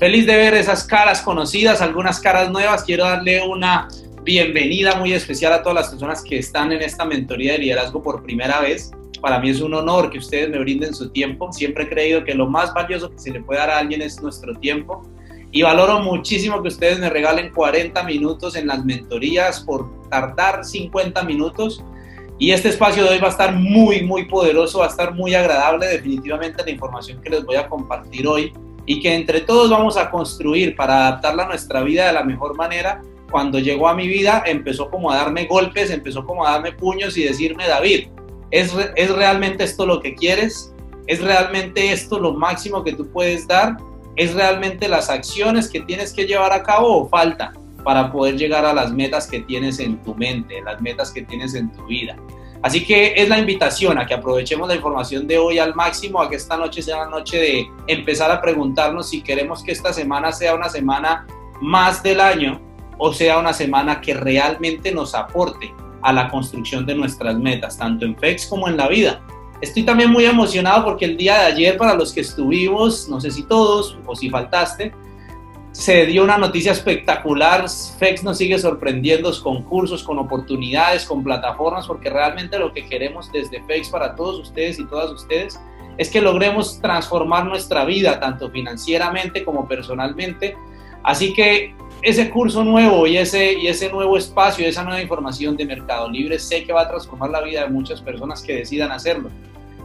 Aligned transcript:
Feliz 0.00 0.24
de 0.24 0.34
ver 0.34 0.54
esas 0.54 0.84
caras 0.84 1.20
conocidas, 1.20 1.82
algunas 1.82 2.20
caras 2.20 2.50
nuevas. 2.50 2.84
Quiero 2.84 3.04
darle 3.04 3.46
una 3.46 3.86
bienvenida 4.22 4.94
muy 4.94 5.12
especial 5.12 5.52
a 5.52 5.62
todas 5.62 5.74
las 5.74 5.88
personas 5.90 6.22
que 6.22 6.38
están 6.38 6.72
en 6.72 6.80
esta 6.80 7.04
mentoría 7.04 7.52
de 7.52 7.58
liderazgo 7.58 8.02
por 8.02 8.22
primera 8.22 8.60
vez. 8.62 8.92
Para 9.20 9.38
mí 9.40 9.50
es 9.50 9.60
un 9.60 9.74
honor 9.74 10.08
que 10.08 10.16
ustedes 10.16 10.48
me 10.48 10.58
brinden 10.58 10.94
su 10.94 11.10
tiempo. 11.10 11.52
Siempre 11.52 11.84
he 11.84 11.88
creído 11.90 12.24
que 12.24 12.34
lo 12.34 12.46
más 12.46 12.72
valioso 12.72 13.10
que 13.10 13.18
se 13.18 13.30
le 13.30 13.42
puede 13.42 13.60
dar 13.60 13.68
a 13.68 13.78
alguien 13.78 14.00
es 14.00 14.22
nuestro 14.22 14.54
tiempo. 14.54 15.02
Y 15.52 15.60
valoro 15.60 16.00
muchísimo 16.00 16.62
que 16.62 16.68
ustedes 16.68 16.98
me 16.98 17.10
regalen 17.10 17.52
40 17.52 18.02
minutos 18.04 18.56
en 18.56 18.68
las 18.68 18.82
mentorías 18.82 19.60
por 19.60 20.08
tardar 20.08 20.64
50 20.64 21.22
minutos. 21.24 21.84
Y 22.38 22.52
este 22.52 22.70
espacio 22.70 23.04
de 23.04 23.10
hoy 23.10 23.18
va 23.18 23.26
a 23.26 23.32
estar 23.32 23.54
muy, 23.54 24.02
muy 24.02 24.24
poderoso, 24.24 24.78
va 24.78 24.86
a 24.86 24.88
estar 24.88 25.12
muy 25.12 25.34
agradable. 25.34 25.88
Definitivamente 25.88 26.64
la 26.64 26.70
información 26.70 27.20
que 27.20 27.28
les 27.28 27.44
voy 27.44 27.56
a 27.56 27.68
compartir 27.68 28.26
hoy 28.26 28.50
y 28.90 28.98
que 28.98 29.14
entre 29.14 29.42
todos 29.42 29.70
vamos 29.70 29.96
a 29.96 30.10
construir 30.10 30.74
para 30.74 31.06
adaptarla 31.06 31.44
a 31.44 31.46
nuestra 31.46 31.80
vida 31.84 32.08
de 32.08 32.12
la 32.12 32.24
mejor 32.24 32.56
manera. 32.56 33.00
Cuando 33.30 33.60
llegó 33.60 33.86
a 33.86 33.94
mi 33.94 34.08
vida 34.08 34.42
empezó 34.44 34.90
como 34.90 35.12
a 35.12 35.16
darme 35.16 35.46
golpes, 35.46 35.92
empezó 35.92 36.26
como 36.26 36.44
a 36.44 36.50
darme 36.50 36.72
puños 36.72 37.16
y 37.16 37.22
decirme, 37.22 37.68
David, 37.68 38.08
¿es, 38.50 38.74
¿es 38.96 39.14
realmente 39.14 39.62
esto 39.62 39.86
lo 39.86 40.00
que 40.00 40.16
quieres? 40.16 40.74
¿Es 41.06 41.22
realmente 41.22 41.92
esto 41.92 42.18
lo 42.18 42.34
máximo 42.34 42.82
que 42.82 42.92
tú 42.92 43.08
puedes 43.12 43.46
dar? 43.46 43.76
¿Es 44.16 44.34
realmente 44.34 44.88
las 44.88 45.08
acciones 45.08 45.68
que 45.68 45.82
tienes 45.82 46.12
que 46.12 46.26
llevar 46.26 46.52
a 46.52 46.64
cabo 46.64 47.02
o 47.02 47.08
falta 47.08 47.52
para 47.84 48.10
poder 48.10 48.38
llegar 48.38 48.64
a 48.64 48.72
las 48.72 48.92
metas 48.92 49.28
que 49.28 49.38
tienes 49.38 49.78
en 49.78 50.02
tu 50.02 50.16
mente, 50.16 50.62
las 50.62 50.80
metas 50.80 51.12
que 51.12 51.22
tienes 51.22 51.54
en 51.54 51.70
tu 51.70 51.86
vida? 51.86 52.16
Así 52.62 52.84
que 52.84 53.14
es 53.16 53.28
la 53.28 53.38
invitación 53.38 53.98
a 53.98 54.06
que 54.06 54.14
aprovechemos 54.14 54.68
la 54.68 54.74
información 54.74 55.26
de 55.26 55.38
hoy 55.38 55.58
al 55.58 55.74
máximo, 55.74 56.20
a 56.20 56.28
que 56.28 56.36
esta 56.36 56.56
noche 56.56 56.82
sea 56.82 57.02
una 57.02 57.10
noche 57.10 57.38
de 57.38 57.70
empezar 57.86 58.30
a 58.30 58.40
preguntarnos 58.40 59.08
si 59.08 59.22
queremos 59.22 59.62
que 59.62 59.72
esta 59.72 59.92
semana 59.92 60.30
sea 60.30 60.54
una 60.54 60.68
semana 60.68 61.26
más 61.60 62.02
del 62.02 62.20
año 62.20 62.60
o 63.02 63.12
sea 63.14 63.38
una 63.38 63.54
semana 63.54 64.00
que 64.00 64.12
realmente 64.12 64.92
nos 64.92 65.14
aporte 65.14 65.72
a 66.02 66.12
la 66.12 66.28
construcción 66.28 66.84
de 66.84 66.94
nuestras 66.94 67.38
metas, 67.38 67.78
tanto 67.78 68.04
en 68.04 68.16
FEX 68.16 68.46
como 68.46 68.68
en 68.68 68.76
la 68.76 68.88
vida. 68.88 69.22
Estoy 69.62 69.82
también 69.82 70.10
muy 70.10 70.26
emocionado 70.26 70.84
porque 70.84 71.06
el 71.06 71.16
día 71.16 71.38
de 71.38 71.46
ayer, 71.46 71.76
para 71.76 71.94
los 71.94 72.12
que 72.12 72.20
estuvimos, 72.20 73.08
no 73.08 73.20
sé 73.20 73.30
si 73.30 73.42
todos 73.42 73.98
o 74.06 74.14
si 74.14 74.28
faltaste, 74.28 74.92
se 75.72 76.06
dio 76.06 76.24
una 76.24 76.36
noticia 76.36 76.72
espectacular. 76.72 77.66
FEX 77.98 78.24
nos 78.24 78.38
sigue 78.38 78.58
sorprendiendo 78.58 79.30
con 79.42 79.62
cursos, 79.62 80.02
con 80.02 80.18
oportunidades, 80.18 81.04
con 81.04 81.22
plataformas, 81.22 81.86
porque 81.86 82.10
realmente 82.10 82.58
lo 82.58 82.72
que 82.72 82.86
queremos 82.86 83.30
desde 83.30 83.62
FEX 83.62 83.88
para 83.88 84.14
todos 84.16 84.40
ustedes 84.40 84.78
y 84.78 84.86
todas 84.86 85.10
ustedes 85.10 85.60
es 85.96 86.10
que 86.10 86.20
logremos 86.20 86.80
transformar 86.80 87.44
nuestra 87.44 87.84
vida, 87.84 88.18
tanto 88.18 88.50
financieramente 88.50 89.44
como 89.44 89.68
personalmente. 89.68 90.56
Así 91.02 91.32
que 91.32 91.74
ese 92.02 92.30
curso 92.30 92.64
nuevo 92.64 93.06
y 93.06 93.18
ese, 93.18 93.52
y 93.52 93.66
ese 93.66 93.90
nuevo 93.90 94.16
espacio, 94.16 94.66
esa 94.66 94.82
nueva 94.82 95.02
información 95.02 95.56
de 95.56 95.66
Mercado 95.66 96.08
Libre, 96.08 96.38
sé 96.38 96.64
que 96.64 96.72
va 96.72 96.82
a 96.82 96.88
transformar 96.88 97.30
la 97.30 97.42
vida 97.42 97.62
de 97.62 97.68
muchas 97.68 98.00
personas 98.00 98.42
que 98.42 98.56
decidan 98.56 98.90
hacerlo. 98.90 99.30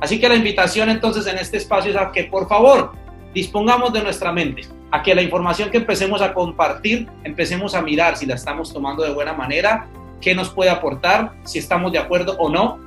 Así 0.01 0.19
que 0.19 0.29
la 0.29 0.35
invitación 0.35 0.89
entonces 0.89 1.27
en 1.27 1.37
este 1.37 1.57
espacio 1.57 1.91
es 1.91 1.97
a 1.97 2.11
que 2.11 2.25
por 2.25 2.47
favor 2.47 2.93
dispongamos 3.35 3.91
de 3.91 4.01
nuestra 4.01 4.31
mente, 4.31 4.65
a 4.91 5.03
que 5.03 5.13
la 5.13 5.21
información 5.21 5.69
que 5.69 5.77
empecemos 5.77 6.21
a 6.21 6.33
compartir, 6.33 7.09
empecemos 7.25 7.75
a 7.75 7.81
mirar 7.81 8.15
si 8.15 8.25
la 8.25 8.35
estamos 8.35 8.73
tomando 8.73 9.03
de 9.03 9.11
buena 9.11 9.33
manera, 9.33 9.87
qué 10.21 10.33
nos 10.33 10.49
puede 10.49 10.69
aportar, 10.69 11.33
si 11.43 11.59
estamos 11.59 11.91
de 11.91 11.99
acuerdo 11.99 12.37
o 12.39 12.49
no, 12.49 12.79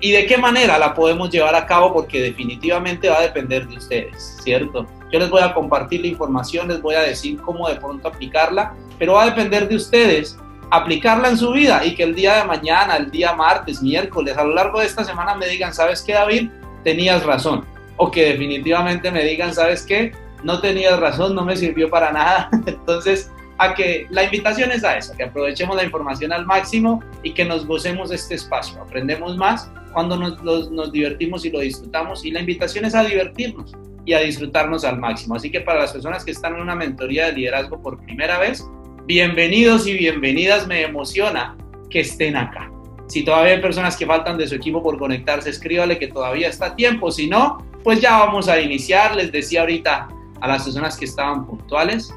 y 0.00 0.12
de 0.12 0.26
qué 0.26 0.36
manera 0.36 0.78
la 0.78 0.92
podemos 0.92 1.30
llevar 1.30 1.54
a 1.54 1.64
cabo, 1.64 1.94
porque 1.94 2.20
definitivamente 2.20 3.08
va 3.08 3.16
a 3.16 3.22
depender 3.22 3.66
de 3.66 3.78
ustedes, 3.78 4.36
¿cierto? 4.44 4.86
Yo 5.10 5.18
les 5.18 5.30
voy 5.30 5.40
a 5.40 5.54
compartir 5.54 6.02
la 6.02 6.08
información, 6.08 6.68
les 6.68 6.82
voy 6.82 6.96
a 6.96 7.00
decir 7.00 7.40
cómo 7.40 7.66
de 7.66 7.76
pronto 7.76 8.06
aplicarla, 8.06 8.74
pero 8.98 9.14
va 9.14 9.22
a 9.22 9.26
depender 9.26 9.66
de 9.66 9.76
ustedes 9.76 10.38
aplicarla 10.70 11.30
en 11.30 11.38
su 11.38 11.50
vida 11.52 11.82
y 11.82 11.94
que 11.94 12.02
el 12.02 12.14
día 12.14 12.36
de 12.36 12.44
mañana, 12.44 12.96
el 12.96 13.10
día 13.10 13.32
martes, 13.32 13.80
miércoles, 13.80 14.36
a 14.36 14.44
lo 14.44 14.54
largo 14.54 14.80
de 14.80 14.86
esta 14.86 15.02
semana 15.02 15.34
me 15.34 15.46
digan, 15.46 15.72
¿sabes 15.72 16.02
qué, 16.02 16.12
David? 16.12 16.50
Tenías 16.82 17.24
razón 17.24 17.73
o 17.96 18.10
que 18.10 18.26
definitivamente 18.26 19.10
me 19.10 19.24
digan, 19.24 19.54
¿sabes 19.54 19.84
qué? 19.84 20.12
No 20.42 20.60
tenías 20.60 20.98
razón, 20.98 21.34
no 21.34 21.44
me 21.44 21.56
sirvió 21.56 21.88
para 21.88 22.12
nada. 22.12 22.50
Entonces, 22.66 23.30
a 23.58 23.74
que 23.74 24.06
la 24.10 24.24
invitación 24.24 24.72
es 24.72 24.84
a 24.84 24.96
eso, 24.96 25.14
que 25.16 25.24
aprovechemos 25.24 25.76
la 25.76 25.84
información 25.84 26.32
al 26.32 26.44
máximo 26.44 27.02
y 27.22 27.32
que 27.32 27.44
nos 27.44 27.66
gocemos 27.66 28.10
este 28.10 28.34
espacio. 28.34 28.82
Aprendemos 28.82 29.36
más 29.36 29.70
cuando 29.92 30.16
nos, 30.16 30.42
nos, 30.42 30.92
divertimos 30.92 31.44
y 31.44 31.50
lo 31.50 31.60
disfrutamos 31.60 32.24
y 32.24 32.32
la 32.32 32.40
invitación 32.40 32.84
es 32.84 32.94
a 32.94 33.04
divertirnos 33.04 33.72
y 34.04 34.12
a 34.12 34.20
disfrutarnos 34.20 34.84
al 34.84 34.98
máximo. 34.98 35.36
Así 35.36 35.50
que 35.50 35.60
para 35.60 35.80
las 35.80 35.92
personas 35.92 36.24
que 36.24 36.32
están 36.32 36.56
en 36.56 36.62
una 36.62 36.74
mentoría 36.74 37.26
de 37.26 37.32
liderazgo 37.32 37.80
por 37.80 38.04
primera 38.04 38.38
vez, 38.38 38.68
bienvenidos 39.06 39.86
y 39.86 39.96
bienvenidas, 39.96 40.66
me 40.66 40.82
emociona 40.82 41.56
que 41.88 42.00
estén 42.00 42.36
acá. 42.36 42.70
Si 43.06 43.24
todavía 43.24 43.52
hay 43.52 43.60
personas 43.60 43.96
que 43.96 44.06
faltan 44.06 44.36
de 44.36 44.48
su 44.48 44.56
equipo 44.56 44.82
por 44.82 44.98
conectarse, 44.98 45.50
escríbale 45.50 45.98
que 45.98 46.08
todavía 46.08 46.48
está 46.48 46.66
a 46.66 46.74
tiempo. 46.74 47.12
Si 47.12 47.28
no, 47.28 47.64
pues 47.84 48.00
ya 48.00 48.18
vamos 48.18 48.48
a 48.48 48.60
iniciar. 48.60 49.14
Les 49.14 49.30
decía 49.30 49.60
ahorita 49.60 50.08
a 50.40 50.48
las 50.48 50.64
personas 50.64 50.96
que 50.96 51.04
estaban 51.04 51.46
puntuales 51.46 52.12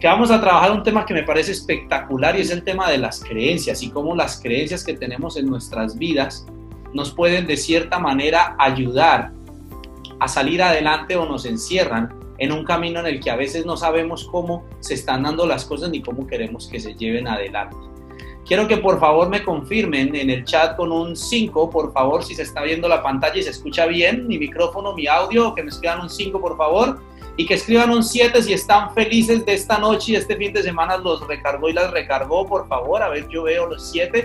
que 0.00 0.06
vamos 0.06 0.30
a 0.30 0.40
trabajar 0.40 0.72
un 0.72 0.82
tema 0.82 1.06
que 1.06 1.14
me 1.14 1.22
parece 1.22 1.52
espectacular 1.52 2.36
y 2.36 2.42
es 2.42 2.50
el 2.50 2.62
tema 2.62 2.90
de 2.90 2.98
las 2.98 3.20
creencias 3.24 3.82
y 3.82 3.90
cómo 3.90 4.14
las 4.14 4.40
creencias 4.40 4.84
que 4.84 4.94
tenemos 4.94 5.36
en 5.36 5.46
nuestras 5.46 5.98
vidas 5.98 6.46
nos 6.92 7.12
pueden 7.12 7.46
de 7.46 7.56
cierta 7.56 7.98
manera 7.98 8.54
ayudar 8.58 9.32
a 10.20 10.28
salir 10.28 10.62
adelante 10.62 11.16
o 11.16 11.26
nos 11.26 11.46
encierran 11.46 12.14
en 12.38 12.52
un 12.52 12.64
camino 12.64 13.00
en 13.00 13.06
el 13.06 13.20
que 13.20 13.30
a 13.30 13.36
veces 13.36 13.64
no 13.64 13.76
sabemos 13.76 14.28
cómo 14.30 14.64
se 14.80 14.94
están 14.94 15.22
dando 15.22 15.46
las 15.46 15.64
cosas 15.64 15.90
ni 15.90 16.02
cómo 16.02 16.26
queremos 16.26 16.68
que 16.68 16.78
se 16.78 16.94
lleven 16.94 17.26
adelante. 17.26 17.76
Quiero 18.46 18.68
que 18.68 18.76
por 18.76 19.00
favor 19.00 19.28
me 19.28 19.42
confirmen 19.42 20.14
en 20.14 20.30
el 20.30 20.44
chat 20.44 20.76
con 20.76 20.92
un 20.92 21.16
5, 21.16 21.68
por 21.68 21.92
favor, 21.92 22.22
si 22.22 22.36
se 22.36 22.42
está 22.42 22.62
viendo 22.62 22.88
la 22.88 23.02
pantalla 23.02 23.40
y 23.40 23.42
se 23.42 23.50
escucha 23.50 23.86
bien 23.86 24.28
mi 24.28 24.38
micrófono, 24.38 24.94
mi 24.94 25.08
audio, 25.08 25.52
que 25.52 25.64
me 25.64 25.70
escriban 25.70 26.00
un 26.00 26.08
5, 26.08 26.40
por 26.40 26.56
favor, 26.56 27.00
y 27.36 27.44
que 27.44 27.54
escriban 27.54 27.90
un 27.90 28.04
7 28.04 28.40
si 28.40 28.52
están 28.52 28.94
felices 28.94 29.44
de 29.44 29.54
esta 29.54 29.78
noche 29.78 30.12
y 30.12 30.14
este 30.14 30.36
fin 30.36 30.52
de 30.52 30.62
semana 30.62 30.96
los 30.96 31.26
recargó 31.26 31.68
y 31.68 31.72
las 31.72 31.90
recargó, 31.90 32.46
por 32.46 32.68
favor, 32.68 33.02
a 33.02 33.08
ver, 33.08 33.26
yo 33.28 33.42
veo 33.42 33.66
los 33.66 33.90
7 33.90 34.24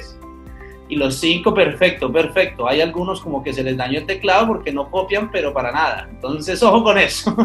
y 0.87 0.97
los 0.97 1.15
5, 1.15 1.51
perfecto, 1.55 2.11
perfecto. 2.11 2.67
Hay 2.67 2.79
algunos 2.79 3.21
como 3.21 3.41
que 3.41 3.53
se 3.53 3.63
les 3.63 3.75
dañó 3.75 3.97
el 3.97 4.05
teclado 4.05 4.45
porque 4.45 4.71
no 4.71 4.91
copian, 4.91 5.31
pero 5.31 5.51
para 5.51 5.71
nada. 5.71 6.07
Entonces, 6.11 6.61
ojo 6.61 6.83
con 6.83 6.99
eso. 6.99 7.35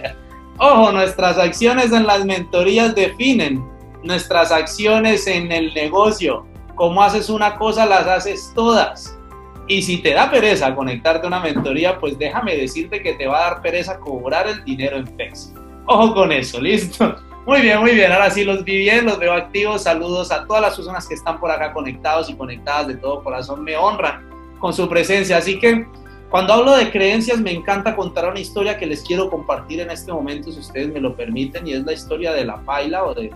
ojo, 0.58 0.92
nuestras 0.92 1.38
acciones 1.38 1.90
en 1.92 2.06
las 2.06 2.24
mentorías 2.24 2.94
definen 2.94 3.79
nuestras 4.02 4.52
acciones 4.52 5.26
en 5.26 5.50
el 5.52 5.72
negocio. 5.74 6.46
Como 6.74 7.02
haces 7.02 7.28
una 7.28 7.56
cosa, 7.56 7.86
las 7.86 8.06
haces 8.06 8.52
todas. 8.54 9.18
Y 9.66 9.82
si 9.82 9.98
te 9.98 10.14
da 10.14 10.30
pereza 10.30 10.74
conectarte 10.74 11.26
a 11.26 11.28
una 11.28 11.40
mentoría, 11.40 11.98
pues 11.98 12.18
déjame 12.18 12.56
decirte 12.56 13.02
que 13.02 13.14
te 13.14 13.26
va 13.26 13.38
a 13.38 13.50
dar 13.50 13.62
pereza 13.62 13.98
cobrar 14.00 14.48
el 14.48 14.64
dinero 14.64 14.96
en 14.96 15.06
FEX. 15.16 15.54
Ojo 15.86 16.14
con 16.14 16.32
eso, 16.32 16.60
¿listo? 16.60 17.16
Muy 17.46 17.60
bien, 17.62 17.80
muy 17.80 17.92
bien. 17.92 18.12
Ahora 18.12 18.30
sí 18.30 18.44
los 18.44 18.64
vi 18.64 18.78
bien, 18.78 19.06
los 19.06 19.18
veo 19.18 19.32
activos. 19.32 19.82
Saludos 19.84 20.30
a 20.30 20.46
todas 20.46 20.62
las 20.62 20.76
personas 20.76 21.06
que 21.06 21.14
están 21.14 21.40
por 21.40 21.50
acá 21.50 21.72
conectados 21.72 22.28
y 22.30 22.34
conectadas 22.34 22.88
de 22.88 22.96
todo 22.96 23.22
corazón. 23.22 23.64
Me 23.64 23.76
honran 23.76 24.28
con 24.58 24.74
su 24.74 24.88
presencia. 24.88 25.36
Así 25.36 25.58
que 25.58 25.86
cuando 26.30 26.52
hablo 26.52 26.76
de 26.76 26.90
creencias, 26.92 27.40
me 27.40 27.50
encanta 27.50 27.96
contar 27.96 28.28
una 28.28 28.38
historia 28.38 28.78
que 28.78 28.86
les 28.86 29.02
quiero 29.02 29.28
compartir 29.28 29.80
en 29.80 29.90
este 29.90 30.12
momento, 30.12 30.52
si 30.52 30.60
ustedes 30.60 30.88
me 30.92 31.00
lo 31.00 31.16
permiten, 31.16 31.66
y 31.66 31.72
es 31.72 31.84
la 31.84 31.92
historia 31.92 32.32
de 32.32 32.44
la 32.44 32.56
paila 32.58 33.04
o 33.04 33.14
de 33.14 33.32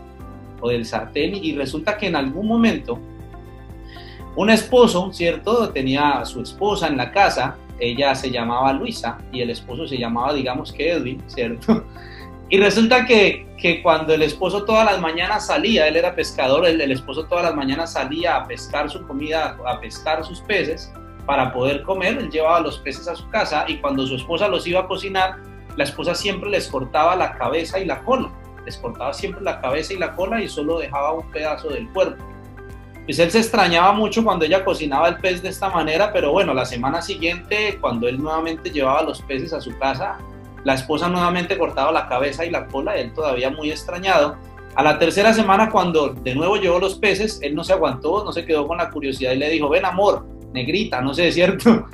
del 0.62 0.84
sartén 0.84 1.34
y 1.34 1.54
resulta 1.54 1.96
que 1.96 2.06
en 2.06 2.16
algún 2.16 2.46
momento 2.46 2.98
un 4.36 4.50
esposo, 4.50 5.12
¿cierto? 5.12 5.70
Tenía 5.70 6.18
a 6.18 6.24
su 6.24 6.42
esposa 6.42 6.88
en 6.88 6.96
la 6.96 7.12
casa, 7.12 7.56
ella 7.78 8.14
se 8.14 8.30
llamaba 8.30 8.72
Luisa 8.72 9.18
y 9.32 9.40
el 9.40 9.50
esposo 9.50 9.86
se 9.86 9.98
llamaba, 9.98 10.32
digamos 10.32 10.72
que 10.72 10.92
Edwin, 10.92 11.22
¿cierto? 11.26 11.84
Y 12.50 12.58
resulta 12.58 13.06
que, 13.06 13.46
que 13.56 13.82
cuando 13.82 14.12
el 14.12 14.22
esposo 14.22 14.64
todas 14.64 14.84
las 14.84 15.00
mañanas 15.00 15.46
salía, 15.46 15.88
él 15.88 15.96
era 15.96 16.14
pescador, 16.14 16.66
el, 16.66 16.78
el 16.78 16.92
esposo 16.92 17.24
todas 17.24 17.42
las 17.42 17.54
mañanas 17.54 17.94
salía 17.94 18.36
a 18.36 18.46
pescar 18.46 18.90
su 18.90 19.04
comida, 19.06 19.56
a 19.66 19.80
pescar 19.80 20.22
sus 20.24 20.42
peces 20.42 20.92
para 21.24 21.52
poder 21.52 21.82
comer, 21.82 22.18
él 22.18 22.30
llevaba 22.30 22.60
los 22.60 22.78
peces 22.78 23.08
a 23.08 23.16
su 23.16 23.28
casa 23.30 23.64
y 23.66 23.78
cuando 23.78 24.06
su 24.06 24.16
esposa 24.16 24.46
los 24.46 24.66
iba 24.66 24.80
a 24.80 24.86
cocinar, 24.86 25.38
la 25.76 25.84
esposa 25.84 26.14
siempre 26.14 26.50
les 26.50 26.68
cortaba 26.68 27.16
la 27.16 27.32
cabeza 27.32 27.80
y 27.80 27.86
la 27.86 28.00
cola 28.04 28.30
les 28.64 28.76
cortaba 28.78 29.12
siempre 29.12 29.42
la 29.42 29.60
cabeza 29.60 29.92
y 29.92 29.98
la 29.98 30.14
cola 30.14 30.42
y 30.42 30.48
solo 30.48 30.78
dejaba 30.78 31.12
un 31.12 31.30
pedazo 31.30 31.68
del 31.68 31.88
cuerpo. 31.90 32.22
Pues 33.04 33.18
él 33.18 33.30
se 33.30 33.38
extrañaba 33.38 33.92
mucho 33.92 34.24
cuando 34.24 34.46
ella 34.46 34.64
cocinaba 34.64 35.08
el 35.08 35.16
pez 35.18 35.42
de 35.42 35.50
esta 35.50 35.68
manera, 35.68 36.12
pero 36.12 36.32
bueno, 36.32 36.54
la 36.54 36.64
semana 36.64 37.02
siguiente, 37.02 37.76
cuando 37.80 38.08
él 38.08 38.18
nuevamente 38.18 38.70
llevaba 38.70 39.02
los 39.02 39.20
peces 39.20 39.52
a 39.52 39.60
su 39.60 39.76
casa, 39.78 40.16
la 40.64 40.74
esposa 40.74 41.08
nuevamente 41.08 41.58
cortaba 41.58 41.92
la 41.92 42.08
cabeza 42.08 42.46
y 42.46 42.50
la 42.50 42.66
cola, 42.66 42.96
él 42.96 43.12
todavía 43.12 43.50
muy 43.50 43.70
extrañado. 43.70 44.36
A 44.74 44.82
la 44.82 44.98
tercera 44.98 45.34
semana, 45.34 45.70
cuando 45.70 46.08
de 46.08 46.34
nuevo 46.34 46.56
llevó 46.56 46.78
los 46.78 46.94
peces, 46.94 47.38
él 47.42 47.54
no 47.54 47.62
se 47.62 47.74
aguantó, 47.74 48.24
no 48.24 48.32
se 48.32 48.46
quedó 48.46 48.66
con 48.66 48.78
la 48.78 48.90
curiosidad 48.90 49.32
y 49.32 49.36
le 49.36 49.50
dijo, 49.50 49.68
ven 49.68 49.84
amor, 49.84 50.26
negrita, 50.54 51.02
no 51.02 51.12
sé, 51.12 51.30
¿cierto? 51.30 51.86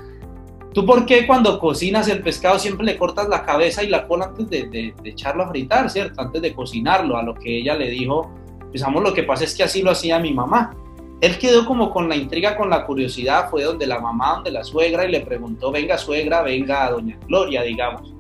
¿Tú 0.73 0.87
por 0.87 1.05
qué 1.05 1.27
cuando 1.27 1.59
cocinas 1.59 2.09
el 2.09 2.23
pescado 2.23 2.59
siempre 2.59 2.87
le 2.87 2.97
cortas 2.97 3.29
la 3.29 3.45
cabeza 3.45 3.83
y 3.83 3.89
la 3.89 4.07
cola 4.07 4.27
antes 4.27 4.49
de, 4.49 4.69
de, 4.69 4.95
echarlo 5.05 5.43
a 5.43 5.49
fritar, 5.49 5.91
¿cierto? 5.91 6.21
Antes 6.21 6.41
de 6.43 6.55
cocinarlo, 6.55 7.17
a 7.17 7.23
lo 7.25 7.35
que 7.35 7.59
ella 7.59 7.75
le 7.75 7.91
dijo, 7.91 8.31
pues 8.71 8.85
lo 8.89 9.13
que 9.13 9.25
pasa 9.25 9.45
es 9.45 9.55
que 9.55 9.65
así 9.65 9.83
lo 9.83 9.91
hacía 9.91 10.21
mi 10.21 10.33
mamá. 10.33 10.77
Él 11.21 11.39
quedó 11.39 11.67
como 11.67 11.91
con 11.91 12.09
la 12.09 12.17
intriga, 12.17 12.57
con 12.57 12.71
la 12.71 12.87
curiosidad, 12.87 13.51
fue 13.51 13.65
donde 13.65 13.87
la 13.87 13.99
mamá, 13.99 14.37
donde 14.37 14.53
la 14.53 14.65
suegra, 14.65 15.05
y 15.05 15.11
le 15.11 15.21
preguntó, 15.21 15.73
venga 15.73 15.99
suegra, 15.99 16.43
venga 16.43 16.91
doña 16.91 17.19
Gloria, 17.27 17.63
digamos. 17.63 18.15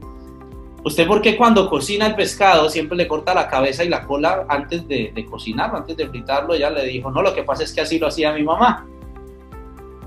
¿Usted 0.82 1.06
por 1.06 1.22
qué 1.22 1.36
cuando 1.36 1.68
cocina 1.68 2.06
el 2.06 2.14
pescado 2.14 2.68
siempre 2.68 2.96
le 2.96 3.06
corta 3.06 3.32
la 3.32 3.48
cabeza 3.48 3.84
y 3.84 3.88
la 3.88 4.06
cola 4.06 4.44
antes 4.48 4.88
de, 4.88 5.12
de 5.14 5.24
cocinarlo, 5.24 5.78
antes 5.78 5.96
de 5.96 6.08
fritarlo? 6.08 6.54
Ella 6.54 6.70
le 6.70 6.84
dijo, 6.86 7.10
no, 7.10 7.22
lo 7.22 7.32
que 7.32 7.42
pasa 7.42 7.62
es 7.62 7.72
que 7.72 7.80
así 7.80 7.98
lo 7.98 8.08
hacía 8.08 8.32
mi 8.32 8.42
mamá. 8.42 8.86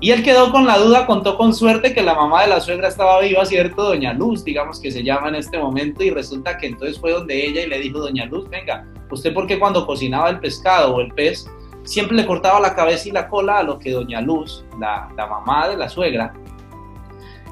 Y 0.04 0.10
él 0.10 0.22
quedó 0.22 0.52
con 0.52 0.66
la 0.66 0.76
duda, 0.76 1.06
contó 1.06 1.38
con 1.38 1.54
suerte 1.54 1.94
que 1.94 2.02
la 2.02 2.14
mamá 2.14 2.42
de 2.42 2.48
la 2.48 2.60
suegra 2.60 2.88
estaba 2.88 3.22
viva, 3.22 3.42
¿cierto? 3.46 3.84
Doña 3.84 4.12
Luz, 4.12 4.44
digamos 4.44 4.78
que 4.78 4.90
se 4.90 5.02
llama 5.02 5.30
en 5.30 5.36
este 5.36 5.56
momento, 5.56 6.04
y 6.04 6.10
resulta 6.10 6.58
que 6.58 6.66
entonces 6.66 7.00
fue 7.00 7.12
donde 7.12 7.42
ella 7.42 7.62
y 7.62 7.68
le 7.68 7.78
dijo, 7.78 8.00
Doña 8.00 8.26
Luz, 8.26 8.46
venga, 8.50 8.86
¿usted 9.10 9.32
por 9.32 9.46
qué 9.46 9.58
cuando 9.58 9.86
cocinaba 9.86 10.28
el 10.28 10.40
pescado 10.40 10.94
o 10.94 11.00
el 11.00 11.10
pez 11.14 11.50
siempre 11.84 12.18
le 12.18 12.26
cortaba 12.26 12.60
la 12.60 12.74
cabeza 12.74 13.08
y 13.08 13.12
la 13.12 13.30
cola 13.30 13.60
a 13.60 13.62
lo 13.62 13.78
que 13.78 13.92
Doña 13.92 14.20
Luz, 14.20 14.66
la, 14.78 15.08
la 15.16 15.26
mamá 15.26 15.70
de 15.70 15.78
la 15.78 15.88
suegra, 15.88 16.34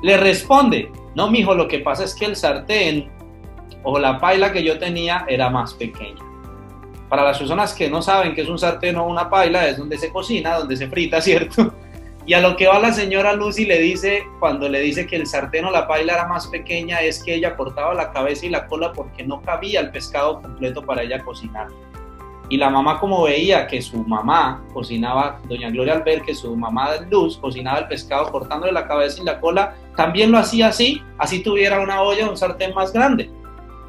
le 0.02 0.18
responde, 0.18 0.92
no, 1.14 1.30
mijo, 1.30 1.54
lo 1.54 1.66
que 1.66 1.78
pasa 1.78 2.04
es 2.04 2.14
que 2.14 2.26
el 2.26 2.36
sartén 2.36 3.10
o 3.82 3.98
la 3.98 4.20
paila 4.20 4.52
que 4.52 4.62
yo 4.62 4.78
tenía 4.78 5.24
era 5.26 5.48
más 5.48 5.72
pequeña. 5.72 6.20
Para 7.08 7.24
las 7.24 7.38
personas 7.38 7.72
que 7.72 7.88
no 7.88 8.02
saben 8.02 8.34
que 8.34 8.42
es 8.42 8.48
un 8.50 8.58
sartén 8.58 8.96
o 8.96 9.06
una 9.06 9.30
paila, 9.30 9.66
es 9.66 9.78
donde 9.78 9.96
se 9.96 10.12
cocina, 10.12 10.58
donde 10.58 10.76
se 10.76 10.86
frita, 10.86 11.18
¿cierto? 11.22 11.72
Y 12.24 12.34
a 12.34 12.40
lo 12.40 12.56
que 12.56 12.68
va 12.68 12.78
la 12.78 12.92
señora 12.92 13.32
Lucy 13.32 13.64
le 13.64 13.80
dice, 13.80 14.24
cuando 14.38 14.68
le 14.68 14.80
dice 14.80 15.06
que 15.06 15.16
el 15.16 15.26
sartén 15.26 15.64
o 15.64 15.72
la 15.72 15.88
paila 15.88 16.14
era 16.14 16.28
más 16.28 16.46
pequeña, 16.46 17.00
es 17.00 17.22
que 17.22 17.34
ella 17.34 17.56
cortaba 17.56 17.94
la 17.94 18.12
cabeza 18.12 18.46
y 18.46 18.50
la 18.50 18.66
cola 18.68 18.92
porque 18.92 19.24
no 19.24 19.42
cabía 19.42 19.80
el 19.80 19.90
pescado 19.90 20.40
completo 20.40 20.82
para 20.82 21.02
ella 21.02 21.18
cocinar. 21.24 21.66
Y 22.48 22.58
la 22.58 22.70
mamá 22.70 23.00
como 23.00 23.24
veía 23.24 23.66
que 23.66 23.82
su 23.82 24.04
mamá 24.04 24.62
cocinaba, 24.72 25.40
doña 25.48 25.70
Gloria 25.70 25.94
al 25.94 26.02
ver 26.02 26.22
que 26.22 26.34
su 26.34 26.54
mamá 26.54 26.90
Luz 27.10 27.38
cocinaba 27.38 27.80
el 27.80 27.88
pescado 27.88 28.30
cortándole 28.30 28.72
la 28.72 28.86
cabeza 28.86 29.20
y 29.20 29.24
la 29.24 29.40
cola, 29.40 29.74
también 29.96 30.30
lo 30.30 30.38
hacía 30.38 30.68
así, 30.68 31.02
así 31.18 31.42
tuviera 31.42 31.80
una 31.80 32.02
olla 32.02 32.26
o 32.26 32.30
un 32.30 32.36
sartén 32.36 32.72
más 32.74 32.92
grande. 32.92 33.30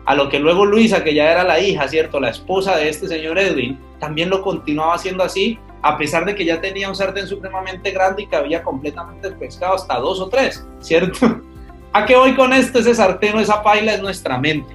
A 0.06 0.16
lo 0.16 0.28
que 0.30 0.40
luego 0.40 0.66
Luisa, 0.66 1.04
que 1.04 1.14
ya 1.14 1.32
era 1.32 1.44
la 1.44 1.60
hija, 1.60 1.88
¿cierto? 1.88 2.20
La 2.20 2.30
esposa 2.30 2.78
de 2.78 2.90
este 2.90 3.08
señor 3.08 3.38
Edwin, 3.38 3.80
también 4.00 4.30
lo 4.30 4.42
continuaba 4.42 4.96
haciendo 4.96 5.24
así 5.24 5.60
a 5.84 5.98
pesar 5.98 6.26
de 6.26 6.34
que 6.34 6.46
ya 6.46 6.62
tenía 6.62 6.90
un 6.90 6.96
sartén 6.96 7.28
supremamente 7.28 7.92
grande 7.92 8.24
y 8.24 8.28
que 8.28 8.36
había 8.36 8.64
completamente 8.64 9.30
pescado, 9.32 9.76
hasta 9.76 10.00
dos 10.00 10.20
o 10.22 10.30
tres, 10.30 10.66
¿cierto? 10.80 11.42
¿A 11.94 12.06
qué 12.06 12.16
voy 12.16 12.34
con 12.34 12.54
esto? 12.54 12.80
Ese 12.80 12.96
sartén 12.96 13.36
o 13.36 13.40
esa 13.40 13.62
paila 13.62 13.94
es 13.94 14.02
nuestra 14.02 14.40
mente. 14.40 14.74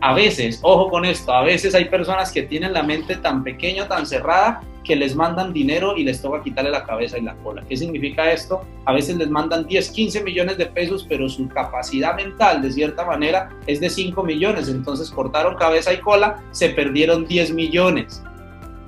A 0.00 0.14
veces, 0.14 0.58
ojo 0.62 0.88
con 0.88 1.04
esto, 1.04 1.30
a 1.30 1.42
veces 1.42 1.74
hay 1.74 1.84
personas 1.84 2.32
que 2.32 2.42
tienen 2.42 2.72
la 2.72 2.82
mente 2.82 3.16
tan 3.16 3.44
pequeña, 3.44 3.86
tan 3.86 4.06
cerrada, 4.06 4.62
que 4.82 4.96
les 4.96 5.14
mandan 5.14 5.52
dinero 5.52 5.94
y 5.96 6.04
les 6.04 6.22
toca 6.22 6.42
quitarle 6.42 6.70
la 6.70 6.84
cabeza 6.84 7.18
y 7.18 7.22
la 7.22 7.34
cola. 7.36 7.62
¿Qué 7.68 7.76
significa 7.76 8.32
esto? 8.32 8.64
A 8.86 8.94
veces 8.94 9.16
les 9.16 9.28
mandan 9.28 9.66
10, 9.66 9.90
15 9.90 10.24
millones 10.24 10.56
de 10.56 10.66
pesos, 10.66 11.04
pero 11.06 11.28
su 11.28 11.48
capacidad 11.48 12.16
mental, 12.16 12.62
de 12.62 12.72
cierta 12.72 13.04
manera, 13.04 13.50
es 13.66 13.78
de 13.78 13.90
5 13.90 14.22
millones. 14.24 14.70
Entonces 14.70 15.10
cortaron 15.10 15.56
cabeza 15.56 15.92
y 15.92 15.98
cola, 15.98 16.42
se 16.50 16.70
perdieron 16.70 17.26
10 17.26 17.52
millones. 17.52 18.22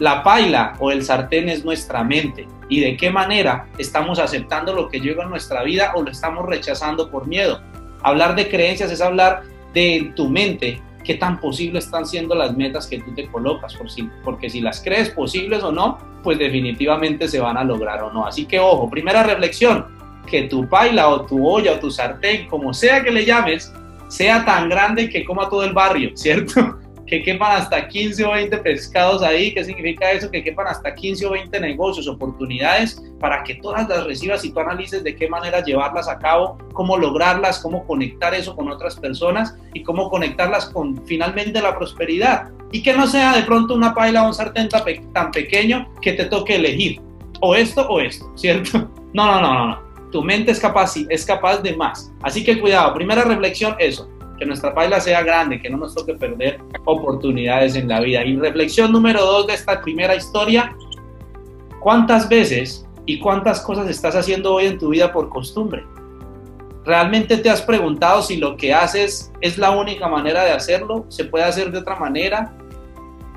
La 0.03 0.25
paila 0.25 0.75
o 0.81 0.91
el 0.91 1.05
sartén 1.05 1.49
es 1.49 1.65
nuestra 1.65 2.03
mente 2.03 2.49
y 2.69 2.81
de 2.81 2.97
qué 2.97 3.09
manera 3.09 3.69
estamos 3.79 4.19
aceptando 4.19 4.75
lo 4.75 4.89
que 4.89 4.99
llega 4.99 5.23
en 5.23 5.31
nuestra 5.31 5.63
vida 5.63 5.93
o 5.95 6.03
lo 6.03 6.11
estamos 6.11 6.45
rechazando 6.45 7.09
por 7.09 7.29
miedo. 7.29 7.61
Hablar 8.03 8.35
de 8.35 8.49
creencias 8.49 8.91
es 8.91 9.01
hablar 9.01 9.45
de 9.73 10.13
tu 10.17 10.29
mente 10.29 10.83
qué 11.05 11.15
tan 11.15 11.39
posibles 11.39 11.85
están 11.85 12.05
siendo 12.05 12.35
las 12.35 12.57
metas 12.57 12.89
que 12.89 12.99
tú 12.99 13.15
te 13.15 13.29
colocas, 13.29 13.79
porque 14.25 14.51
si 14.51 14.61
las 14.61 14.81
crees 14.81 15.09
posibles 15.11 15.63
o 15.63 15.71
no, 15.71 15.99
pues 16.25 16.37
definitivamente 16.37 17.29
se 17.29 17.39
van 17.39 17.57
a 17.57 17.63
lograr 17.63 18.03
o 18.03 18.13
no. 18.13 18.27
Así 18.27 18.45
que 18.45 18.59
ojo, 18.59 18.91
primera 18.91 19.23
reflexión, 19.23 19.87
que 20.27 20.49
tu 20.49 20.69
paila 20.69 21.11
o 21.11 21.27
tu 21.27 21.49
olla 21.49 21.75
o 21.75 21.79
tu 21.79 21.93
sartén, 21.93 22.49
como 22.49 22.75
sea 22.75 23.05
que 23.05 23.13
le 23.13 23.25
llames, 23.25 23.73
sea 24.09 24.45
tan 24.45 24.69
grande 24.69 25.09
que 25.09 25.25
coma 25.25 25.49
todo 25.49 25.63
el 25.63 25.73
barrio, 25.73 26.11
¿cierto? 26.17 26.82
Que 27.13 27.23
quepan 27.23 27.59
hasta 27.59 27.89
15 27.89 28.25
o 28.25 28.33
20 28.33 28.57
pescados 28.57 29.23
ahí. 29.23 29.53
¿Qué 29.53 29.63
significa 29.63 30.11
eso? 30.13 30.31
Que 30.31 30.43
quepan 30.43 30.67
hasta 30.69 30.95
15 30.95 31.27
o 31.27 31.33
20 31.33 31.61
negocios, 31.61 32.09
oportunidades 32.09 33.03
para 33.21 33.45
que 33.45 33.57
todas 33.57 33.87
las 33.87 34.05
recibas 34.05 34.43
y 34.47 34.51
tú 34.51 34.61
analices 34.61 35.05
de 35.05 35.15
qué 35.15 35.29
manera 35.29 35.63
llevarlas 35.63 36.09
a 36.09 36.19
cabo, 36.19 36.57
cómo 36.73 36.97
lograrlas, 36.97 37.59
cómo 37.59 37.87
conectar 37.87 38.33
eso 38.33 38.57
con 38.57 38.71
otras 38.71 38.97
personas 38.97 39.55
y 39.75 39.83
cómo 39.83 40.09
conectarlas 40.09 40.71
con 40.71 41.05
finalmente 41.05 41.61
la 41.61 41.77
prosperidad. 41.77 42.49
Y 42.73 42.83
que 42.83 42.95
no 42.95 43.07
sea 43.07 43.37
de 43.37 43.43
pronto 43.43 43.75
una 43.75 43.93
paila 43.93 44.25
o 44.25 44.29
un 44.29 44.35
sartén 44.35 44.71
tan 44.71 45.31
pequeño 45.33 45.93
que 46.01 46.15
te 46.15 46.25
toque 46.25 46.57
elegir 46.57 46.99
o 47.43 47.55
esto 47.55 47.87
o 47.91 48.01
esto, 48.01 48.33
¿cierto? 48.37 48.89
No, 49.13 49.27
no, 49.27 49.43
no, 49.43 49.53
no, 49.53 49.67
no. 49.67 50.11
Tu 50.11 50.23
mente 50.23 50.53
es 50.53 50.59
capaz, 50.59 50.95
es 51.11 51.27
capaz 51.27 51.59
de 51.59 51.77
más. 51.77 52.11
Así 52.23 52.43
que 52.43 52.59
cuidado, 52.59 52.95
primera 52.95 53.25
reflexión, 53.25 53.77
eso 53.79 54.09
que 54.43 54.47
nuestra 54.47 54.75
paila 54.75 54.99
sea 54.99 55.23
grande, 55.23 55.61
que 55.63 55.71
no 55.71 55.77
nos 55.77 55.95
toque 55.95 56.15
perder 56.15 56.59
oportunidades 56.85 57.77
en 57.77 57.87
la 57.87 58.01
vida. 58.01 58.25
Y 58.25 58.37
reflexión 58.37 58.91
número 58.91 59.25
dos 59.25 59.47
de 59.47 59.55
esta 59.55 59.81
primera 59.81 60.17
historia, 60.17 60.75
¿cuántas 61.79 62.29
veces 62.29 62.85
y 63.07 63.21
cuántas 63.21 63.61
cosas 63.61 63.89
estás 63.89 64.17
haciendo 64.17 64.55
hoy 64.55 64.67
en 64.67 64.81
tu 64.81 64.89
vida 64.89 65.13
por 65.13 65.29
costumbre? 65.29 65.85
¿Realmente 66.85 67.37
te 67.37 67.51
has 67.51 67.63
preguntado 67.63 68.21
si 68.21 68.37
lo 68.39 68.57
que 68.57 68.75
haces 68.75 69.33
es 69.41 69.59
la 69.59 69.71
única 69.71 70.09
manera 70.09 70.43
de 70.43 70.51
hacerlo? 70.51 71.07
¿Se 71.09 71.25
puede 71.25 71.45
hacer 71.45 71.71
de 71.71 71.79
otra 71.79 71.95
manera? 71.95 72.53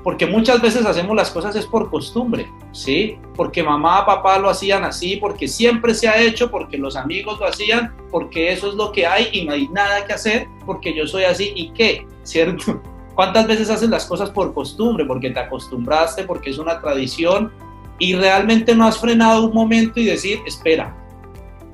Porque 0.06 0.24
muchas 0.24 0.62
veces 0.62 0.86
hacemos 0.86 1.16
las 1.16 1.32
cosas 1.32 1.56
es 1.56 1.66
por 1.66 1.90
costumbre, 1.90 2.48
¿sí? 2.70 3.18
Porque 3.34 3.60
mamá, 3.60 4.06
papá 4.06 4.38
lo 4.38 4.48
hacían 4.48 4.84
así, 4.84 5.16
porque 5.16 5.48
siempre 5.48 5.94
se 5.94 6.06
ha 6.06 6.22
hecho, 6.22 6.48
porque 6.48 6.78
los 6.78 6.94
amigos 6.94 7.40
lo 7.40 7.46
hacían, 7.48 7.92
porque 8.12 8.52
eso 8.52 8.68
es 8.68 8.74
lo 8.74 8.92
que 8.92 9.04
hay 9.04 9.30
y 9.32 9.44
no 9.44 9.52
hay 9.52 9.66
nada 9.66 10.06
que 10.06 10.12
hacer, 10.12 10.46
porque 10.64 10.94
yo 10.94 11.08
soy 11.08 11.24
así 11.24 11.50
y 11.56 11.70
qué, 11.70 12.06
¿cierto? 12.22 12.80
¿Cuántas 13.16 13.48
veces 13.48 13.68
haces 13.68 13.90
las 13.90 14.06
cosas 14.06 14.30
por 14.30 14.54
costumbre, 14.54 15.04
porque 15.04 15.30
te 15.30 15.40
acostumbraste, 15.40 16.22
porque 16.22 16.50
es 16.50 16.58
una 16.58 16.80
tradición 16.80 17.50
y 17.98 18.14
realmente 18.14 18.76
no 18.76 18.86
has 18.86 19.00
frenado 19.00 19.46
un 19.46 19.54
momento 19.54 19.98
y 19.98 20.04
decir, 20.04 20.38
espera, 20.46 20.96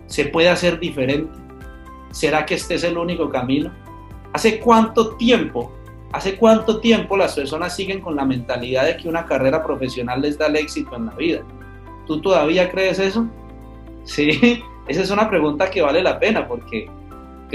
se 0.06 0.24
puede 0.24 0.48
hacer 0.48 0.80
diferente? 0.80 1.38
¿Será 2.12 2.46
que 2.46 2.54
este 2.54 2.76
es 2.76 2.84
el 2.84 2.96
único 2.96 3.28
camino? 3.28 3.70
¿Hace 4.32 4.58
cuánto 4.58 5.16
tiempo 5.16 5.70
¿Hace 6.12 6.36
cuánto 6.36 6.78
tiempo 6.78 7.16
las 7.16 7.34
personas 7.34 7.74
siguen 7.74 8.02
con 8.02 8.14
la 8.14 8.26
mentalidad 8.26 8.84
de 8.84 8.98
que 8.98 9.08
una 9.08 9.24
carrera 9.24 9.64
profesional 9.64 10.20
les 10.20 10.36
da 10.36 10.46
el 10.46 10.56
éxito 10.56 10.94
en 10.94 11.06
la 11.06 11.14
vida? 11.14 11.40
¿Tú 12.06 12.20
todavía 12.20 12.70
crees 12.70 12.98
eso? 12.98 13.26
Sí, 14.04 14.62
esa 14.88 15.02
es 15.02 15.10
una 15.10 15.30
pregunta 15.30 15.70
que 15.70 15.80
vale 15.80 16.02
la 16.02 16.18
pena 16.18 16.46
porque 16.46 16.84
es 16.84 16.90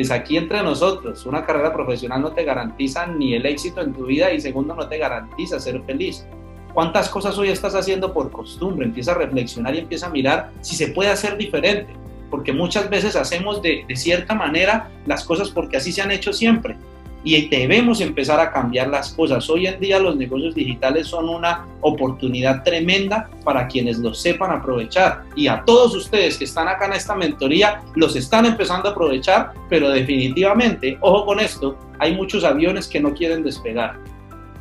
pues, 0.10 0.12
aquí 0.12 0.38
entre 0.38 0.64
nosotros, 0.64 1.26
una 1.28 1.46
carrera 1.46 1.72
profesional 1.72 2.22
no 2.22 2.32
te 2.32 2.44
garantiza 2.44 3.06
ni 3.06 3.36
el 3.36 3.46
éxito 3.46 3.82
en 3.82 3.94
tu 3.94 4.06
vida 4.08 4.32
y 4.32 4.42
segundo 4.42 4.74
no 4.74 4.88
te 4.88 4.98
garantiza 4.98 5.60
ser 5.60 5.82
feliz. 5.84 6.26
¿Cuántas 6.74 7.10
cosas 7.10 7.38
hoy 7.38 7.50
estás 7.50 7.76
haciendo 7.76 8.12
por 8.12 8.32
costumbre? 8.32 8.86
Empieza 8.86 9.12
a 9.12 9.16
reflexionar 9.16 9.76
y 9.76 9.80
empieza 9.80 10.08
a 10.08 10.10
mirar 10.10 10.52
si 10.62 10.76
se 10.76 10.90
puede 10.90 11.12
hacer 11.12 11.38
diferente, 11.38 11.94
porque 12.32 12.54
muchas 12.54 12.90
veces 12.90 13.16
hacemos 13.16 13.62
de, 13.62 13.86
de 13.88 13.96
cierta 13.96 14.34
manera 14.34 14.90
las 15.06 15.24
cosas 15.24 15.50
porque 15.50 15.78
así 15.78 15.92
se 15.92 16.02
han 16.02 16.12
hecho 16.12 16.34
siempre 16.34 16.76
y 17.24 17.48
debemos 17.48 18.00
empezar 18.02 18.40
a 18.40 18.52
cambiar 18.52 18.88
las 18.88 19.12
cosas. 19.14 19.50
Hoy 19.50 19.68
en 19.68 19.80
día 19.80 20.00
los 20.00 20.16
negocios 20.16 20.56
digitales 20.56 21.08
son 21.08 21.30
una 21.30 21.66
oportunidad 21.82 22.64
tremenda 22.64 23.30
para 23.44 23.68
quienes 23.68 24.00
los 24.00 24.20
sepan 24.20 24.52
aprovechar. 24.52 25.24
Y 25.36 25.48
a 25.48 25.64
todos 25.66 25.96
ustedes 25.96 26.38
que 26.38 26.46
están 26.46 26.68
acá 26.68 26.86
en 26.86 26.94
esta 26.94 27.16
mentoría, 27.16 27.82
los 27.96 28.16
están 28.16 28.46
empezando 28.46 28.90
a 28.90 28.92
aprovechar, 28.92 29.54
pero 29.70 29.90
definitivamente, 29.90 30.98
ojo 31.02 31.26
con 31.26 31.40
esto, 31.40 31.78
hay 32.00 32.16
muchos 32.16 32.44
aviones 32.44 32.88
que 32.88 33.00
no 33.00 33.14
quieren 33.14 33.44
despegar, 33.44 33.98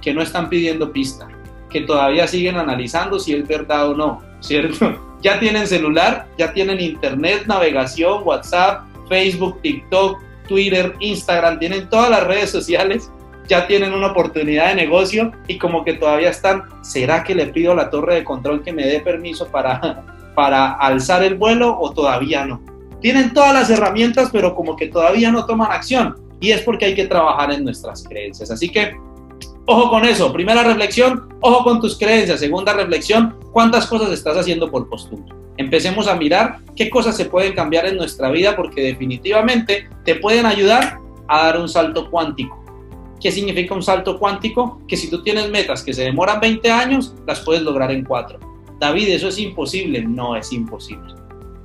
que 0.00 0.12
no 0.12 0.22
están 0.22 0.48
pidiendo 0.48 0.92
pista, 0.92 1.28
que 1.70 1.82
todavía 1.82 2.26
siguen 2.26 2.56
analizando 2.56 3.18
si 3.18 3.34
es 3.34 3.46
verdad 3.46 3.90
o 3.90 3.94
no, 3.94 4.22
¿cierto? 4.40 5.02
Ya 5.22 5.40
tienen 5.40 5.66
celular, 5.66 6.28
ya 6.38 6.52
tienen 6.52 6.78
internet, 6.78 7.46
navegación, 7.46 8.20
WhatsApp, 8.22 8.82
Facebook, 9.08 9.60
TikTok, 9.62 10.20
Twitter, 10.46 10.94
Instagram, 11.00 11.58
tienen 11.58 11.88
todas 11.88 12.10
las 12.10 12.24
redes 12.24 12.50
sociales, 12.50 13.10
ya 13.48 13.66
tienen 13.66 13.92
una 13.92 14.08
oportunidad 14.08 14.68
de 14.68 14.74
negocio 14.74 15.32
y 15.46 15.58
como 15.58 15.84
que 15.84 15.94
todavía 15.94 16.30
están, 16.30 16.64
¿será 16.82 17.22
que 17.22 17.34
le 17.34 17.46
pido 17.46 17.72
a 17.72 17.76
la 17.76 17.90
torre 17.90 18.16
de 18.16 18.24
control 18.24 18.62
que 18.62 18.72
me 18.72 18.86
dé 18.86 19.00
permiso 19.00 19.46
para, 19.48 20.04
para 20.34 20.72
alzar 20.72 21.22
el 21.22 21.36
vuelo 21.36 21.78
o 21.78 21.92
todavía 21.92 22.44
no? 22.44 22.60
Tienen 23.00 23.32
todas 23.32 23.52
las 23.52 23.70
herramientas, 23.70 24.30
pero 24.32 24.54
como 24.54 24.74
que 24.76 24.88
todavía 24.88 25.30
no 25.30 25.46
toman 25.46 25.70
acción 25.70 26.16
y 26.40 26.50
es 26.50 26.62
porque 26.62 26.86
hay 26.86 26.94
que 26.94 27.06
trabajar 27.06 27.52
en 27.52 27.64
nuestras 27.64 28.04
creencias. 28.04 28.50
Así 28.50 28.68
que, 28.68 28.96
ojo 29.66 29.90
con 29.90 30.04
eso. 30.04 30.32
Primera 30.32 30.62
reflexión, 30.62 31.28
ojo 31.40 31.64
con 31.64 31.80
tus 31.80 31.98
creencias. 31.98 32.40
Segunda 32.40 32.72
reflexión, 32.72 33.36
¿cuántas 33.52 33.86
cosas 33.86 34.10
estás 34.12 34.36
haciendo 34.36 34.70
por 34.70 34.88
costumbre? 34.88 35.34
Empecemos 35.58 36.06
a 36.06 36.16
mirar 36.16 36.58
qué 36.74 36.90
cosas 36.90 37.16
se 37.16 37.24
pueden 37.24 37.54
cambiar 37.54 37.86
en 37.86 37.96
nuestra 37.96 38.30
vida 38.30 38.54
porque 38.54 38.82
definitivamente 38.82 39.88
te 40.04 40.16
pueden 40.16 40.44
ayudar 40.44 41.00
a 41.28 41.44
dar 41.46 41.58
un 41.58 41.68
salto 41.68 42.10
cuántico. 42.10 42.62
¿Qué 43.20 43.32
significa 43.32 43.74
un 43.74 43.82
salto 43.82 44.18
cuántico? 44.18 44.80
Que 44.86 44.96
si 44.96 45.08
tú 45.08 45.22
tienes 45.22 45.50
metas 45.50 45.82
que 45.82 45.94
se 45.94 46.02
demoran 46.02 46.40
20 46.40 46.70
años, 46.70 47.14
las 47.26 47.40
puedes 47.40 47.62
lograr 47.62 47.90
en 47.90 48.04
4. 48.04 48.38
David, 48.78 49.08
¿eso 49.08 49.28
es 49.28 49.38
imposible? 49.38 50.02
No 50.02 50.36
es 50.36 50.52
imposible. 50.52 51.14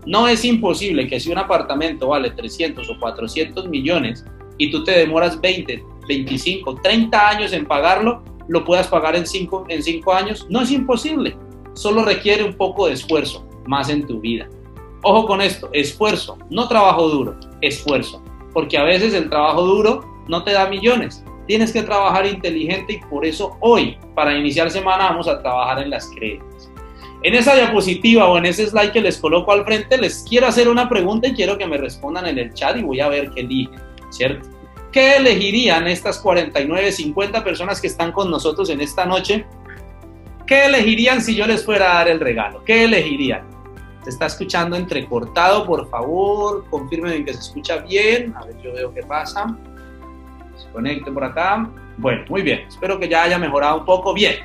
No 0.06 0.28
es 0.28 0.46
imposible 0.46 1.08
que 1.08 1.20
si 1.20 1.30
un 1.30 1.38
apartamento 1.38 2.08
vale 2.08 2.32
300 2.32 2.90
o 2.90 3.00
400 3.00 3.68
millones 3.68 4.26
y 4.58 4.72
tú 4.72 4.86
te 4.86 4.92
demoras 4.92 5.40
20, 5.42 5.84
25, 6.08 6.76
30 6.76 7.30
años 7.30 7.52
en 7.52 7.66
pagarlo, 7.66 8.24
lo 8.48 8.64
puedas 8.64 8.88
pagar 8.88 9.18
en 9.18 9.28
5 9.28 9.66
en 9.68 9.84
cinco 9.84 10.14
años. 10.14 10.48
No 10.50 10.62
es 10.62 10.72
imposible. 10.72 11.36
Solo 11.74 12.06
requiere 12.06 12.44
un 12.44 12.54
poco 12.54 12.88
de 12.88 12.94
esfuerzo 12.94 13.51
más 13.66 13.90
en 13.90 14.06
tu 14.06 14.20
vida. 14.20 14.48
Ojo 15.04 15.26
con 15.26 15.42
esto, 15.42 15.70
esfuerzo, 15.74 16.38
no 16.50 16.68
trabajo 16.68 17.08
duro, 17.10 17.40
esfuerzo. 17.62 18.22
Porque 18.54 18.78
a 18.78 18.84
veces 18.84 19.14
el 19.14 19.30
trabajo 19.30 19.64
duro 19.64 20.06
no 20.28 20.44
te 20.44 20.52
da 20.52 20.68
millones, 20.68 21.24
Tienes 21.48 21.74
que 21.74 21.84
trabajar 21.84 22.26
inteligente 22.26 22.94
y 22.94 23.00
por 23.10 23.26
eso 23.26 23.58
hoy, 23.60 23.98
para 24.16 24.38
iniciar 24.38 24.72
semana, 24.72 25.10
vamos 25.10 25.28
a 25.28 25.42
trabajar 25.42 25.84
en 25.84 25.90
las 25.90 26.10
creencias. 26.10 26.72
En 27.24 27.36
esa 27.36 27.56
diapositiva 27.56 28.28
o 28.30 28.38
en 28.38 28.46
ese 28.46 28.68
slide 28.68 28.92
que 28.92 29.02
les 29.02 29.18
coloco 29.18 29.52
al 29.52 29.66
frente, 29.66 29.98
les 29.98 30.26
quiero 30.28 30.48
hacer 30.48 30.70
una 30.70 30.88
pregunta 30.88 31.28
y 31.28 31.34
quiero 31.34 31.58
que 31.58 31.68
me 31.68 31.78
respondan 31.78 32.28
en 32.28 32.38
el 32.38 32.54
chat 32.54 32.78
y 32.78 32.84
voy 32.84 33.00
a 33.00 33.10
ver 33.10 33.32
qué 33.32 33.42
eligen, 33.42 33.80
¿cierto? 34.10 34.48
¿Qué 34.92 35.18
elegirían 35.18 35.88
estas 35.88 36.20
49, 36.20 36.92
50 36.92 37.44
personas 37.44 37.82
que 37.82 37.88
están 37.88 38.12
con 38.12 38.32
nosotros 38.32 38.70
en 38.70 38.82
esta 38.82 39.06
noche? 39.06 39.46
¿Qué 40.46 40.66
elegirían 40.66 41.22
si 41.22 41.36
yo 41.36 41.46
les 41.48 41.64
fuera 41.64 41.92
a 41.92 41.96
dar 41.96 42.10
el 42.10 42.20
regalo? 42.20 42.64
¿Qué 42.64 42.86
elegirían? 42.86 43.44
¿Se 44.04 44.10
está 44.10 44.26
escuchando 44.26 44.76
entrecortado? 44.76 45.66
Por 45.66 45.90
favor, 45.90 46.66
confirmen 46.70 47.24
que 47.24 47.34
se 47.34 47.40
escucha 47.40 47.78
bien. 47.78 48.34
A 48.36 48.46
ver, 48.46 48.58
yo 48.62 48.74
veo 48.74 48.94
qué 48.94 49.04
pasa 49.04 49.56
conecte 50.72 51.12
por 51.12 51.24
acá. 51.24 51.70
Bueno, 51.98 52.24
muy 52.30 52.42
bien. 52.42 52.62
Espero 52.68 53.00
que 53.00 53.08
ya 53.08 53.24
haya 53.24 53.38
mejorado 53.38 53.80
un 53.80 53.86
poco. 53.86 54.14
Bien. 54.14 54.36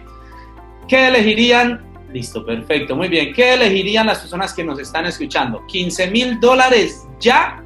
¿Qué 0.88 1.08
elegirían? 1.08 1.84
Listo, 2.12 2.44
perfecto. 2.44 2.96
Muy 2.96 3.08
bien. 3.08 3.32
¿Qué 3.32 3.54
elegirían 3.54 4.06
las 4.06 4.20
personas 4.20 4.52
que 4.52 4.64
nos 4.64 4.78
están 4.78 5.06
escuchando? 5.06 5.60
¿15 5.66 6.10
mil 6.10 6.40
dólares 6.40 7.06
ya 7.20 7.62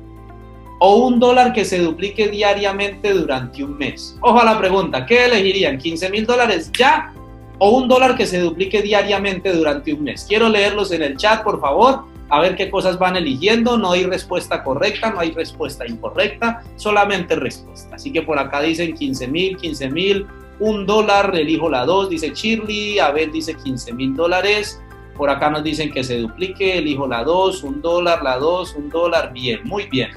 o 0.79 1.07
un 1.07 1.21
dólar 1.21 1.53
que 1.53 1.65
se 1.65 1.79
duplique 1.79 2.29
diariamente 2.29 3.13
durante 3.13 3.63
un 3.63 3.77
mes? 3.77 4.17
Ojo 4.23 4.41
a 4.41 4.45
la 4.45 4.59
pregunta. 4.59 5.05
¿Qué 5.07 5.27
elegirían? 5.27 5.79
¿15 5.79 6.11
mil 6.11 6.27
dólares 6.27 6.71
ya 6.77 7.13
o 7.61 7.71
un 7.71 7.87
dólar 7.87 8.17
que 8.17 8.26
se 8.26 8.40
duplique 8.40 8.83
diariamente 8.83 9.52
durante 9.52 9.95
un 9.95 10.02
mes? 10.02 10.26
Quiero 10.29 10.49
leerlos 10.49 10.90
en 10.90 11.02
el 11.02 11.17
chat, 11.17 11.45
por 11.45 11.61
favor 11.61 12.11
a 12.31 12.40
ver 12.40 12.57
qué 12.57 12.71
cosas 12.71 12.99
van 12.99 13.17
eligiendo. 13.17 13.76
No 13.76 13.93
hay 13.93 14.05
respuesta 14.05 14.62
correcta, 14.62 15.11
no 15.11 15.21
hay 15.21 15.33
respuesta 15.33 15.87
incorrecta, 15.87 16.62
solamente 16.76 17.37
respuesta. 17.37 17.97
Así 17.97 18.12
que 18.12 18.23
por 18.23 18.38
acá 18.38 18.62
dicen 18.62 18.95
15 18.95 19.29
mil, 19.29 19.57
15 19.57 19.90
mil, 19.90 20.26
un 20.61 20.87
dólar, 20.87 21.35
elijo 21.35 21.69
la 21.69 21.85
2, 21.85 22.11
dice 22.11 22.31
Shirley, 22.31 22.99
Abel 22.99 23.33
dice 23.33 23.55
15 23.55 23.93
mil 23.93 24.14
dólares. 24.14 24.81
Por 25.17 25.29
acá 25.29 25.50
nos 25.50 25.62
dicen 25.64 25.90
que 25.90 26.02
se 26.02 26.19
duplique, 26.19 26.79
elijo 26.79 27.07
la 27.07 27.25
2, 27.25 27.62
un 27.64 27.83
dólar, 27.83 28.23
la 28.23 28.38
2, 28.38 28.75
un 28.76 28.88
dólar, 28.88 29.33
bien, 29.33 29.61
muy 29.64 29.87
bien. 29.87 30.11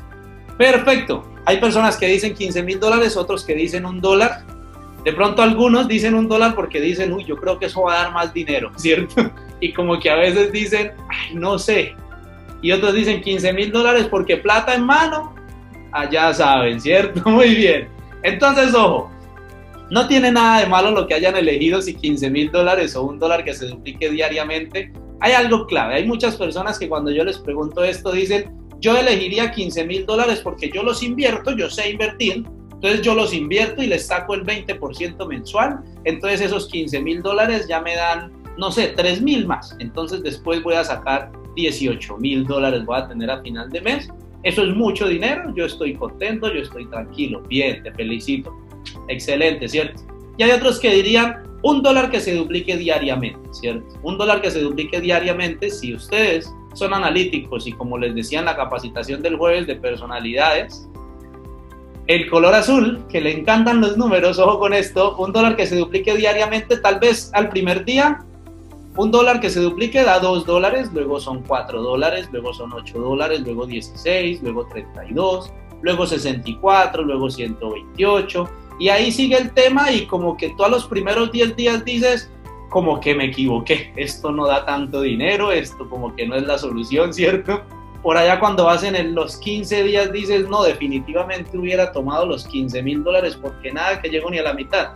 Perfecto. 0.57 1.23
Hay 1.45 1.57
personas 1.57 1.97
que 1.97 2.07
dicen 2.07 2.33
15 2.35 2.63
mil 2.63 2.79
dólares, 2.79 3.17
otros 3.17 3.43
que 3.43 3.55
dicen 3.55 3.85
un 3.85 3.99
dólar. 3.99 4.45
De 5.03 5.13
pronto 5.13 5.41
algunos 5.41 5.87
dicen 5.87 6.15
un 6.15 6.27
dólar 6.27 6.55
porque 6.55 6.79
dicen, 6.79 7.11
uy, 7.11 7.25
yo 7.25 7.35
creo 7.35 7.59
que 7.59 7.65
eso 7.65 7.83
va 7.83 7.93
a 7.93 8.03
dar 8.03 8.13
más 8.13 8.33
dinero, 8.33 8.71
¿cierto? 8.77 9.31
Y 9.59 9.73
como 9.73 9.99
que 9.99 10.09
a 10.09 10.15
veces 10.15 10.51
dicen, 10.51 10.91
no 11.33 11.59
sé, 11.59 11.95
y 12.63 12.71
otros 12.71 12.93
dicen 12.93 13.21
15 13.21 13.53
mil 13.53 13.71
dólares 13.71 14.07
porque 14.09 14.37
plata 14.37 14.73
en 14.73 14.85
mano, 14.85 15.35
allá 15.91 16.33
saben, 16.33 16.79
¿cierto? 16.79 17.21
Muy 17.29 17.53
bien. 17.53 17.89
Entonces, 18.23 18.73
ojo, 18.73 19.11
no 19.91 20.07
tiene 20.07 20.31
nada 20.31 20.61
de 20.61 20.67
malo 20.67 20.91
lo 20.91 21.05
que 21.05 21.13
hayan 21.13 21.35
elegido 21.35 21.81
si 21.81 21.93
15 21.93 22.29
mil 22.29 22.51
dólares 22.51 22.95
o 22.95 23.03
un 23.03 23.19
dólar 23.19 23.43
que 23.43 23.53
se 23.53 23.67
duplique 23.67 24.09
diariamente. 24.09 24.93
Hay 25.19 25.33
algo 25.33 25.67
clave, 25.67 25.95
hay 25.95 26.07
muchas 26.07 26.37
personas 26.37 26.79
que 26.79 26.87
cuando 26.87 27.11
yo 27.11 27.23
les 27.25 27.37
pregunto 27.37 27.83
esto 27.83 28.11
dicen, 28.11 28.51
yo 28.79 28.97
elegiría 28.97 29.51
15 29.51 29.85
mil 29.85 30.05
dólares 30.05 30.39
porque 30.41 30.69
yo 30.73 30.83
los 30.83 31.03
invierto, 31.03 31.51
yo 31.51 31.69
sé 31.69 31.91
invertir, 31.91 32.45
entonces 32.83 33.05
yo 33.05 33.15
los 33.15 33.33
invierto 33.33 33.81
y 33.81 33.87
les 33.87 34.07
saco 34.07 34.33
el 34.33 34.43
20% 34.43 35.25
mensual, 35.25 35.79
entonces 36.03 36.41
esos 36.41 36.67
15 36.67 36.99
mil 36.99 37.21
dólares 37.21 37.65
ya 37.65 37.79
me 37.79 37.95
dan, 37.95 38.33
no 38.57 38.71
sé, 38.71 38.89
3 38.89 39.21
mil 39.21 39.47
más, 39.47 39.73
entonces 39.79 40.21
después 40.21 40.61
voy 40.61 40.73
a 40.73 40.83
sacar 40.83 41.31
18 41.55 42.17
mil 42.17 42.45
dólares 42.45 42.83
voy 42.83 42.99
a 42.99 43.07
tener 43.07 43.31
a 43.31 43.41
final 43.41 43.69
de 43.69 43.79
mes. 43.79 44.09
Eso 44.43 44.63
es 44.63 44.75
mucho 44.75 45.07
dinero, 45.07 45.53
yo 45.55 45.65
estoy 45.65 45.95
contento, 45.95 46.53
yo 46.53 46.59
estoy 46.59 46.85
tranquilo, 46.87 47.41
bien, 47.47 47.81
te 47.83 47.93
felicito. 47.93 48.53
Excelente, 49.07 49.69
¿cierto? 49.69 50.01
Y 50.37 50.43
hay 50.43 50.51
otros 50.51 50.77
que 50.77 50.89
dirían 50.89 51.41
un 51.61 51.83
dólar 51.83 52.11
que 52.11 52.19
se 52.19 52.35
duplique 52.35 52.75
diariamente, 52.75 53.39
¿cierto? 53.53 53.95
Un 54.03 54.17
dólar 54.17 54.41
que 54.41 54.51
se 54.51 54.59
duplique 54.59 54.99
diariamente 54.99 55.69
si 55.69 55.95
ustedes 55.95 56.53
son 56.73 56.93
analíticos 56.93 57.65
y 57.65 57.71
como 57.71 57.97
les 57.97 58.13
decía 58.13 58.39
en 58.39 58.45
la 58.45 58.57
capacitación 58.57 59.21
del 59.21 59.37
jueves 59.37 59.67
de 59.67 59.77
personalidades, 59.77 60.89
el 62.07 62.29
color 62.29 62.53
azul, 62.53 63.05
que 63.09 63.21
le 63.21 63.37
encantan 63.37 63.81
los 63.81 63.97
números, 63.97 64.39
ojo 64.39 64.59
con 64.59 64.73
esto, 64.73 65.15
un 65.17 65.31
dólar 65.31 65.55
que 65.55 65.65
se 65.65 65.77
duplique 65.77 66.15
diariamente, 66.15 66.77
tal 66.77 66.99
vez 66.99 67.29
al 67.33 67.49
primer 67.49 67.85
día 67.85 68.25
un 68.95 69.09
dólar 69.11 69.39
que 69.39 69.49
se 69.49 69.59
duplique 69.59 70.03
da 70.03 70.19
2 70.19 70.45
dólares, 70.45 70.91
luego 70.93 71.19
son 71.19 71.41
4 71.43 71.81
dólares, 71.81 72.29
luego 72.31 72.53
son 72.53 72.73
8 72.73 72.99
dólares, 72.99 73.41
luego 73.41 73.65
16, 73.65 74.43
luego 74.43 74.67
32, 74.67 75.51
luego 75.81 76.05
64, 76.05 77.03
luego 77.03 77.29
128. 77.29 78.49
Y 78.79 78.89
ahí 78.89 79.11
sigue 79.11 79.37
el 79.37 79.51
tema 79.51 79.91
y 79.91 80.05
como 80.05 80.37
que 80.37 80.49
tú 80.49 80.63
a 80.63 80.69
los 80.69 80.85
primeros 80.85 81.31
10 81.31 81.55
días 81.55 81.83
dices, 81.83 82.31
como 82.69 82.99
que 82.99 83.15
me 83.15 83.25
equivoqué, 83.25 83.93
esto 83.95 84.31
no 84.31 84.45
da 84.45 84.65
tanto 84.65 85.01
dinero, 85.01 85.51
esto 85.51 85.89
como 85.89 86.15
que 86.15 86.27
no 86.27 86.35
es 86.35 86.43
la 86.43 86.57
solución, 86.57 87.13
¿cierto? 87.15 87.63
Por 88.03 88.17
allá 88.17 88.37
cuando 88.37 88.65
vas 88.65 88.83
en 88.83 89.15
los 89.15 89.37
15 89.37 89.83
días 89.83 90.11
dices, 90.11 90.49
no, 90.49 90.63
definitivamente 90.63 91.57
hubiera 91.57 91.93
tomado 91.93 92.25
los 92.25 92.45
15 92.45 92.83
mil 92.83 93.01
dólares 93.01 93.39
porque 93.41 93.71
nada 93.71 94.01
que 94.01 94.09
llego 94.09 94.29
ni 94.29 94.39
a 94.39 94.43
la 94.43 94.53
mitad. 94.53 94.89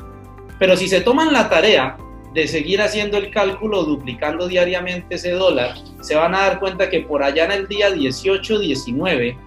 Pero 0.60 0.76
si 0.76 0.90
se 0.90 1.00
toman 1.00 1.32
la 1.32 1.50
tarea 1.50 1.98
de 2.34 2.48
seguir 2.48 2.82
haciendo 2.82 3.18
el 3.18 3.32
cálculo, 3.32 3.84
duplicando 3.84 4.48
diariamente 4.48 5.16
ese 5.16 5.32
dólar, 5.32 5.76
se 6.02 6.16
van 6.16 6.36
a 6.36 6.40
dar 6.40 6.60
cuenta 6.60 6.90
que 6.90 7.00
por 7.00 7.24
allá 7.24 7.46
en 7.46 7.52
el 7.52 7.68
día 7.70 7.92
18, 7.92 8.60
19, 8.60 9.38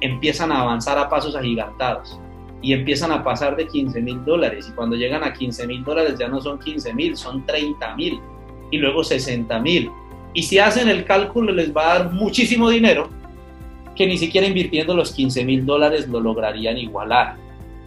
empiezan 0.00 0.52
a 0.52 0.60
avanzar 0.60 0.96
a 0.96 1.08
pasos 1.08 1.34
agigantados 1.34 2.20
y 2.62 2.72
empiezan 2.72 3.10
a 3.10 3.24
pasar 3.24 3.56
de 3.56 3.66
15 3.66 4.00
mil 4.00 4.24
dólares. 4.24 4.68
Y 4.68 4.72
cuando 4.72 4.94
llegan 4.94 5.24
a 5.24 5.32
15 5.32 5.66
mil 5.66 5.82
dólares 5.82 6.16
ya 6.18 6.28
no 6.28 6.40
son 6.40 6.58
15 6.60 6.94
mil, 6.94 7.16
son 7.16 7.44
30 7.46 7.96
mil 7.96 8.20
y 8.70 8.78
luego 8.78 9.02
60 9.02 9.58
mil. 9.58 9.90
Y 10.38 10.42
si 10.44 10.60
hacen 10.60 10.88
el 10.88 11.04
cálculo 11.04 11.50
les 11.50 11.76
va 11.76 11.82
a 11.82 11.98
dar 11.98 12.12
muchísimo 12.12 12.70
dinero 12.70 13.08
que 13.96 14.06
ni 14.06 14.16
siquiera 14.16 14.46
invirtiendo 14.46 14.94
los 14.94 15.10
15 15.10 15.44
mil 15.44 15.66
dólares 15.66 16.06
lo 16.06 16.20
lograrían 16.20 16.78
igualar. 16.78 17.34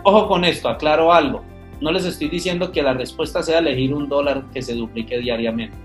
Ojo 0.04 0.28
con 0.28 0.44
esto, 0.44 0.68
aclaro 0.68 1.14
algo. 1.14 1.46
No 1.80 1.94
les 1.94 2.04
estoy 2.04 2.28
diciendo 2.28 2.74
que 2.74 2.84
la 2.84 2.92
respuesta 2.94 3.42
sea 3.42 3.60
elegir 3.60 3.94
un 3.94 4.10
dólar 4.10 4.44
que 4.54 4.62
se 4.62 4.76
duplique 4.76 5.18
diariamente. 5.20 5.78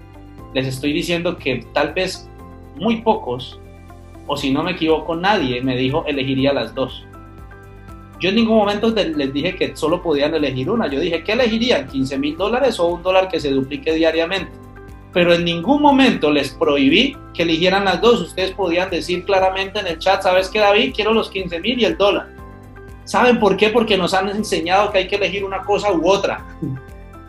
Les 0.55 0.67
estoy 0.67 0.93
diciendo 0.93 1.37
que 1.37 1.65
tal 1.73 1.95
vez 1.95 2.29
muy 2.75 3.01
pocos, 3.03 3.61
o 4.27 4.37
si 4.37 4.51
no 4.51 4.65
me 4.65 4.73
equivoco, 4.73 5.15
nadie 5.15 5.63
me 5.63 5.77
dijo 5.77 6.05
elegiría 6.09 6.53
las 6.53 6.75
dos. 6.75 7.07
Yo 8.19 8.31
en 8.31 8.35
ningún 8.35 8.57
momento 8.57 8.89
les 8.93 9.33
dije 9.33 9.55
que 9.55 9.77
solo 9.77 10.03
podían 10.03 10.35
elegir 10.35 10.69
una. 10.69 10.89
Yo 10.89 10.99
dije, 10.99 11.23
¿qué 11.23 11.35
elegirían? 11.35 11.87
¿15 11.89 12.19
mil 12.19 12.37
dólares 12.37 12.81
o 12.81 12.89
un 12.89 13.05
dólar 13.05 13.29
que 13.29 13.39
se 13.39 13.53
duplique 13.53 13.95
diariamente? 13.95 14.66
Pero 15.17 15.33
en 15.33 15.47
ningún 15.47 15.81
momento 15.81 16.31
les 16.31 16.51
prohibí 16.51 17.17
que 17.33 17.45
eligieran 17.45 17.87
las 17.87 18.03
dos. 18.03 18.21
Ustedes 18.21 18.51
podían 18.51 18.91
decir 18.91 19.25
claramente 19.25 19.79
en 19.79 19.87
el 19.87 19.99
chat, 19.99 20.21
¿sabes 20.21 20.51
qué, 20.51 20.59
David? 20.59 20.93
Quiero 20.95 21.15
los 21.15 21.31
15 21.31 21.59
mil 21.61 21.81
y 21.81 21.87
el 21.87 21.97
dólar. 21.97 22.29
¿Saben 23.05 23.41
por 23.41 23.57
qué? 23.57 23.71
Porque 23.71 23.97
nos 23.97 24.13
han 24.13 24.29
enseñado 24.29 24.93
que 24.93 24.99
hay 24.99 25.09
que 25.09 25.17
elegir 25.17 25.43
una 25.43 25.63
cosa 25.63 25.91
u 25.91 26.07
otra. 26.07 26.45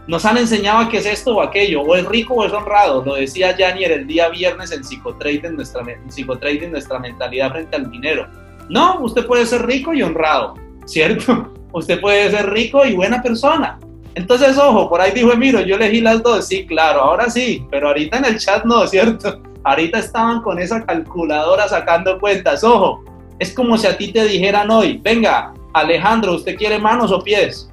Nos 0.05 0.25
han 0.25 0.35
enseñado 0.37 0.89
que 0.89 0.97
es 0.97 1.05
esto 1.05 1.37
o 1.37 1.41
aquello, 1.41 1.81
o 1.81 1.95
es 1.95 2.05
rico 2.05 2.33
o 2.33 2.45
es 2.45 2.51
honrado. 2.51 3.05
Lo 3.05 3.15
decía 3.15 3.55
Janier 3.57 3.93
el 3.93 4.05
día 4.05 4.27
viernes 4.27 4.73
en 4.73 4.83
Psicotrading, 4.83 5.55
nuestra, 5.55 5.81
Psicotrading, 6.09 6.71
nuestra 6.71 6.99
mentalidad 6.99 7.51
frente 7.51 7.77
al 7.77 7.89
dinero. 7.89 8.27
No, 8.67 8.99
usted 8.99 9.25
puede 9.25 9.45
ser 9.45 9.65
rico 9.65 9.93
y 9.93 10.03
honrado, 10.03 10.55
¿cierto? 10.83 11.53
Usted 11.71 12.01
puede 12.01 12.31
ser 12.31 12.49
rico 12.49 12.85
y 12.85 12.95
buena 12.95 13.21
persona. 13.21 13.79
Entonces, 14.17 14.57
ojo, 14.57 14.89
por 14.89 14.99
ahí 14.99 15.11
dijo 15.11 15.31
Emiro, 15.31 15.61
yo 15.61 15.75
elegí 15.75 16.01
las 16.01 16.23
dos. 16.23 16.47
Sí, 16.47 16.65
claro, 16.65 17.01
ahora 17.01 17.29
sí, 17.29 17.63
pero 17.69 17.89
ahorita 17.89 18.17
en 18.17 18.25
el 18.25 18.39
chat 18.39 18.65
no, 18.65 18.87
¿cierto? 18.87 19.43
Ahorita 19.63 19.99
estaban 19.99 20.41
con 20.41 20.57
esa 20.57 20.83
calculadora 20.83 21.67
sacando 21.67 22.19
cuentas. 22.19 22.63
Ojo, 22.63 23.03
es 23.37 23.53
como 23.53 23.77
si 23.77 23.85
a 23.85 23.95
ti 23.95 24.11
te 24.11 24.25
dijeran 24.25 24.71
hoy, 24.71 24.99
venga, 25.03 25.53
Alejandro, 25.71 26.33
¿usted 26.33 26.55
quiere 26.55 26.79
manos 26.79 27.11
o 27.11 27.21
pies? 27.21 27.71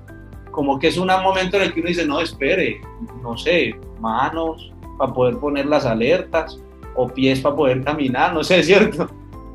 Como 0.51 0.79
que 0.79 0.89
es 0.89 0.99
un 0.99 1.07
momento 1.07 1.57
en 1.57 1.63
el 1.63 1.73
que 1.73 1.81
uno 1.81 1.89
dice, 1.89 2.05
no, 2.05 2.21
espere, 2.21 2.79
no 3.23 3.39
sé, 3.39 3.75
manos 3.99 4.71
para 4.99 5.15
poder 5.15 5.39
poner 5.39 5.65
las 5.65 5.87
alertas, 5.87 6.61
o 6.95 7.09
pies 7.09 7.41
para 7.41 7.57
poder 7.57 7.83
caminar, 7.83 8.35
no 8.35 8.45
sé, 8.45 8.63
¿cierto? 8.63 9.09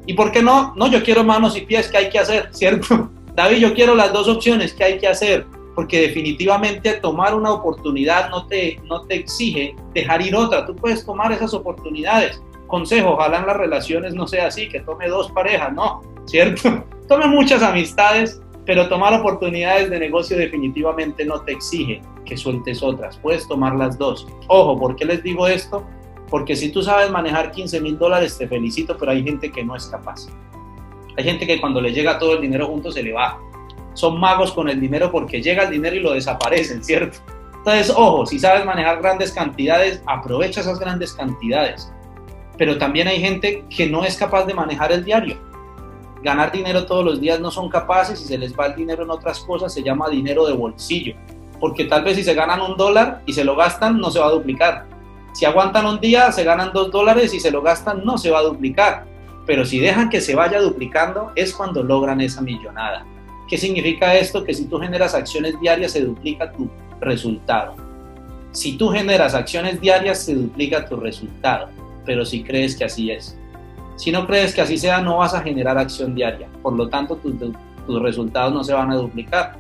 ¿Y 0.08 0.14
por 0.14 0.32
qué 0.32 0.42
no? 0.42 0.74
No, 0.76 0.88
yo 0.88 1.04
quiero 1.04 1.24
manos 1.24 1.56
y 1.56 1.62
pies, 1.62 1.88
¿qué 1.88 1.98
hay 1.98 2.10
que 2.10 2.18
hacer? 2.18 2.50
¿Cierto? 2.52 3.12
David, 3.36 3.58
yo 3.58 3.76
quiero 3.76 3.94
las 3.94 4.12
dos 4.12 4.28
opciones, 4.28 4.74
¿qué 4.74 4.86
hay 4.86 4.98
que 4.98 5.08
hacer? 5.08 5.46
Porque 5.80 6.02
definitivamente 6.02 6.96
tomar 6.96 7.34
una 7.34 7.54
oportunidad 7.54 8.30
no 8.32 8.46
te, 8.48 8.82
no 8.84 9.04
te 9.04 9.16
exige 9.16 9.78
dejar 9.94 10.22
ir 10.22 10.36
otra, 10.36 10.66
tú 10.66 10.76
puedes 10.76 11.06
tomar 11.06 11.32
esas 11.32 11.54
oportunidades. 11.54 12.44
Consejo, 12.68 13.12
ojalá 13.12 13.40
en 13.40 13.46
las 13.46 13.56
relaciones 13.56 14.14
no 14.14 14.28
sea 14.28 14.48
así, 14.48 14.68
que 14.68 14.82
tome 14.82 15.08
dos 15.08 15.32
parejas, 15.32 15.72
no, 15.72 16.02
¿cierto? 16.26 16.84
Tome 17.08 17.28
muchas 17.28 17.64
amistades, 17.64 18.42
pero 18.66 18.90
tomar 18.90 19.14
oportunidades 19.14 19.90
de 19.90 20.00
negocio 20.00 20.38
definitivamente 20.38 21.24
no 21.24 21.44
te 21.44 21.54
exige 21.54 22.02
que 22.26 22.36
sueltes 22.36 22.84
otras, 22.84 23.18
puedes 23.18 23.48
tomar 23.48 23.74
las 23.78 23.98
dos. 23.98 24.28
Ojo, 24.48 24.78
¿por 24.78 24.98
qué 24.98 25.06
les 25.06 25.24
digo 25.24 25.48
esto? 25.48 25.86
Porque 26.30 26.58
si 26.58 26.74
tú 26.74 26.84
sabes 26.84 27.10
manejar 27.10 27.52
15 27.52 27.80
mil 27.80 27.98
dólares, 27.98 28.38
te 28.38 28.50
felicito, 28.50 28.98
pero 28.98 29.14
hay 29.14 29.24
gente 29.24 29.50
que 29.50 29.64
no 29.64 29.78
es 29.78 29.86
capaz. 29.86 30.28
Hay 31.16 31.24
gente 31.24 31.48
que 31.48 31.62
cuando 31.62 31.80
le 31.80 31.94
llega 31.94 32.20
todo 32.20 32.34
el 32.34 32.42
dinero 32.42 32.68
junto 32.68 32.92
se 32.92 33.02
le 33.02 33.14
va. 33.14 33.40
Son 34.00 34.20
magos 34.20 34.54
con 34.54 34.70
el 34.70 34.80
dinero 34.80 35.12
porque 35.12 35.42
llega 35.42 35.64
el 35.64 35.72
dinero 35.72 35.96
y 35.96 36.00
lo 36.00 36.14
desaparecen, 36.14 36.84
¿cierto? 36.84 37.20
Entonces, 37.58 37.94
ojo, 37.96 38.26
si 38.26 38.40
sabes 38.40 38.66
manejar 38.66 39.02
grandes 39.02 39.32
cantidades, 39.32 40.02
aprovecha 40.06 40.62
esas 40.62 40.80
grandes 40.80 41.14
cantidades. 41.14 41.92
Pero 42.58 42.78
también 42.78 43.08
hay 43.08 43.20
gente 43.20 43.66
que 43.70 43.90
no 43.90 44.06
es 44.06 44.16
capaz 44.16 44.46
de 44.46 44.54
manejar 44.54 44.92
el 44.92 45.04
diario. 45.04 45.38
Ganar 46.24 46.52
dinero 46.52 46.86
todos 46.86 47.04
los 47.04 47.20
días 47.20 47.40
no 47.40 47.52
son 47.52 47.70
capaces 47.70 48.22
y 48.22 48.26
se 48.26 48.38
les 48.38 48.58
va 48.58 48.68
el 48.68 48.76
dinero 48.76 49.04
en 49.04 49.10
otras 49.10 49.40
cosas, 49.42 49.74
se 49.74 49.84
llama 49.84 50.10
dinero 50.10 50.46
de 50.46 50.54
bolsillo. 50.54 51.16
Porque 51.60 51.86
tal 51.86 52.04
vez 52.04 52.16
si 52.16 52.24
se 52.24 52.34
ganan 52.34 52.62
un 52.62 52.78
dólar 52.78 53.22
y 53.26 53.34
se 53.34 53.44
lo 53.44 53.56
gastan, 53.56 54.00
no 54.00 54.12
se 54.12 54.20
va 54.20 54.28
a 54.28 54.32
duplicar 54.32 54.86
si 55.32 55.46
aguantan 55.46 55.86
un 55.86 56.00
día, 56.00 56.32
se 56.32 56.44
ganan 56.44 56.72
dos 56.74 56.92
dólares 56.92 57.34
y 57.34 57.40
se 57.40 57.52
lo 57.52 57.62
gastan, 57.62 58.04
no 58.04 58.18
se 58.18 58.32
va 58.32 58.40
a 58.40 58.44
duplicar. 58.44 59.06
Pero 59.46 59.66
si 59.66 59.80
dejan 59.80 60.10
que 60.10 60.22
se 60.22 60.36
vaya 60.36 60.60
duplicando, 60.60 61.32
es 61.36 61.54
cuando 61.54 61.84
logran 61.84 62.22
esa 62.22 62.42
millonada. 62.42 63.06
¿Qué 63.50 63.58
significa 63.58 64.16
esto? 64.16 64.44
Que 64.44 64.54
si 64.54 64.66
tú 64.66 64.78
generas 64.80 65.16
acciones 65.16 65.60
diarias, 65.60 65.94
se 65.94 66.02
duplica 66.02 66.52
tu 66.52 66.70
resultado. 67.02 67.76
Si 68.52 68.78
tú 68.78 68.90
generas 68.90 69.34
acciones 69.34 69.82
diarias, 69.82 70.24
se 70.24 70.36
duplica 70.36 70.88
tu 70.88 70.98
resultado. 70.98 71.70
Pero 72.06 72.26
si 72.26 72.44
crees 72.44 72.76
que 72.76 72.86
así 72.86 73.10
es. 73.10 73.38
Si 73.96 74.12
no 74.12 74.28
crees 74.28 74.54
que 74.54 74.62
así 74.62 74.78
sea, 74.78 75.02
no 75.02 75.18
vas 75.18 75.34
a 75.34 75.42
generar 75.42 75.78
acción 75.78 76.14
diaria. 76.14 76.48
Por 76.62 76.74
lo 76.74 76.90
tanto, 76.90 77.16
tus, 77.18 77.34
tus 77.86 78.02
resultados 78.02 78.54
no 78.54 78.64
se 78.64 78.74
van 78.74 78.92
a 78.92 78.96
duplicar. 78.96 79.58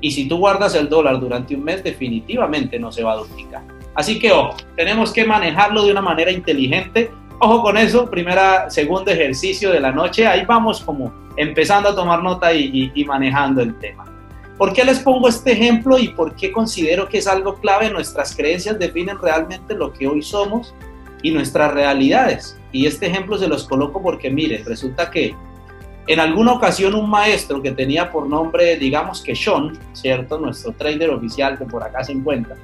Y 0.00 0.12
si 0.12 0.28
tú 0.28 0.38
guardas 0.38 0.74
el 0.74 0.88
dólar 0.88 1.20
durante 1.20 1.56
un 1.56 1.64
mes, 1.64 1.82
definitivamente 1.82 2.78
no 2.78 2.92
se 2.92 3.02
va 3.02 3.12
a 3.12 3.16
duplicar. 3.16 3.62
Así 3.94 4.18
que 4.18 4.32
ojo, 4.32 4.56
tenemos 4.76 5.12
que 5.12 5.24
manejarlo 5.24 5.84
de 5.84 5.92
una 5.92 6.00
manera 6.00 6.30
inteligente. 6.30 7.10
Ojo 7.44 7.60
con 7.60 7.76
eso, 7.76 8.08
primera, 8.08 8.70
segundo 8.70 9.10
ejercicio 9.10 9.72
de 9.72 9.80
la 9.80 9.90
noche, 9.90 10.28
ahí 10.28 10.44
vamos 10.44 10.80
como 10.80 11.12
empezando 11.36 11.88
a 11.88 11.94
tomar 11.96 12.22
nota 12.22 12.54
y, 12.54 13.04
manejando 13.04 13.62
el 13.62 13.76
tema. 13.80 14.04
¿Por 14.56 14.72
qué 14.72 14.84
les 14.84 15.00
pongo 15.00 15.26
este 15.26 15.50
ejemplo 15.50 15.98
y 15.98 16.06
por 16.06 16.36
qué 16.36 16.52
considero 16.52 17.08
que 17.08 17.18
es 17.18 17.26
algo 17.26 17.56
clave? 17.56 17.90
Nuestras 17.90 18.36
creencias 18.36 18.78
definen 18.78 19.18
realmente 19.18 19.74
lo 19.74 19.92
que 19.92 20.06
hoy 20.06 20.22
somos 20.22 20.72
y 21.20 21.32
nuestras 21.32 21.74
realidades. 21.74 22.56
Y 22.70 22.86
este 22.86 23.06
ejemplo 23.08 23.36
se 23.36 23.48
los 23.48 23.66
coloco 23.66 24.00
porque, 24.00 24.30
miren, 24.30 24.64
resulta 24.64 25.10
que 25.10 25.34
en 26.06 26.20
alguna 26.20 26.52
ocasión 26.52 26.94
un 26.94 27.10
maestro 27.10 27.60
que 27.60 27.72
tenía 27.72 28.12
por 28.12 28.28
nombre, 28.28 28.76
digamos 28.76 29.20
que 29.20 29.34
Sean, 29.34 29.76
¿cierto? 29.94 30.38
Nuestro 30.38 30.70
trader 30.74 31.10
oficial 31.10 31.58
que 31.58 31.64
por 31.64 31.82
acá 31.82 32.04
se 32.04 32.12
encuentra, 32.12 32.54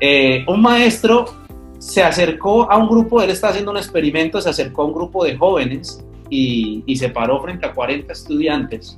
eh, 0.00 0.44
un 0.46 0.60
maestro 0.60 1.43
se 1.84 2.02
acercó 2.02 2.70
a 2.70 2.78
un 2.78 2.88
grupo, 2.88 3.20
él 3.20 3.28
está 3.28 3.48
haciendo 3.48 3.70
un 3.70 3.76
experimento, 3.76 4.40
se 4.40 4.48
acercó 4.48 4.82
a 4.82 4.84
un 4.86 4.94
grupo 4.94 5.22
de 5.22 5.36
jóvenes 5.36 6.02
y, 6.30 6.82
se 6.96 7.10
paró 7.10 7.42
frente 7.42 7.66
a 7.66 7.74
40 7.74 8.10
estudiantes 8.10 8.96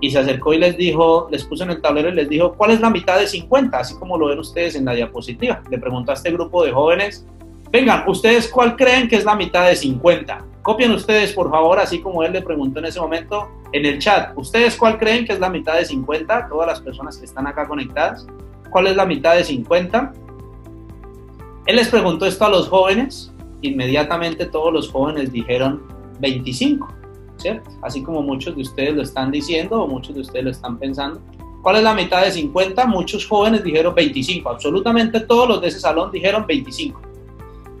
y 0.00 0.10
se 0.10 0.18
acercó 0.18 0.54
y 0.54 0.58
les 0.58 0.74
dijo, 0.74 1.28
les 1.30 1.44
puso 1.44 1.64
en 1.64 1.72
el 1.72 1.82
tablero 1.82 2.08
y 2.08 2.14
les 2.14 2.30
dijo, 2.30 2.54
¿cuál 2.54 2.70
es 2.70 2.80
la 2.80 2.88
mitad 2.88 3.18
de 3.18 3.26
50? 3.26 3.76
Así 3.76 3.94
como 3.98 4.16
lo 4.16 4.28
ven 4.28 4.38
ustedes 4.38 4.74
en 4.74 4.86
la 4.86 4.94
diapositiva. 4.94 5.62
Le 5.70 5.76
preguntó 5.76 6.12
a 6.12 6.14
este 6.14 6.30
grupo 6.30 6.64
de 6.64 6.72
jóvenes, 6.72 7.26
vengan, 7.70 8.08
¿ustedes 8.08 8.48
cuál 8.48 8.74
creen 8.74 9.06
que 9.06 9.16
es 9.16 9.26
la 9.26 9.36
mitad 9.36 9.66
de 9.68 9.76
50? 9.76 10.46
Copien 10.62 10.92
ustedes, 10.92 11.34
por 11.34 11.50
favor, 11.50 11.78
así 11.78 12.00
como 12.00 12.22
él 12.22 12.32
le 12.32 12.40
preguntó 12.40 12.78
en 12.78 12.86
ese 12.86 13.00
momento 13.00 13.50
en 13.72 13.84
el 13.84 13.98
chat, 13.98 14.32
¿ustedes 14.34 14.76
cuál 14.76 14.98
creen 14.98 15.26
que 15.26 15.34
es 15.34 15.40
la 15.40 15.50
mitad 15.50 15.74
de 15.74 15.84
50? 15.84 16.48
Todas 16.48 16.66
las 16.66 16.80
personas 16.80 17.18
que 17.18 17.26
están 17.26 17.46
acá 17.46 17.68
conectadas, 17.68 18.26
¿cuál 18.70 18.86
es 18.86 18.96
la 18.96 19.04
mitad 19.04 19.36
de 19.36 19.44
50? 19.44 20.23
Él 21.66 21.76
les 21.76 21.88
preguntó 21.88 22.26
esto 22.26 22.44
a 22.44 22.50
los 22.50 22.68
jóvenes, 22.68 23.32
inmediatamente 23.62 24.46
todos 24.46 24.72
los 24.72 24.90
jóvenes 24.90 25.32
dijeron 25.32 25.82
25, 26.20 26.86
¿cierto? 27.36 27.70
Así 27.82 28.02
como 28.02 28.22
muchos 28.22 28.54
de 28.54 28.62
ustedes 28.62 28.94
lo 28.94 29.02
están 29.02 29.30
diciendo 29.30 29.82
o 29.82 29.88
muchos 29.88 30.14
de 30.14 30.20
ustedes 30.20 30.44
lo 30.44 30.50
están 30.50 30.78
pensando. 30.78 31.20
¿Cuál 31.62 31.76
es 31.76 31.82
la 31.82 31.94
mitad 31.94 32.22
de 32.22 32.30
50? 32.30 32.86
Muchos 32.86 33.26
jóvenes 33.26 33.64
dijeron 33.64 33.94
25, 33.94 34.50
absolutamente 34.50 35.20
todos 35.20 35.48
los 35.48 35.60
de 35.62 35.68
ese 35.68 35.80
salón 35.80 36.10
dijeron 36.12 36.44
25. 36.46 37.00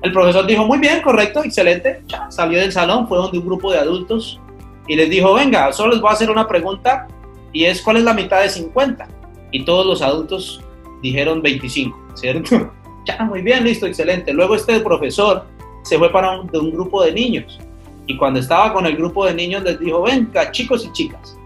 El 0.02 0.12
profesor 0.12 0.46
dijo, 0.46 0.64
muy 0.64 0.78
bien, 0.78 1.02
correcto, 1.02 1.44
excelente. 1.44 2.02
Ya, 2.08 2.30
salió 2.30 2.58
del 2.58 2.72
salón, 2.72 3.06
fue 3.06 3.18
donde 3.18 3.38
un 3.38 3.44
grupo 3.44 3.70
de 3.70 3.78
adultos 3.78 4.40
y 4.86 4.96
les 4.96 5.10
dijo, 5.10 5.34
venga, 5.34 5.72
solo 5.72 5.92
les 5.92 6.00
voy 6.00 6.10
a 6.10 6.14
hacer 6.14 6.30
una 6.30 6.46
pregunta 6.46 7.06
y 7.52 7.64
es, 7.64 7.82
¿cuál 7.82 7.98
es 7.98 8.04
la 8.04 8.14
mitad 8.14 8.42
de 8.42 8.48
50? 8.48 9.06
Y 9.52 9.64
todos 9.64 9.86
los 9.86 10.02
adultos 10.02 10.62
dijeron 11.02 11.42
25, 11.42 11.96
¿cierto? 12.14 12.70
Ya, 13.04 13.22
muy 13.24 13.42
bien, 13.42 13.64
listo, 13.64 13.86
excelente. 13.86 14.32
Luego 14.32 14.54
este 14.54 14.80
profesor 14.80 15.44
se 15.82 15.98
fue 15.98 16.10
para 16.10 16.40
un, 16.40 16.48
grupo 16.48 17.02
de 17.02 17.12
niños 17.12 17.60
y 18.06 18.16
cuando 18.16 18.40
estaba 18.40 18.72
con 18.72 18.86
el 18.86 18.96
grupo 18.96 19.26
de 19.26 19.34
niños 19.34 19.62
les 19.62 19.78
dijo, 19.78 20.02
venga, 20.02 20.50
chicos 20.50 20.84
y 20.86 20.92
chicas, 20.92 21.36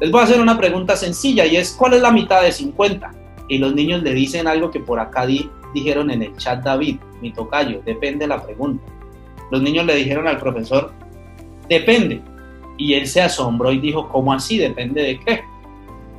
les 0.00 0.10
voy 0.10 0.20
a 0.20 0.24
hacer 0.24 0.40
una 0.40 0.58
pregunta 0.58 0.96
sencilla 0.96 1.46
y 1.46 1.56
es, 1.56 1.72
¿cuál 1.72 1.94
es 1.94 2.02
la 2.02 2.10
mitad 2.10 2.42
de 2.42 2.50
50? 2.50 3.10
Y 3.48 3.58
los 3.58 3.74
niños 3.74 4.02
le 4.02 4.12
dicen 4.14 4.48
algo 4.48 4.70
que 4.70 4.80
por 4.80 4.98
acá 4.98 5.26
di, 5.26 5.48
dijeron 5.74 6.10
en 6.10 6.22
el 6.22 6.36
chat 6.36 6.64
David, 6.64 6.96
mi 7.20 7.32
tocayo, 7.32 7.80
depende 7.84 8.24
de 8.24 8.28
la 8.28 8.42
pregunta. 8.42 8.84
Los 9.50 9.62
niños 9.62 9.86
le 9.86 9.94
dijeron 9.94 10.26
al 10.26 10.38
profesor, 10.38 10.92
depende. 11.68 12.20
Y 12.78 12.94
él 12.94 13.06
se 13.06 13.20
asombró 13.20 13.70
y 13.70 13.78
dijo, 13.78 14.08
¿cómo 14.08 14.32
así? 14.32 14.58
¿Depende 14.58 15.02
de 15.02 15.20
qué? 15.20 15.44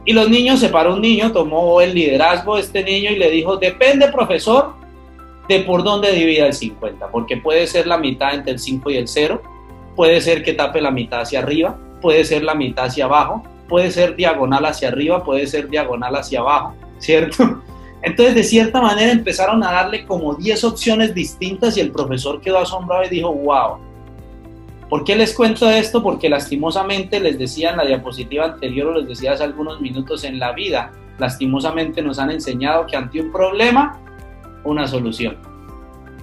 Y 0.05 0.13
los 0.13 0.29
niños, 0.29 0.59
se 0.59 0.69
paró 0.69 0.95
un 0.95 1.01
niño, 1.01 1.31
tomó 1.31 1.79
el 1.79 1.93
liderazgo 1.93 2.55
de 2.55 2.61
este 2.61 2.83
niño 2.83 3.11
y 3.11 3.17
le 3.17 3.29
dijo, 3.29 3.57
depende 3.57 4.09
profesor 4.09 4.73
de 5.47 5.59
por 5.59 5.83
dónde 5.83 6.11
divida 6.11 6.47
el 6.47 6.53
50, 6.53 7.07
porque 7.07 7.37
puede 7.37 7.67
ser 7.67 7.87
la 7.87 7.97
mitad 7.97 8.33
entre 8.33 8.53
el 8.53 8.59
5 8.59 8.89
y 8.91 8.97
el 8.97 9.07
0, 9.07 9.41
puede 9.95 10.19
ser 10.21 10.43
que 10.43 10.53
tape 10.53 10.81
la 10.81 10.91
mitad 10.91 11.21
hacia 11.21 11.39
arriba, 11.39 11.77
puede 12.01 12.25
ser 12.25 12.43
la 12.43 12.53
mitad 12.53 12.85
hacia 12.85 13.05
abajo, 13.05 13.43
puede 13.67 13.91
ser 13.91 14.15
diagonal 14.15 14.65
hacia 14.65 14.89
arriba, 14.89 15.23
puede 15.23 15.47
ser 15.47 15.69
diagonal 15.69 16.15
hacia 16.15 16.39
abajo, 16.39 16.75
¿cierto? 16.99 17.61
Entonces, 18.01 18.35
de 18.35 18.43
cierta 18.43 18.81
manera 18.81 19.13
empezaron 19.13 19.63
a 19.63 19.71
darle 19.71 20.05
como 20.05 20.35
10 20.35 20.65
opciones 20.65 21.15
distintas 21.15 21.77
y 21.77 21.79
el 21.79 21.91
profesor 21.91 22.41
quedó 22.41 22.59
asombrado 22.59 23.05
y 23.05 23.09
dijo, 23.09 23.33
wow, 23.33 23.77
¿Por 24.93 25.03
qué 25.03 25.15
les 25.15 25.33
cuento 25.33 25.71
esto? 25.71 26.03
Porque 26.03 26.29
lastimosamente 26.29 27.19
les 27.19 27.39
decía 27.39 27.71
en 27.71 27.77
la 27.77 27.83
diapositiva 27.83 28.45
anterior 28.45 28.89
o 28.89 28.99
les 28.99 29.07
decía 29.07 29.31
hace 29.31 29.43
algunos 29.43 29.81
minutos 29.81 30.23
en 30.23 30.37
la 30.37 30.51
vida, 30.51 30.91
lastimosamente 31.17 32.03
nos 32.03 32.19
han 32.19 32.29
enseñado 32.29 32.85
que 32.85 32.95
ante 32.95 33.19
un 33.19 33.31
problema, 33.31 33.99
una 34.63 34.85
solución. 34.85 35.37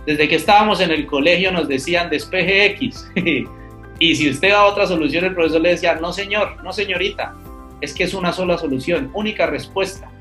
Desde 0.07 0.29
que 0.29 0.37
estábamos 0.37 0.81
en 0.81 0.93
el 0.93 1.05
colegio 1.09 1.51
nos 1.51 1.67
decían 1.67 2.11
despeje 2.11 2.67
X. 2.67 3.11
y 3.99 4.15
si 4.15 4.31
usted 4.31 4.51
da 4.51 4.65
otra 4.65 4.87
solución, 4.87 5.25
el 5.25 5.35
profesor 5.35 5.63
le 5.63 5.71
decía, 5.71 5.97
no 5.97 6.13
señor, 6.13 6.63
no 6.63 6.73
señorita, 6.73 7.35
es 7.81 7.93
que 7.93 8.05
es 8.05 8.15
una 8.15 8.33
sola 8.33 8.57
solución, 8.57 9.11
única 9.15 9.47
respuesta. 9.47 10.13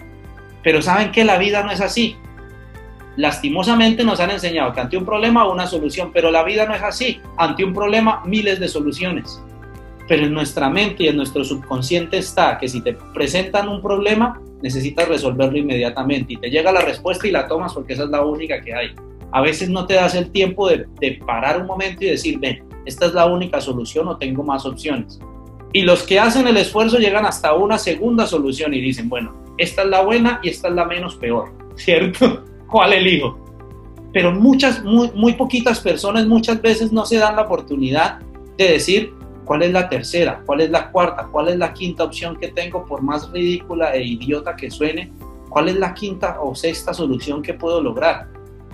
Pero 0.64 0.82
saben 0.82 1.12
que 1.12 1.24
la 1.24 1.38
vida 1.38 1.62
no 1.62 1.70
es 1.70 1.82
así 1.82 2.18
lastimosamente 3.20 4.06
nos 4.06 4.22
han 4.22 4.32
enseñado 4.32 4.72
que 4.72 4.80
ante 4.80 4.96
un 4.96 5.06
problema 5.06 5.46
una 5.46 5.68
solución, 5.68 6.12
pero 6.14 6.32
la 6.32 6.42
vida 6.44 6.66
no 6.66 6.74
es 6.74 6.82
así. 6.82 7.20
Ante 7.36 7.66
un 7.66 7.74
problema 7.74 8.24
miles 8.26 8.62
de 8.62 8.70
soluciones. 8.70 9.44
Pero 10.08 10.26
en 10.26 10.34
nuestra 10.34 10.70
mente 10.70 11.04
y 11.04 11.08
en 11.10 11.18
nuestro 11.18 11.44
subconsciente 11.44 12.18
está 12.18 12.58
que 12.58 12.70
si 12.70 12.80
te 12.80 12.94
presentan 13.14 13.68
un 13.68 13.82
problema, 13.82 14.40
necesitas 14.62 15.10
resolverlo 15.10 15.58
inmediatamente 15.58 16.34
y 16.34 16.38
te 16.38 16.50
llega 16.50 16.72
la 16.72 16.80
respuesta 16.80 17.28
y 17.28 17.32
la 17.32 17.46
tomas 17.46 17.74
porque 17.74 17.92
esa 17.92 18.06
es 18.06 18.10
la 18.10 18.24
única 18.24 18.62
que 18.62 18.74
hay. 18.74 18.96
A 19.34 19.42
veces 19.42 19.68
no 19.68 19.86
te 19.86 19.96
das 19.96 20.16
el 20.16 20.32
tiempo 20.32 20.70
de, 20.70 20.88
parar 21.28 21.60
un 21.60 21.68
momento 21.68 22.06
y 22.06 22.12
decir, 22.12 22.40
ven, 22.40 22.64
esta 22.86 23.06
es 23.06 23.14
la 23.14 23.26
única 23.26 23.60
solución 23.60 24.08
o 24.08 24.16
tengo 24.16 24.44
más 24.44 24.66
opciones. 24.66 25.20
Y 25.74 25.82
los 25.82 26.04
que 26.04 26.20
hacen 26.20 26.48
el 26.48 26.56
esfuerzo 26.56 26.98
llegan 26.98 27.26
hasta 27.26 27.54
una 27.54 27.78
segunda 27.78 28.26
solución 28.26 28.74
y 28.74 28.80
dicen, 28.80 29.10
bueno, 29.10 29.44
esta 29.58 29.82
es 29.82 29.90
la 29.90 30.04
buena 30.04 30.40
y 30.42 30.50
esta 30.50 30.70
es 30.70 30.74
la 30.74 30.86
menos 30.86 31.16
peor, 31.18 31.52
¿cierto? 31.76 32.49
Cuál 32.70 32.94
elijo. 32.94 33.38
Pero 34.12 34.32
muchas, 34.32 34.84
muy, 34.84 35.12
muy 35.14 35.34
poquitas 35.34 35.80
personas 35.80 36.26
muchas 36.26 36.62
veces 36.62 36.92
no 36.92 37.06
se 37.06 37.18
dan 37.18 37.36
la 37.36 37.44
oportunidad 37.44 38.20
de 38.58 38.72
decir 38.72 39.14
cuál 39.46 39.64
es 39.64 39.72
la 39.72 39.90
tercera, 39.90 40.42
cuál 40.46 40.62
es 40.62 40.70
la 40.70 40.92
cuarta, 40.92 41.28
cuál 41.32 41.50
es 41.50 41.58
la 41.58 41.74
quinta 41.74 42.04
opción 42.04 42.36
que 42.36 42.50
tengo, 42.50 42.86
por 42.86 43.02
más 43.02 43.32
ridícula 43.32 43.94
e 43.96 44.04
idiota 44.04 44.56
que 44.56 44.70
suene, 44.70 45.12
cuál 45.50 45.70
es 45.70 45.76
la 45.76 45.94
quinta 45.94 46.40
o 46.42 46.56
sexta 46.56 46.94
solución 46.94 47.42
que 47.42 47.54
puedo 47.54 47.82
lograr. 47.82 48.28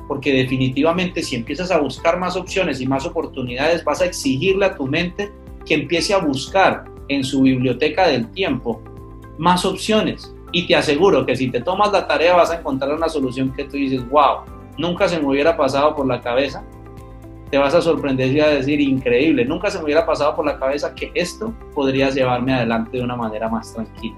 porque 0.07 0.31
definitivamente 0.31 1.23
si 1.23 1.35
empiezas 1.35 1.71
a 1.71 1.79
buscar 1.79 2.19
más 2.19 2.35
opciones 2.35 2.79
y 2.79 2.85
más 2.85 3.07
oportunidades, 3.07 3.83
vas 3.83 4.01
a 4.01 4.05
exigirle 4.05 4.67
a 4.67 4.75
tu 4.75 4.85
mente 4.85 5.31
que 5.65 5.73
empiece 5.73 6.13
a 6.13 6.19
buscar 6.19 6.85
en 7.07 7.23
su 7.23 7.41
biblioteca 7.41 8.07
del 8.07 8.29
tiempo 8.31 8.83
más 9.39 9.65
opciones. 9.65 10.34
Y 10.55 10.65
te 10.65 10.73
aseguro 10.73 11.25
que 11.25 11.35
si 11.35 11.49
te 11.49 11.59
tomas 11.59 11.91
la 11.91 12.07
tarea 12.07 12.33
vas 12.33 12.49
a 12.49 12.59
encontrar 12.59 12.93
una 12.93 13.09
solución 13.09 13.51
que 13.51 13.65
tú 13.65 13.71
dices, 13.75 14.09
wow, 14.09 14.45
nunca 14.77 15.05
se 15.05 15.19
me 15.19 15.27
hubiera 15.27 15.57
pasado 15.57 15.93
por 15.93 16.07
la 16.07 16.21
cabeza. 16.21 16.63
Te 17.51 17.57
vas 17.57 17.75
a 17.75 17.81
sorprender 17.81 18.31
y 18.31 18.39
a 18.39 18.47
decir, 18.47 18.79
increíble, 18.79 19.43
nunca 19.43 19.69
se 19.69 19.79
me 19.79 19.83
hubiera 19.83 20.05
pasado 20.05 20.33
por 20.33 20.45
la 20.45 20.57
cabeza 20.57 20.95
que 20.95 21.11
esto 21.13 21.53
podría 21.73 22.09
llevarme 22.09 22.53
adelante 22.53 22.95
de 22.95 23.03
una 23.03 23.17
manera 23.17 23.49
más 23.49 23.73
tranquila. 23.73 24.15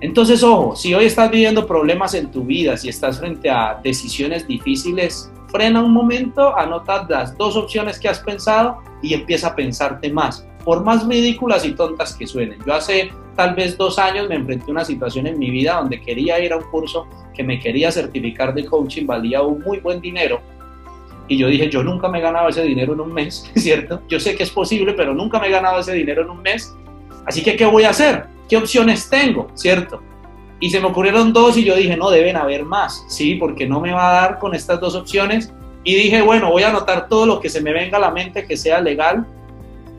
Entonces, 0.00 0.40
ojo, 0.44 0.76
si 0.76 0.94
hoy 0.94 1.06
estás 1.06 1.32
viviendo 1.32 1.66
problemas 1.66 2.14
en 2.14 2.30
tu 2.30 2.44
vida, 2.44 2.76
si 2.76 2.88
estás 2.88 3.18
frente 3.18 3.50
a 3.50 3.80
decisiones 3.82 4.46
difíciles, 4.46 5.32
frena 5.48 5.82
un 5.82 5.92
momento, 5.92 6.56
anota 6.56 7.06
las 7.08 7.36
dos 7.36 7.56
opciones 7.56 7.98
que 7.98 8.08
has 8.08 8.20
pensado 8.20 8.82
y 9.02 9.14
empieza 9.14 9.48
a 9.48 9.56
pensarte 9.56 10.10
más, 10.10 10.46
por 10.64 10.84
más 10.84 11.06
ridículas 11.06 11.64
y 11.64 11.72
tontas 11.72 12.14
que 12.14 12.26
suenen. 12.26 12.58
Yo 12.66 12.74
hace 12.74 13.10
tal 13.36 13.54
vez 13.54 13.76
dos 13.76 13.98
años 13.98 14.28
me 14.28 14.34
enfrenté 14.34 14.66
a 14.68 14.72
una 14.72 14.84
situación 14.84 15.26
en 15.26 15.38
mi 15.38 15.50
vida 15.50 15.76
donde 15.76 16.00
quería 16.00 16.40
ir 16.40 16.52
a 16.52 16.56
un 16.56 16.64
curso 16.64 17.06
que 17.34 17.42
me 17.44 17.60
quería 17.60 17.90
certificar 17.92 18.52
de 18.52 18.64
coaching, 18.64 19.06
valía 19.06 19.42
un 19.42 19.60
muy 19.60 19.78
buen 19.78 20.00
dinero. 20.00 20.40
Y 21.28 21.36
yo 21.36 21.46
dije, 21.46 21.68
yo 21.68 21.82
nunca 21.82 22.08
me 22.08 22.18
he 22.18 22.22
ganado 22.22 22.48
ese 22.48 22.62
dinero 22.62 22.94
en 22.94 23.00
un 23.00 23.12
mes, 23.12 23.48
¿cierto? 23.56 24.02
Yo 24.08 24.18
sé 24.18 24.34
que 24.34 24.42
es 24.42 24.50
posible, 24.50 24.94
pero 24.94 25.14
nunca 25.14 25.38
me 25.38 25.48
he 25.48 25.50
ganado 25.50 25.78
ese 25.78 25.92
dinero 25.92 26.22
en 26.22 26.30
un 26.30 26.42
mes. 26.42 26.74
Así 27.26 27.42
que, 27.42 27.54
¿qué 27.54 27.66
voy 27.66 27.84
a 27.84 27.90
hacer? 27.90 28.24
¿Qué 28.48 28.56
opciones 28.56 29.08
tengo? 29.08 29.48
¿Cierto? 29.54 30.02
Y 30.60 30.70
se 30.70 30.80
me 30.80 30.86
ocurrieron 30.86 31.32
dos 31.32 31.56
y 31.56 31.64
yo 31.64 31.76
dije, 31.76 31.96
no, 31.96 32.10
deben 32.10 32.36
haber 32.36 32.64
más, 32.64 33.04
¿sí? 33.08 33.36
Porque 33.36 33.66
no 33.66 33.80
me 33.80 33.92
va 33.92 34.10
a 34.10 34.20
dar 34.22 34.38
con 34.38 34.54
estas 34.54 34.80
dos 34.80 34.94
opciones. 34.94 35.52
Y 35.84 35.94
dije, 35.94 36.22
bueno, 36.22 36.50
voy 36.50 36.64
a 36.64 36.70
anotar 36.70 37.08
todo 37.08 37.26
lo 37.26 37.40
que 37.40 37.48
se 37.48 37.60
me 37.60 37.72
venga 37.72 37.98
a 37.98 38.00
la 38.00 38.10
mente 38.10 38.46
que 38.46 38.56
sea 38.56 38.80
legal 38.80 39.24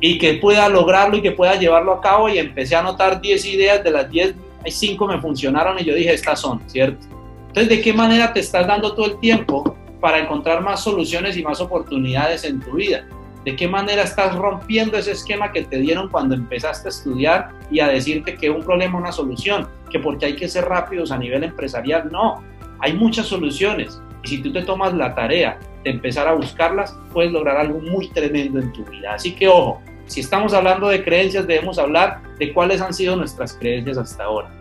y 0.02 0.18
que 0.18 0.36
pueda 0.36 0.68
lograrlo 0.68 1.18
y 1.18 1.22
que 1.22 1.32
pueda 1.32 1.56
llevarlo 1.56 1.94
a 1.94 2.02
cabo. 2.02 2.28
Y 2.30 2.38
empecé 2.38 2.76
a 2.76 2.80
anotar 2.80 3.22
10 3.22 3.46
ideas, 3.46 3.84
de 3.84 3.92
las 3.92 4.10
10, 4.10 4.36
5 4.66 5.08
me 5.08 5.20
funcionaron 5.20 5.80
y 5.80 5.86
yo 5.86 5.96
dije, 5.96 6.14
estas 6.14 6.42
son, 6.42 6.62
¿cierto? 6.68 7.06
Entonces, 7.48 7.70
¿de 7.70 7.82
qué 7.82 7.94
manera 7.94 8.34
te 8.34 8.42
estás 8.42 8.68
dando 8.68 8.94
todo 8.94 9.06
el 9.06 9.20
tiempo 9.20 9.76
para 10.00 10.20
encontrar 10.20 10.62
más 10.62 10.84
soluciones 10.84 11.38
y 11.38 11.44
más 11.44 11.62
oportunidades 11.62 12.44
en 12.44 12.60
tu 12.60 12.74
vida? 12.74 13.06
¿De 13.50 13.56
qué 13.56 13.68
manera 13.68 14.04
estás 14.04 14.36
rompiendo 14.36 14.96
ese 14.96 15.14
esquema 15.14 15.52
que 15.52 15.64
te 15.64 15.80
dieron 15.80 16.08
cuando 16.10 16.36
empezaste 16.36 16.88
a 16.88 16.90
estudiar 16.90 17.50
y 17.72 17.80
a 17.80 17.88
decirte 17.88 18.36
que 18.36 18.52
un 18.52 18.62
problema 18.62 19.00
es 19.00 19.02
una 19.02 19.12
solución? 19.12 19.68
Que 19.90 19.98
porque 19.98 20.28
hay 20.28 20.36
que 20.36 20.48
ser 20.48 20.66
rápidos 20.66 21.12
a 21.12 21.18
nivel 21.18 21.44
empresarial. 21.44 22.12
No, 22.12 22.44
hay 22.80 22.94
muchas 22.94 23.26
soluciones. 23.26 24.00
Y 24.24 24.28
si 24.28 24.38
tú 24.44 24.54
te 24.54 24.62
tomas 24.62 24.94
la 24.94 25.16
tarea 25.16 25.58
de 25.84 25.90
empezar 25.90 26.28
a 26.28 26.34
buscarlas, 26.34 26.96
puedes 27.12 27.32
lograr 27.32 27.58
algo 27.58 27.80
muy 27.82 28.10
tremendo 28.10 28.60
en 28.60 28.72
tu 28.72 28.86
vida. 28.86 29.16
Así 29.16 29.34
que 29.34 29.48
ojo, 29.48 29.82
si 30.06 30.20
estamos 30.20 30.54
hablando 30.54 30.88
de 30.88 31.04
creencias, 31.04 31.48
debemos 31.48 31.80
hablar 31.80 32.22
de 32.38 32.54
cuáles 32.54 32.82
han 32.82 32.94
sido 32.94 33.16
nuestras 33.16 33.54
creencias 33.54 33.98
hasta 33.98 34.26
ahora 34.26 34.52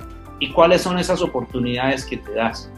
y 0.41 0.51
cuáles 0.51 0.81
son 0.81 0.99
esas 0.99 1.21
oportunidades 1.21 2.07
que 2.07 2.17
te 2.17 2.33
das. 2.33 2.73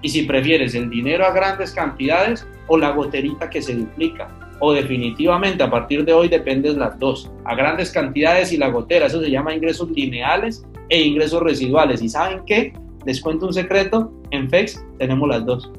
Y 0.00 0.10
si 0.10 0.22
prefieres 0.22 0.76
el 0.76 0.88
dinero 0.88 1.26
a 1.26 1.32
grandes 1.32 1.72
cantidades 1.72 2.46
o 2.68 2.78
la 2.78 2.90
goterita 2.90 3.50
que 3.50 3.60
se 3.60 3.74
duplica 3.74 4.28
o 4.60 4.72
definitivamente 4.72 5.62
a 5.62 5.70
partir 5.70 6.04
de 6.04 6.12
hoy 6.12 6.28
dependes 6.28 6.76
las 6.76 6.98
dos, 6.98 7.30
a 7.44 7.54
grandes 7.54 7.90
cantidades 7.90 8.52
y 8.52 8.56
la 8.56 8.68
gotera, 8.68 9.06
eso 9.06 9.20
se 9.20 9.30
llama 9.30 9.54
ingresos 9.54 9.90
lineales 9.90 10.64
e 10.88 11.02
ingresos 11.02 11.42
residuales. 11.42 12.02
¿Y 12.02 12.08
saben 12.08 12.42
qué? 12.46 12.72
Les 13.04 13.20
cuento 13.20 13.46
un 13.46 13.52
secreto, 13.52 14.12
en 14.30 14.48
FEX 14.48 14.84
tenemos 14.98 15.28
las 15.28 15.44
dos, 15.44 15.70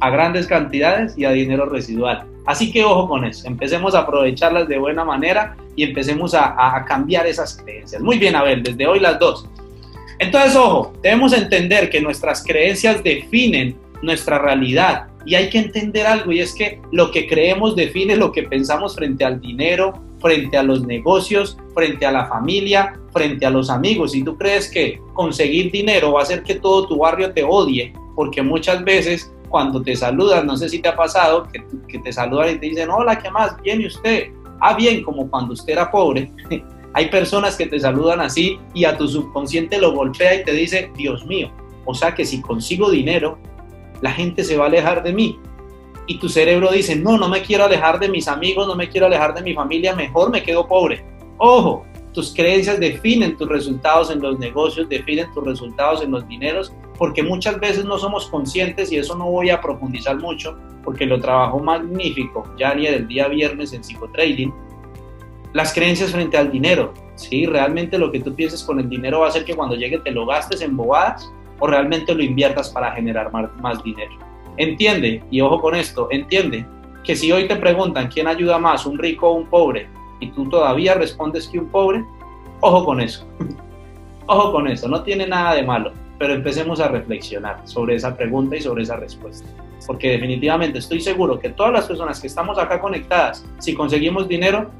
a 0.00 0.10
grandes 0.10 0.46
cantidades 0.46 1.16
y 1.16 1.24
a 1.24 1.30
dinero 1.30 1.66
residual. 1.66 2.26
Así 2.46 2.70
que 2.70 2.84
ojo 2.84 3.08
con 3.08 3.24
eso, 3.24 3.46
empecemos 3.46 3.94
a 3.94 4.00
aprovecharlas 4.00 4.68
de 4.68 4.78
buena 4.78 5.04
manera 5.04 5.56
y 5.74 5.82
empecemos 5.82 6.34
a, 6.34 6.84
cambiar 6.86 7.26
esas 7.26 7.56
creencias. 7.56 8.00
Muy 8.00 8.18
bien, 8.18 8.36
Abel, 8.36 8.62
desde 8.62 8.86
hoy 8.86 9.00
las 9.00 9.18
dos. 9.18 9.48
Entonces, 10.18 10.56
ojo, 10.56 10.92
debemos 11.02 11.32
entender 11.32 11.90
que 11.90 12.00
nuestras 12.00 12.42
creencias 12.42 13.02
definen 13.02 13.76
nuestra 14.00 14.38
realidad 14.38 15.08
y 15.26 15.34
hay 15.34 15.50
que 15.50 15.58
entender 15.58 16.06
algo 16.06 16.30
y 16.30 16.40
es 16.40 16.54
que 16.54 16.80
lo 16.92 17.10
que 17.10 17.26
creemos 17.26 17.74
define 17.74 18.16
lo 18.16 18.30
que 18.30 18.44
pensamos 18.44 18.94
frente 18.94 19.24
al 19.24 19.40
dinero, 19.40 20.00
frente 20.20 20.56
a 20.56 20.62
los 20.62 20.86
negocios, 20.86 21.58
frente 21.74 22.06
a 22.06 22.12
la 22.12 22.26
familia, 22.26 22.98
frente 23.12 23.44
a 23.44 23.50
los 23.50 23.68
amigos. 23.68 24.12
Si 24.12 24.22
tú 24.22 24.36
crees 24.38 24.70
que 24.70 25.00
conseguir 25.14 25.72
dinero 25.72 26.12
va 26.12 26.20
a 26.20 26.22
hacer 26.22 26.44
que 26.44 26.54
todo 26.54 26.86
tu 26.86 26.98
barrio 26.98 27.32
te 27.32 27.42
odie, 27.42 27.92
porque 28.14 28.40
muchas 28.40 28.84
veces 28.84 29.32
cuando 29.48 29.82
te 29.82 29.96
saludan, 29.96 30.46
no 30.46 30.56
sé 30.56 30.68
si 30.68 30.78
te 30.78 30.88
ha 30.88 30.96
pasado, 30.96 31.48
que, 31.88 31.98
te 31.98 32.12
saludan 32.12 32.50
y 32.50 32.58
te 32.58 32.66
dicen, 32.66 32.88
hola, 32.90 33.18
¿qué 33.18 33.30
más? 33.30 33.60
Bien, 33.62 33.80
¿y 33.80 33.86
usted? 33.86 34.28
Ah, 34.60 34.74
bien, 34.74 35.02
como 35.02 35.28
cuando 35.28 35.54
usted 35.54 35.72
era 35.72 35.90
pobre. 35.90 36.30
Hay 36.94 37.10
personas 37.10 37.56
que 37.56 37.66
te 37.66 37.78
saludan 37.80 38.20
así 38.20 38.58
y 38.74 38.84
a 38.84 38.96
tu 38.96 39.06
subconsciente 39.08 39.78
lo 39.78 39.92
golpea 39.92 40.36
y 40.36 40.44
te 40.44 40.52
dice, 40.52 40.90
Dios 40.96 41.26
mío, 41.26 41.50
o 41.84 41.94
sea 41.94 42.14
que 42.14 42.24
si 42.24 42.40
consigo 42.40 42.90
dinero, 42.90 43.38
la 44.00 44.12
gente 44.12 44.44
se 44.44 44.56
va 44.56 44.64
a 44.64 44.68
alejar 44.68 45.02
de 45.02 45.12
mí. 45.12 45.38
Y 46.06 46.18
tu 46.18 46.28
cerebro 46.28 46.70
dice, 46.70 46.94
no, 46.94 47.18
no 47.18 47.28
me 47.28 47.42
quiero 47.42 47.64
alejar 47.64 47.98
de 47.98 48.08
mis 48.08 48.28
amigos, 48.28 48.66
no 48.66 48.76
me 48.76 48.88
quiero 48.88 49.06
alejar 49.06 49.34
de 49.34 49.42
mi 49.42 49.54
familia, 49.54 49.94
mejor 49.94 50.30
me 50.30 50.42
quedo 50.42 50.66
pobre. 50.66 51.04
Ojo, 51.38 51.84
tus 52.12 52.32
creencias 52.32 52.78
definen 52.78 53.36
tus 53.36 53.48
resultados 53.48 54.10
en 54.10 54.22
los 54.22 54.38
negocios, 54.38 54.88
definen 54.88 55.30
tus 55.34 55.44
resultados 55.44 56.02
en 56.02 56.12
los 56.12 56.26
dineros, 56.28 56.72
porque 56.96 57.22
muchas 57.22 57.58
veces 57.60 57.84
no 57.84 57.98
somos 57.98 58.28
conscientes 58.28 58.90
y 58.92 58.96
eso 58.96 59.16
no 59.16 59.30
voy 59.30 59.50
a 59.50 59.60
profundizar 59.60 60.16
mucho, 60.18 60.56
porque 60.84 61.04
lo 61.04 61.20
trabajo 61.20 61.58
magnífico, 61.58 62.44
ya 62.56 62.74
ni 62.74 62.86
del 62.86 63.08
día 63.08 63.28
viernes 63.28 63.72
en 63.72 63.82
psicotrading, 63.82 64.54
las 65.52 65.74
creencias 65.74 66.12
frente 66.12 66.36
al 66.36 66.50
dinero. 66.50 66.94
¿sí? 67.16 67.46
Realmente 67.46 67.98
lo 67.98 68.12
que 68.12 68.20
tú 68.20 68.34
pienses 68.34 68.62
con 68.62 68.78
el 68.78 68.88
dinero 68.88 69.20
va 69.20 69.26
a 69.26 69.28
hacer 69.28 69.44
que 69.44 69.56
cuando 69.56 69.74
llegue 69.74 69.98
te 69.98 70.12
lo 70.12 70.24
gastes 70.24 70.62
en 70.62 70.76
bobadas 70.76 71.30
o 71.58 71.66
realmente 71.66 72.14
lo 72.14 72.22
inviertas 72.22 72.70
para 72.70 72.92
generar 72.92 73.30
más, 73.32 73.82
dinero. 73.82 74.12
Entiende, 74.56 75.22
y 75.30 75.40
ojo 75.40 75.60
con 75.60 75.74
esto, 75.74 76.08
entiende 76.10 76.66
que 77.04 77.14
si 77.14 77.30
hoy 77.30 77.46
te 77.46 77.56
preguntan 77.56 78.08
quién 78.08 78.26
ayuda 78.26 78.58
más, 78.58 78.86
un 78.86 78.98
rico 78.98 79.28
o 79.28 79.34
un 79.34 79.46
pobre, 79.46 79.88
y 80.20 80.28
tú 80.30 80.48
todavía 80.48 80.94
respondes 80.94 81.48
que 81.48 81.58
un 81.58 81.68
pobre, 81.68 82.04
ojo 82.60 82.84
con 82.84 83.00
eso. 83.00 83.26
ojo 84.26 84.52
con 84.52 84.68
eso, 84.68 84.88
no 84.88 85.02
tiene 85.02 85.26
nada 85.26 85.54
de 85.54 85.62
malo, 85.62 85.92
pero 86.18 86.34
empecemos 86.34 86.80
a 86.80 86.88
reflexionar 86.88 87.60
sobre 87.64 87.94
esa 87.94 88.16
pregunta 88.16 88.56
y 88.56 88.60
sobre 88.60 88.82
esa 88.82 88.96
respuesta. 88.96 89.48
Porque 89.86 90.10
definitivamente 90.10 90.78
estoy 90.78 91.00
seguro 91.00 91.38
que 91.38 91.50
todas 91.50 91.72
las 91.72 91.86
personas 91.86 92.20
que 92.20 92.26
estamos 92.26 92.58
acá 92.58 92.80
conectadas, 92.80 93.46
si 93.58 93.74
conseguimos 93.74 94.26
dinero, 94.26 94.70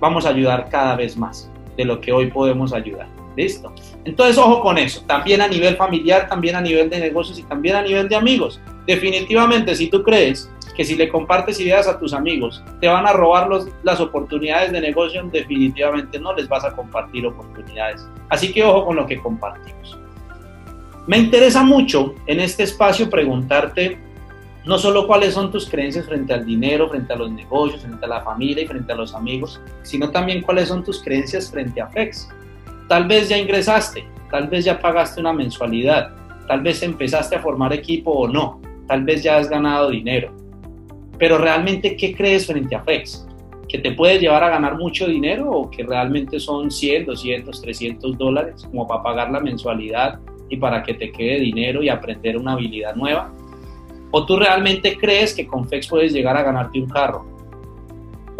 vamos 0.00 0.26
a 0.26 0.30
ayudar 0.30 0.68
cada 0.70 0.96
vez 0.96 1.16
más 1.16 1.50
de 1.76 1.84
lo 1.84 2.00
que 2.00 2.12
hoy 2.12 2.30
podemos 2.30 2.72
ayudar. 2.72 3.17
¿Listo? 3.38 3.72
Entonces, 4.04 4.36
ojo 4.36 4.60
con 4.60 4.78
eso. 4.78 5.04
También 5.06 5.40
a 5.40 5.46
nivel 5.46 5.76
familiar, 5.76 6.28
también 6.28 6.56
a 6.56 6.60
nivel 6.60 6.90
de 6.90 6.98
negocios 6.98 7.38
y 7.38 7.44
también 7.44 7.76
a 7.76 7.82
nivel 7.82 8.08
de 8.08 8.16
amigos. 8.16 8.60
Definitivamente, 8.84 9.76
si 9.76 9.86
tú 9.86 10.02
crees 10.02 10.50
que 10.76 10.84
si 10.84 10.96
le 10.96 11.08
compartes 11.08 11.60
ideas 11.60 11.86
a 11.86 12.00
tus 12.00 12.12
amigos 12.12 12.62
te 12.80 12.88
van 12.88 13.06
a 13.06 13.12
robar 13.12 13.48
los, 13.48 13.68
las 13.84 14.00
oportunidades 14.00 14.72
de 14.72 14.80
negocio, 14.80 15.22
definitivamente 15.32 16.18
no 16.18 16.34
les 16.34 16.48
vas 16.48 16.64
a 16.64 16.74
compartir 16.74 17.26
oportunidades. 17.26 18.04
Así 18.28 18.52
que 18.52 18.64
ojo 18.64 18.86
con 18.86 18.96
lo 18.96 19.06
que 19.06 19.18
compartimos. 19.18 19.96
Me 21.06 21.18
interesa 21.18 21.62
mucho 21.62 22.16
en 22.26 22.40
este 22.40 22.64
espacio 22.64 23.08
preguntarte 23.08 23.98
no 24.64 24.78
solo 24.78 25.06
cuáles 25.06 25.34
son 25.34 25.52
tus 25.52 25.68
creencias 25.68 26.06
frente 26.06 26.34
al 26.34 26.44
dinero, 26.44 26.88
frente 26.88 27.12
a 27.12 27.16
los 27.16 27.30
negocios, 27.30 27.82
frente 27.82 28.04
a 28.04 28.08
la 28.08 28.20
familia 28.20 28.64
y 28.64 28.66
frente 28.66 28.92
a 28.92 28.96
los 28.96 29.14
amigos, 29.14 29.60
sino 29.82 30.10
también 30.10 30.42
cuáles 30.42 30.68
son 30.68 30.82
tus 30.82 31.02
creencias 31.02 31.50
frente 31.50 31.80
a 31.80 31.86
FEX. 31.86 32.28
Tal 32.88 33.06
vez 33.06 33.28
ya 33.28 33.36
ingresaste, 33.36 34.04
tal 34.30 34.48
vez 34.48 34.64
ya 34.64 34.80
pagaste 34.80 35.20
una 35.20 35.34
mensualidad, 35.34 36.10
tal 36.46 36.62
vez 36.62 36.82
empezaste 36.82 37.36
a 37.36 37.40
formar 37.40 37.72
equipo 37.74 38.10
o 38.10 38.26
no, 38.26 38.62
tal 38.86 39.04
vez 39.04 39.22
ya 39.22 39.36
has 39.36 39.50
ganado 39.50 39.90
dinero. 39.90 40.32
Pero 41.18 41.36
realmente, 41.36 41.96
¿qué 41.96 42.14
crees 42.14 42.46
frente 42.46 42.74
a 42.74 42.82
FEX? 42.82 43.26
¿Que 43.68 43.78
te 43.78 43.92
puede 43.92 44.18
llevar 44.18 44.42
a 44.42 44.48
ganar 44.48 44.78
mucho 44.78 45.06
dinero 45.06 45.50
o 45.50 45.70
que 45.70 45.82
realmente 45.82 46.40
son 46.40 46.70
100, 46.70 47.04
200, 47.04 47.60
300 47.60 48.16
dólares 48.16 48.66
como 48.70 48.86
para 48.86 49.02
pagar 49.02 49.30
la 49.30 49.40
mensualidad 49.40 50.18
y 50.48 50.56
para 50.56 50.82
que 50.82 50.94
te 50.94 51.12
quede 51.12 51.40
dinero 51.40 51.82
y 51.82 51.90
aprender 51.90 52.38
una 52.38 52.52
habilidad 52.52 52.94
nueva? 52.94 53.30
¿O 54.10 54.24
tú 54.24 54.38
realmente 54.38 54.96
crees 54.96 55.34
que 55.34 55.46
con 55.46 55.68
FEX 55.68 55.88
puedes 55.88 56.14
llegar 56.14 56.38
a 56.38 56.42
ganarte 56.42 56.80
un 56.80 56.88
carro? 56.88 57.37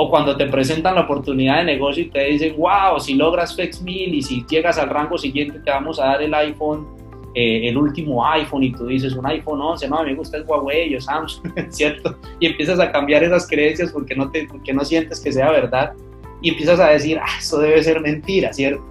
O 0.00 0.08
cuando 0.08 0.37
te 0.37 0.46
presentan 0.46 0.94
la 0.94 1.02
oportunidad 1.02 1.58
de 1.58 1.64
negocio 1.64 2.04
y 2.04 2.08
te 2.08 2.24
dicen, 2.24 2.54
wow, 2.56 3.00
si 3.00 3.14
logras 3.14 3.56
FEX 3.56 3.82
1000 3.82 4.14
y 4.14 4.22
si 4.22 4.46
llegas 4.48 4.78
al 4.78 4.88
rango 4.90 5.18
siguiente 5.18 5.58
te 5.58 5.70
vamos 5.72 5.98
a 5.98 6.06
dar 6.06 6.22
el 6.22 6.32
iPhone, 6.34 6.87
eh, 7.34 7.68
el 7.68 7.76
último 7.76 8.24
iPhone 8.24 8.62
y 8.62 8.72
tú 8.72 8.87
dices 8.87 9.14
un 9.14 9.26
iPhone 9.26 9.61
11, 9.61 9.88
no, 9.88 10.04
me 10.04 10.14
gusta 10.14 10.37
el 10.37 10.44
Huawei 10.44 10.94
o 10.94 11.00
Samsung, 11.00 11.52
¿cierto? 11.70 12.16
Y 12.38 12.46
empiezas 12.46 12.78
a 12.78 12.92
cambiar 12.92 13.24
esas 13.24 13.48
creencias 13.48 13.90
porque 13.90 14.14
no, 14.14 14.30
te, 14.30 14.46
porque 14.46 14.72
no 14.72 14.84
sientes 14.84 15.18
que 15.18 15.32
sea 15.32 15.50
verdad 15.50 15.92
y 16.40 16.50
empiezas 16.50 16.78
a 16.78 16.90
decir, 16.90 17.18
ah, 17.18 17.37
eso 17.37 17.58
debe 17.58 17.82
ser 17.82 18.00
mentira, 18.00 18.52
¿cierto? 18.52 18.84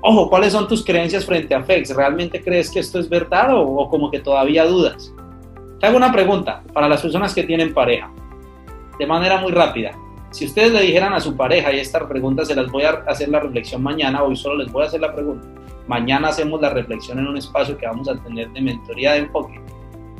Ojo, 0.00 0.28
¿cuáles 0.28 0.52
son 0.52 0.66
tus 0.66 0.84
creencias 0.84 1.24
frente 1.24 1.54
a 1.54 1.62
FEX? 1.62 1.94
¿Realmente 1.94 2.42
crees 2.42 2.68
que 2.68 2.80
esto 2.80 2.98
es 2.98 3.08
verdad 3.08 3.54
o, 3.54 3.62
o 3.62 3.88
como 3.88 4.10
que 4.10 4.18
todavía 4.18 4.64
dudas? 4.64 5.14
Te 5.78 5.86
hago 5.86 5.96
una 5.96 6.10
pregunta 6.10 6.64
para 6.72 6.88
las 6.88 7.00
personas 7.00 7.32
que 7.32 7.44
tienen 7.44 7.72
pareja, 7.72 8.10
de 8.98 9.06
manera 9.06 9.40
muy 9.40 9.52
rápida. 9.52 9.92
Si 10.32 10.46
ustedes 10.46 10.72
le 10.72 10.82
dijeran 10.82 11.12
a 11.12 11.20
su 11.20 11.36
pareja, 11.36 11.72
y 11.72 11.78
esta 11.78 12.08
pregunta 12.08 12.44
se 12.46 12.56
las 12.56 12.70
voy 12.70 12.84
a 12.84 13.04
hacer 13.06 13.28
la 13.28 13.40
reflexión 13.40 13.82
mañana, 13.82 14.22
hoy 14.22 14.34
solo 14.34 14.56
les 14.56 14.72
voy 14.72 14.82
a 14.82 14.86
hacer 14.86 15.02
la 15.02 15.14
pregunta. 15.14 15.46
Mañana 15.86 16.28
hacemos 16.28 16.58
la 16.58 16.70
reflexión 16.70 17.18
en 17.18 17.26
un 17.26 17.36
espacio 17.36 17.76
que 17.76 17.86
vamos 17.86 18.08
a 18.08 18.16
tener 18.16 18.48
de 18.50 18.62
mentoría 18.62 19.12
de 19.12 19.18
enfoque. 19.18 19.60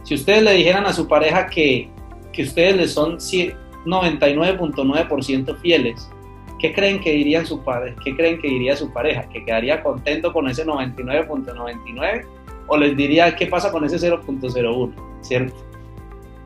Si 0.03 0.13
ustedes 0.15 0.43
le 0.43 0.53
dijeran 0.53 0.85
a 0.85 0.93
su 0.93 1.09
pareja 1.09 1.47
que, 1.47 1.89
que 2.31 2.43
ustedes 2.43 2.77
les 2.77 2.93
son 2.93 3.17
99.9% 3.17 5.57
fieles, 5.61 6.11
¿qué 6.59 6.75
creen 6.75 7.01
que 7.01 7.13
diría 7.13 7.47
su 7.47 7.65
padre? 7.65 7.97
¿Qué 8.05 8.15
creen 8.15 8.39
que 8.39 8.49
diría 8.49 8.77
su 8.77 8.93
pareja? 8.93 9.27
¿Que 9.31 9.43
quedaría 9.47 9.83
contento 9.83 10.31
con 10.31 10.47
ese 10.47 10.67
99.99? 10.67 12.27
¿O 12.67 12.77
les 12.77 12.95
diría 12.99 13.35
qué 13.35 13.47
pasa 13.47 13.73
con 13.73 13.83
ese 13.85 13.97
0.01? 13.97 14.93
¿Cierto? 15.23 15.72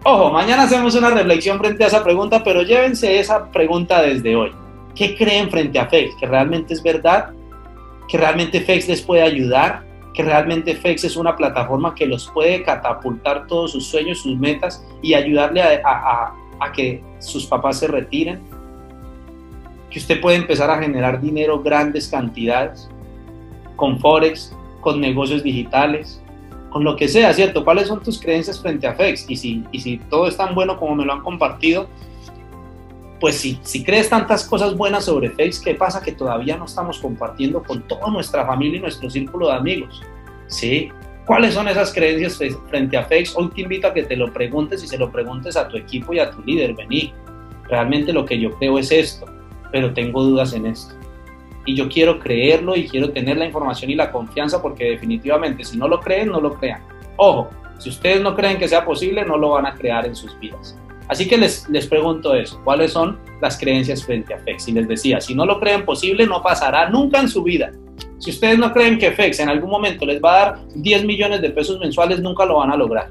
Ojo, 0.08 0.30
mañana 0.30 0.62
hacemos 0.62 0.94
una 0.94 1.10
reflexión 1.10 1.58
frente 1.58 1.82
a 1.82 1.88
esa 1.88 2.04
pregunta, 2.04 2.44
pero 2.44 2.62
llévense 2.62 3.18
esa 3.18 3.50
pregunta 3.50 4.00
desde 4.00 4.36
hoy. 4.36 4.52
¿Qué 4.94 5.16
creen 5.16 5.50
frente 5.50 5.80
a 5.80 5.86
FEX? 5.86 6.14
¿Que 6.14 6.26
realmente 6.26 6.74
es 6.74 6.80
verdad? 6.80 7.30
¿Que 8.06 8.16
realmente 8.16 8.60
FEX 8.60 8.86
les 8.86 9.02
puede 9.02 9.22
ayudar? 9.22 9.84
¿Que 10.14 10.22
realmente 10.22 10.76
FEX 10.76 11.02
es 11.02 11.16
una 11.16 11.34
plataforma 11.34 11.92
que 11.92 12.06
los 12.06 12.30
puede 12.30 12.62
catapultar 12.62 13.48
todos 13.48 13.72
sus 13.72 13.88
sueños, 13.88 14.20
sus 14.20 14.38
metas 14.38 14.86
y 15.02 15.14
ayudarle 15.14 15.60
a, 15.60 16.32
a 16.60 16.72
que 16.72 17.02
sus 17.18 17.44
papás 17.44 17.80
se 17.80 17.88
retiren? 17.88 18.40
¿Que 19.90 19.98
usted 19.98 20.20
puede 20.20 20.36
empezar 20.36 20.70
a 20.70 20.78
generar 20.78 21.20
dinero, 21.20 21.60
grandes 21.64 22.06
cantidades, 22.06 22.88
con 23.74 23.98
Forex, 23.98 24.54
con 24.82 25.00
negocios 25.00 25.42
digitales, 25.42 26.22
con 26.76 26.84
lo 26.84 26.94
que 26.94 27.08
sea, 27.08 27.32
¿cierto? 27.32 27.64
¿Cuáles 27.64 27.88
son 27.88 28.02
tus 28.02 28.20
creencias 28.20 28.60
frente 28.60 28.86
a 28.86 28.92
FEX? 28.92 29.24
Y 29.30 29.36
si, 29.36 29.64
y 29.72 29.80
si 29.80 29.96
todo 29.96 30.28
es 30.28 30.36
tan 30.36 30.54
bueno 30.54 30.78
como 30.78 30.94
me 30.94 31.06
lo 31.06 31.14
han 31.14 31.22
compartido, 31.22 31.88
pues 33.18 33.36
si, 33.36 33.58
si 33.62 33.82
crees 33.82 34.10
tantas 34.10 34.44
cosas 34.44 34.76
buenas 34.76 35.06
sobre 35.06 35.30
FEX, 35.30 35.58
¿qué 35.58 35.74
pasa 35.74 36.02
que 36.02 36.12
todavía 36.12 36.54
no 36.58 36.66
estamos 36.66 36.98
compartiendo 36.98 37.62
con 37.62 37.80
toda 37.88 38.10
nuestra 38.10 38.44
familia 38.44 38.76
y 38.76 38.80
nuestro 38.80 39.08
círculo 39.08 39.48
de 39.48 39.54
amigos? 39.54 40.02
¿Sí? 40.48 40.90
¿Cuáles 41.24 41.54
son 41.54 41.66
esas 41.66 41.94
creencias 41.94 42.38
frente 42.68 42.98
a 42.98 43.04
FEX? 43.06 43.34
Hoy 43.34 43.48
te 43.54 43.62
invito 43.62 43.86
a 43.86 43.94
que 43.94 44.02
te 44.02 44.14
lo 44.14 44.30
preguntes 44.30 44.84
y 44.84 44.86
se 44.86 44.98
lo 44.98 45.10
preguntes 45.10 45.56
a 45.56 45.68
tu 45.68 45.78
equipo 45.78 46.12
y 46.12 46.18
a 46.18 46.30
tu 46.30 46.42
líder. 46.42 46.74
Vení, 46.74 47.10
realmente 47.70 48.12
lo 48.12 48.26
que 48.26 48.38
yo 48.38 48.50
creo 48.58 48.78
es 48.78 48.92
esto, 48.92 49.24
pero 49.72 49.94
tengo 49.94 50.22
dudas 50.22 50.52
en 50.52 50.66
esto 50.66 50.94
y 51.66 51.74
yo 51.74 51.88
quiero 51.88 52.18
creerlo 52.18 52.76
y 52.76 52.88
quiero 52.88 53.10
tener 53.10 53.36
la 53.36 53.44
información 53.44 53.90
y 53.90 53.94
la 53.94 54.10
confianza 54.10 54.62
porque 54.62 54.84
definitivamente 54.90 55.64
si 55.64 55.76
no 55.76 55.88
lo 55.88 56.00
creen, 56.00 56.28
no 56.28 56.40
lo 56.40 56.54
crean. 56.54 56.80
Ojo, 57.16 57.50
si 57.78 57.90
ustedes 57.90 58.22
no 58.22 58.34
creen 58.34 58.58
que 58.58 58.68
sea 58.68 58.84
posible, 58.84 59.24
no 59.24 59.36
lo 59.36 59.50
van 59.50 59.66
a 59.66 59.74
crear 59.74 60.06
en 60.06 60.14
sus 60.14 60.38
vidas. 60.38 60.78
Así 61.08 61.28
que 61.28 61.36
les, 61.36 61.68
les 61.68 61.86
pregunto 61.86 62.34
eso, 62.34 62.60
¿cuáles 62.64 62.92
son 62.92 63.18
las 63.40 63.58
creencias 63.58 64.04
frente 64.04 64.34
a 64.34 64.38
FEX? 64.38 64.68
Y 64.68 64.72
les 64.72 64.88
decía, 64.88 65.20
si 65.20 65.34
no 65.34 65.44
lo 65.44 65.60
creen 65.60 65.84
posible, 65.84 66.26
no 66.26 66.42
pasará 66.42 66.88
nunca 66.88 67.20
en 67.20 67.28
su 67.28 67.42
vida. 67.42 67.72
Si 68.18 68.30
ustedes 68.30 68.58
no 68.58 68.72
creen 68.72 68.98
que 68.98 69.12
FEX 69.12 69.40
en 69.40 69.48
algún 69.48 69.70
momento 69.70 70.06
les 70.06 70.22
va 70.22 70.34
a 70.34 70.38
dar 70.38 70.58
10 70.74 71.04
millones 71.04 71.42
de 71.42 71.50
pesos 71.50 71.78
mensuales, 71.78 72.20
nunca 72.20 72.44
lo 72.44 72.56
van 72.56 72.70
a 72.70 72.76
lograr. 72.76 73.10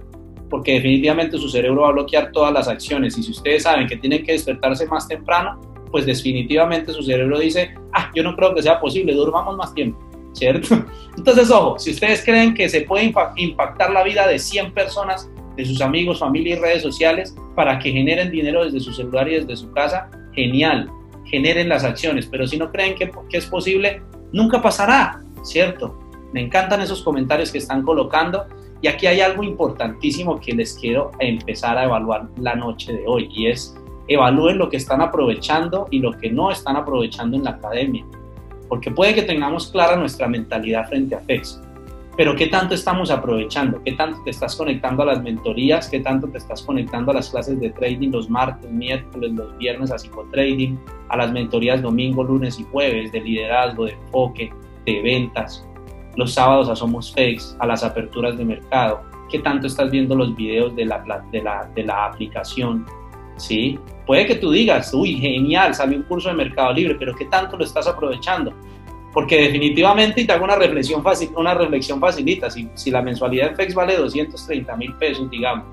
Porque 0.50 0.74
definitivamente 0.74 1.38
su 1.38 1.50
cerebro 1.50 1.84
va 1.84 1.90
a 1.90 1.92
bloquear 1.92 2.32
todas 2.32 2.52
las 2.52 2.68
acciones. 2.68 3.18
Y 3.18 3.24
si 3.24 3.32
ustedes 3.32 3.64
saben 3.64 3.88
que 3.88 3.98
tienen 3.98 4.26
que 4.26 4.34
despertarse 4.34 4.86
más 4.88 5.08
temprano, 5.08 5.60
pues 5.96 6.06
definitivamente 6.06 6.92
su 6.92 7.04
cerebro 7.04 7.40
dice, 7.40 7.74
ah, 7.94 8.12
yo 8.14 8.22
no 8.22 8.36
creo 8.36 8.54
que 8.54 8.62
sea 8.62 8.82
posible, 8.82 9.14
durmamos 9.14 9.56
más 9.56 9.74
tiempo, 9.74 9.98
¿cierto? 10.34 10.84
Entonces, 11.18 11.50
ojo, 11.50 11.80
si 11.80 11.92
ustedes 11.92 12.22
creen 12.26 12.54
que 12.54 12.68
se 12.68 12.82
puede 12.82 13.14
impactar 13.38 13.92
la 13.92 14.04
vida 14.04 14.28
de 14.28 14.38
100 14.38 14.74
personas, 14.74 15.32
de 15.56 15.64
sus 15.64 15.80
amigos, 15.80 16.20
familia 16.20 16.58
y 16.58 16.60
redes 16.60 16.82
sociales, 16.82 17.34
para 17.56 17.80
que 17.80 17.94
generen 17.94 18.30
dinero 18.30 18.66
desde 18.66 18.82
su 18.82 18.92
celular 18.92 19.30
y 19.30 19.36
desde 19.36 19.56
su 19.56 19.72
casa, 19.72 20.10
genial, 20.34 20.92
generen 21.24 21.70
las 21.70 21.86
acciones, 21.86 22.28
pero 22.30 22.46
si 22.46 22.58
no 22.58 22.74
creen 22.74 22.96
que, 22.96 23.10
que 23.30 23.38
es 23.38 23.46
posible, 23.46 24.02
nunca 24.34 24.62
pasará, 24.62 25.22
¿cierto? 25.44 25.98
Me 26.34 26.42
encantan 26.42 26.82
esos 26.82 27.04
comentarios 27.04 27.54
que 27.54 27.60
están 27.60 27.84
colocando 27.84 28.48
y 28.82 28.90
aquí 28.90 29.08
hay 29.08 29.22
algo 29.22 29.44
importantísimo 29.44 30.42
que 30.42 30.52
les 30.52 30.74
quiero 30.74 31.12
empezar 31.20 31.78
a 31.78 31.86
evaluar 31.86 32.28
la 32.36 32.54
noche 32.54 32.92
de 32.92 33.06
hoy 33.08 33.30
y 33.32 33.48
es 33.48 33.78
evalúen 34.08 34.58
lo 34.58 34.70
que 34.70 34.78
están 34.78 35.02
aprovechando 35.02 35.88
y 35.92 36.00
lo 36.00 36.12
que 36.14 36.32
no 36.32 36.52
están 36.52 36.76
aprovechando 36.76 37.38
en 37.38 37.44
la 37.44 37.52
academia. 37.52 38.06
Porque 38.68 38.92
puede 38.92 39.14
que 39.14 39.24
tengamos 39.24 39.72
clara 39.72 39.96
nuestra 39.96 40.28
mentalidad 40.28 40.88
frente 40.88 41.16
a 41.16 41.20
FEX, 41.20 41.62
pero 42.18 42.34
¿qué 42.36 42.48
tanto 42.48 42.76
estamos 42.76 43.12
aprovechando? 43.12 43.84
¿Qué 43.84 43.92
tanto 43.92 44.22
te 44.24 44.30
estás 44.30 44.56
conectando 44.56 45.04
a 45.04 45.08
las 45.08 45.22
mentorías? 45.22 45.90
¿Qué 45.90 46.00
tanto 46.00 46.28
te 46.30 46.38
estás 46.38 46.62
conectando 46.62 47.12
a 47.12 47.16
las 47.16 47.30
clases 47.30 47.60
de 47.60 47.72
trading 47.72 48.12
los 48.12 48.30
martes, 48.30 48.72
miércoles, 48.72 49.34
los 49.34 49.58
viernes 49.58 49.92
a 49.92 49.98
psicotrading, 49.98 50.80
a 51.10 51.18
las 51.18 51.34
mentorías 51.34 51.82
domingo, 51.82 52.24
lunes 52.24 52.58
y 52.58 52.64
jueves 52.72 53.12
de 53.12 53.20
liderazgo, 53.20 53.86
de 53.86 53.92
enfoque, 53.92 54.54
de 54.86 55.02
ventas? 55.02 55.68
Los 56.16 56.34
sábados 56.34 56.70
a 56.70 56.76
Somos 56.78 57.14
FEX, 57.14 57.58
a 57.60 57.68
las 57.68 57.84
aperturas 57.84 58.38
de 58.38 58.46
mercado. 58.46 59.02
¿Qué 59.30 59.40
tanto 59.40 59.68
estás 59.68 59.92
viendo 59.92 60.16
los 60.16 60.34
videos 60.38 60.74
de 60.78 60.86
la, 60.86 61.04
de 61.34 61.42
la, 61.42 61.70
de 61.76 61.84
la 61.84 62.06
aplicación? 62.06 62.86
¿Sí? 63.38 63.80
Puede 64.06 64.28
que 64.28 64.36
tú 64.36 64.52
digas, 64.52 64.94
uy, 64.94 65.16
genial, 65.16 65.74
salió 65.74 65.98
un 65.98 66.04
curso 66.04 66.30
de 66.30 66.36
Mercado 66.36 66.74
Libre, 66.74 66.96
pero 66.96 67.16
¿qué 67.16 67.26
tanto 67.26 67.58
lo 67.58 67.64
estás 67.64 67.88
aprovechando? 67.88 68.54
Porque 69.14 69.42
definitivamente, 69.42 70.22
y 70.22 70.26
te 70.26 70.34
hago 70.34 70.44
una 70.44 70.56
reflexión, 70.56 71.02
fácil, 71.02 71.30
una 71.36 71.54
reflexión 71.54 72.00
facilita, 72.00 72.50
si, 72.50 72.70
si 72.76 72.92
la 72.92 73.02
mensualidad 73.02 73.52
de 73.52 73.56
FEX 73.56 73.74
vale 73.74 73.98
230 73.98 74.76
mil 74.76 74.94
pesos, 74.96 75.30
digamos, 75.30 75.66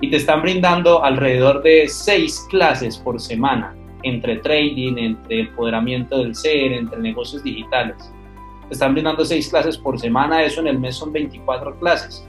y 0.00 0.10
te 0.10 0.16
están 0.16 0.42
brindando 0.42 1.04
alrededor 1.04 1.62
de 1.62 1.88
seis 1.88 2.44
clases 2.50 2.98
por 2.98 3.20
semana, 3.20 3.74
entre 4.02 4.36
trading, 4.36 4.96
entre 4.98 5.40
empoderamiento 5.40 6.18
del 6.18 6.34
ser, 6.34 6.72
entre 6.72 6.98
negocios 6.98 7.42
digitales, 7.44 7.96
te 8.68 8.74
están 8.74 8.94
brindando 8.94 9.24
seis 9.24 9.48
clases 9.48 9.78
por 9.78 10.00
semana, 10.00 10.42
eso 10.42 10.60
en 10.60 10.66
el 10.66 10.78
mes 10.78 10.96
son 10.96 11.12
24 11.12 11.78
clases. 11.78 12.26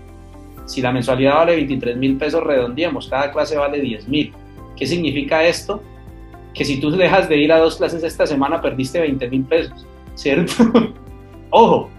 Si 0.65 0.81
la 0.81 0.91
mensualidad 0.91 1.35
vale 1.35 1.55
23 1.55 1.97
mil 1.97 2.17
pesos, 2.17 2.43
redondeemos, 2.43 3.07
cada 3.07 3.31
clase 3.31 3.57
vale 3.57 3.79
10 3.79 4.07
mil 4.07 4.33
¿Qué 4.75 4.85
significa 4.85 5.43
esto? 5.43 5.81
Que 6.53 6.65
si 6.65 6.79
tú 6.79 6.91
dejas 6.91 7.27
de 7.29 7.37
ir 7.37 7.51
a 7.51 7.59
dos 7.59 7.77
clases 7.77 8.03
esta 8.03 8.25
semana, 8.25 8.61
perdiste 8.61 8.99
20 8.99 9.29
mil 9.29 9.43
pesos, 9.43 9.85
¿cierto? 10.15 10.53
Ojo, 11.49 11.89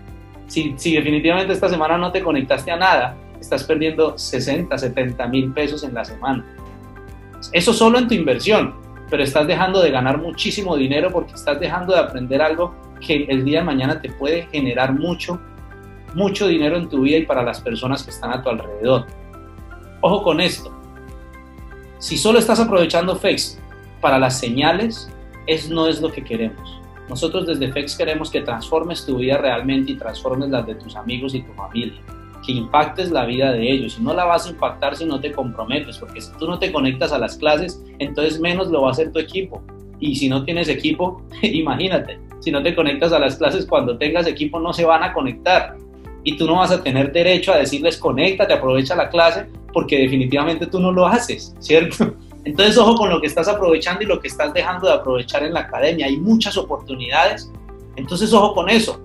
si, 0.46 0.74
si 0.76 0.94
definitivamente 0.94 1.52
esta 1.52 1.68
semana 1.68 1.98
no 1.98 2.12
te 2.12 2.22
conectaste 2.22 2.70
a 2.70 2.76
nada, 2.76 3.16
estás 3.40 3.64
perdiendo 3.64 4.16
60, 4.16 4.76
70 4.76 5.26
mil 5.28 5.52
pesos 5.52 5.84
en 5.84 5.94
la 5.94 6.04
semana. 6.04 6.44
Eso 7.52 7.72
solo 7.72 7.98
en 7.98 8.08
tu 8.08 8.14
inversión, 8.14 8.74
pero 9.10 9.22
estás 9.22 9.46
dejando 9.46 9.80
de 9.82 9.90
ganar 9.90 10.18
muchísimo 10.18 10.76
dinero 10.76 11.10
porque 11.10 11.34
estás 11.34 11.60
dejando 11.60 11.94
de 11.94 12.00
aprender 12.00 12.42
algo 12.42 12.74
que 13.00 13.24
el 13.24 13.44
día 13.44 13.60
de 13.60 13.64
mañana 13.66 14.00
te 14.00 14.10
puede 14.10 14.46
generar 14.46 14.92
mucho, 14.92 15.40
mucho 16.14 16.48
dinero 16.48 16.76
en 16.76 16.88
tu 16.88 17.02
vida 17.02 17.18
y 17.18 17.26
para 17.26 17.42
las 17.42 17.60
personas 17.60 18.02
que 18.02 18.10
están 18.10 18.32
a 18.32 18.42
tu 18.42 18.48
alrededor. 18.48 19.06
Ojo 20.00 20.22
con 20.22 20.40
esto, 20.40 20.72
si 21.98 22.16
solo 22.16 22.38
estás 22.38 22.60
aprovechando 22.60 23.16
FEX 23.16 23.58
para 24.00 24.18
las 24.18 24.38
señales, 24.38 25.10
es, 25.46 25.70
no 25.70 25.88
es 25.88 26.00
lo 26.00 26.12
que 26.12 26.22
queremos. 26.22 26.80
Nosotros 27.08 27.46
desde 27.46 27.72
FEX 27.72 27.96
queremos 27.96 28.30
que 28.30 28.40
transformes 28.40 29.06
tu 29.06 29.18
vida 29.18 29.38
realmente 29.38 29.92
y 29.92 29.96
transformes 29.96 30.50
las 30.50 30.66
de 30.66 30.74
tus 30.74 30.96
amigos 30.96 31.34
y 31.34 31.42
tu 31.42 31.52
familia, 31.52 32.00
que 32.44 32.52
impactes 32.52 33.10
la 33.10 33.24
vida 33.24 33.52
de 33.52 33.70
ellos. 33.70 33.96
Y 33.98 34.02
no 34.02 34.12
la 34.12 34.24
vas 34.24 34.46
a 34.46 34.50
impactar 34.50 34.96
si 34.96 35.04
no 35.04 35.20
te 35.20 35.32
comprometes, 35.32 35.98
porque 35.98 36.20
si 36.20 36.32
tú 36.38 36.46
no 36.46 36.58
te 36.58 36.72
conectas 36.72 37.12
a 37.12 37.18
las 37.18 37.36
clases, 37.36 37.82
entonces 37.98 38.40
menos 38.40 38.68
lo 38.68 38.82
va 38.82 38.88
a 38.88 38.90
hacer 38.92 39.12
tu 39.12 39.18
equipo. 39.18 39.62
Y 40.00 40.16
si 40.16 40.28
no 40.28 40.44
tienes 40.44 40.68
equipo, 40.68 41.22
imagínate, 41.42 42.18
si 42.40 42.50
no 42.50 42.62
te 42.62 42.74
conectas 42.74 43.12
a 43.12 43.18
las 43.18 43.36
clases, 43.36 43.66
cuando 43.66 43.96
tengas 43.96 44.26
equipo 44.26 44.60
no 44.60 44.72
se 44.72 44.84
van 44.84 45.02
a 45.02 45.12
conectar. 45.12 45.76
Y 46.26 46.36
tú 46.36 46.44
no 46.44 46.56
vas 46.56 46.72
a 46.72 46.82
tener 46.82 47.12
derecho 47.12 47.52
a 47.52 47.58
decirles 47.58 47.96
conéctate, 47.96 48.52
aprovecha 48.52 48.96
la 48.96 49.08
clase, 49.08 49.46
porque 49.72 49.96
definitivamente 49.96 50.66
tú 50.66 50.80
no 50.80 50.90
lo 50.90 51.06
haces, 51.06 51.54
¿cierto? 51.60 52.16
Entonces, 52.44 52.76
ojo 52.76 52.96
con 52.96 53.10
lo 53.10 53.20
que 53.20 53.28
estás 53.28 53.46
aprovechando 53.46 54.02
y 54.02 54.06
lo 54.06 54.18
que 54.18 54.26
estás 54.26 54.52
dejando 54.52 54.88
de 54.88 54.94
aprovechar 54.94 55.44
en 55.44 55.54
la 55.54 55.60
academia. 55.60 56.06
Hay 56.06 56.16
muchas 56.16 56.56
oportunidades. 56.56 57.48
Entonces, 57.94 58.32
ojo 58.32 58.54
con 58.54 58.68
eso. 58.68 59.00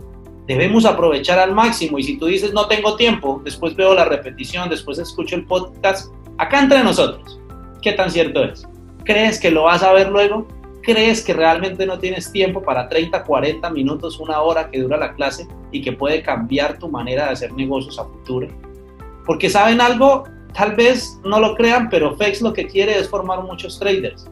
Debemos 0.48 0.84
aprovechar 0.84 1.38
al 1.38 1.54
máximo. 1.54 2.00
Y 2.00 2.04
si 2.04 2.18
tú 2.18 2.26
dices, 2.26 2.54
no 2.54 2.68
tengo 2.68 2.96
tiempo, 2.96 3.40
después 3.46 3.76
veo 3.76 3.94
la 3.94 4.06
repetición, 4.06 4.68
después 4.68 4.98
escucho 4.98 5.36
el 5.36 5.46
podcast, 5.46 6.12
acá 6.40 6.60
entre 6.60 6.84
nosotros, 6.84 7.40
¿qué 7.84 7.94
tan 7.94 8.10
cierto 8.10 8.44
es? 8.44 8.68
¿Crees 9.04 9.40
que 9.40 9.52
lo 9.52 9.64
vas 9.64 9.84
a 9.84 9.94
ver 9.94 10.10
luego? 10.10 10.48
¿Crees 10.82 11.24
que 11.24 11.34
realmente 11.34 11.86
no 11.86 12.00
tienes 12.00 12.32
tiempo 12.32 12.62
para 12.62 12.90
30, 12.90 13.24
40 13.24 13.70
minutos, 13.70 14.20
una 14.20 14.42
hora 14.42 14.70
que 14.70 14.80
dura 14.80 14.98
la 14.98 15.14
clase 15.14 15.48
y 15.72 15.82
que 15.82 15.92
puede 15.92 16.22
cambiar 16.22 16.80
tu 16.80 16.90
manera 16.90 17.26
de 17.26 17.32
hacer 17.32 17.54
negocios 17.54 18.00
a 18.00 18.06
futuro? 18.06 18.48
Porque 19.26 19.50
saben 19.50 19.80
algo, 19.80 20.24
Tal 20.54 20.76
vez 20.76 21.20
no 21.24 21.40
lo 21.40 21.56
crean, 21.56 21.90
pero 21.90 22.16
FEX 22.18 22.42
lo 22.42 22.54
que 22.54 22.68
quiere 22.68 22.98
es 22.98 23.10
formar 23.10 23.42
muchos 23.44 23.80
traders. 23.80 24.30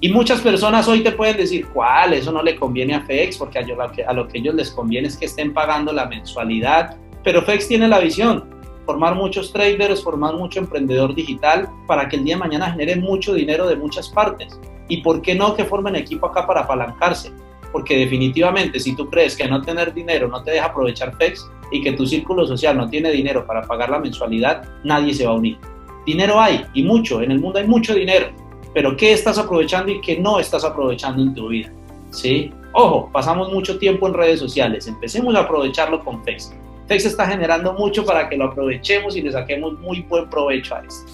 Y 0.00 0.08
muchas 0.08 0.40
personas 0.40 0.88
hoy 0.88 1.02
te 1.02 1.12
pueden 1.12 1.36
decir, 1.36 1.66
¿cuál? 1.68 2.14
Eso 2.14 2.32
no 2.32 2.42
le 2.42 2.56
conviene 2.56 2.94
a 2.94 3.00
FEX, 3.02 3.38
porque 3.38 3.58
a, 3.58 3.62
lo 3.62 3.90
que, 3.92 4.04
a 4.04 4.26
ellos 4.34 4.54
les 4.54 4.70
conviene 4.70 5.08
es 5.08 5.16
que 5.16 5.26
estén 5.26 5.54
pagando 5.54 5.92
la 5.92 6.06
mensualidad. 6.06 6.96
Pero 7.22 7.42
FEX 7.42 7.68
tiene 7.68 7.88
la 7.88 8.00
visión 8.00 8.52
formar 8.84 9.14
muchos 9.14 9.50
traders, 9.50 10.02
formar 10.02 10.34
mucho 10.34 10.58
emprendedor 10.58 11.14
digital 11.14 11.70
para 11.86 12.06
que 12.06 12.16
el 12.16 12.24
día 12.24 12.34
de 12.34 12.40
mañana 12.40 12.70
genere 12.70 12.96
mucho 12.96 13.32
dinero 13.32 13.66
de 13.66 13.76
muchas 13.76 14.10
partes. 14.10 14.60
¿Y 14.88 14.98
por 14.98 15.22
qué 15.22 15.34
no 15.34 15.54
que 15.54 15.64
formen 15.64 15.96
equipo 15.96 16.26
acá 16.26 16.46
para 16.46 16.62
apalancarse? 16.62 17.32
Porque 17.72 17.96
definitivamente 17.96 18.78
si 18.78 18.94
tú 18.94 19.08
crees 19.10 19.36
que 19.36 19.48
no 19.48 19.60
tener 19.62 19.92
dinero 19.92 20.28
no 20.28 20.42
te 20.42 20.52
deja 20.52 20.66
aprovechar 20.66 21.16
FEX 21.16 21.48
y 21.72 21.82
que 21.82 21.92
tu 21.92 22.06
círculo 22.06 22.46
social 22.46 22.76
no 22.76 22.88
tiene 22.88 23.10
dinero 23.10 23.46
para 23.46 23.62
pagar 23.62 23.90
la 23.90 23.98
mensualidad, 23.98 24.64
nadie 24.84 25.14
se 25.14 25.26
va 25.26 25.32
a 25.32 25.36
unir. 25.36 25.58
Dinero 26.06 26.38
hay 26.38 26.64
y 26.74 26.82
mucho, 26.82 27.22
en 27.22 27.30
el 27.30 27.40
mundo 27.40 27.58
hay 27.58 27.66
mucho 27.66 27.94
dinero, 27.94 28.28
pero 28.74 28.96
¿qué 28.96 29.12
estás 29.12 29.38
aprovechando 29.38 29.90
y 29.90 30.00
qué 30.00 30.18
no 30.18 30.38
estás 30.38 30.64
aprovechando 30.64 31.22
en 31.22 31.34
tu 31.34 31.48
vida? 31.48 31.72
¿Sí? 32.10 32.52
Ojo, 32.72 33.08
pasamos 33.12 33.52
mucho 33.52 33.78
tiempo 33.78 34.06
en 34.06 34.14
redes 34.14 34.40
sociales, 34.40 34.86
empecemos 34.86 35.34
a 35.34 35.40
aprovecharlo 35.40 36.04
con 36.04 36.22
FEX. 36.24 36.52
FEX 36.86 37.06
está 37.06 37.26
generando 37.26 37.72
mucho 37.72 38.04
para 38.04 38.28
que 38.28 38.36
lo 38.36 38.46
aprovechemos 38.46 39.16
y 39.16 39.22
le 39.22 39.32
saquemos 39.32 39.78
muy 39.80 40.02
buen 40.02 40.28
provecho 40.28 40.74
a 40.74 40.80
esto. 40.80 41.10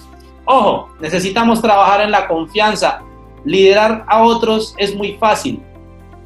Ojo, 0.47 0.89
necesitamos 1.01 1.63
trabajar 1.63 2.01
en 2.01 2.11
la 2.11 2.27
confianza. 2.27 3.03
Liderar 3.44 4.05
a 4.09 4.22
otros 4.22 4.74
es 4.79 4.94
muy 4.94 5.14
fácil. 5.14 5.61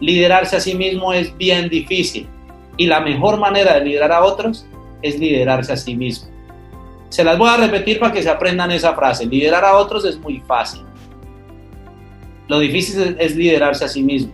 Liderarse 0.01 0.57
a 0.57 0.61
sí 0.61 0.75
mismo 0.75 1.13
es 1.13 1.37
bien 1.37 1.69
difícil. 1.69 2.29
Y 2.77 2.87
la 2.87 3.01
mejor 3.01 3.39
manera 3.39 3.75
de 3.75 3.85
liderar 3.85 4.13
a 4.13 4.25
otros 4.25 4.67
es 5.03 5.19
liderarse 5.19 5.73
a 5.73 5.77
sí 5.77 5.95
mismo. 5.95 6.29
Se 7.09 7.23
las 7.23 7.39
voy 7.39 7.49
a 7.49 7.57
repetir 7.57 8.01
para 8.01 8.13
que 8.13 8.23
se 8.23 8.31
aprendan 8.31 8.73
esa 8.73 8.95
frase. 8.95 9.27
Liderar 9.27 9.65
a 9.65 9.77
otros 9.77 10.05
es 10.05 10.19
muy 10.19 10.41
fácil. 10.41 10.83
Lo 12.49 12.59
difícil 12.59 13.17
es 13.19 13.37
liderarse 13.37 13.85
a 13.85 13.89
sí 13.89 14.03
mismo. 14.03 14.33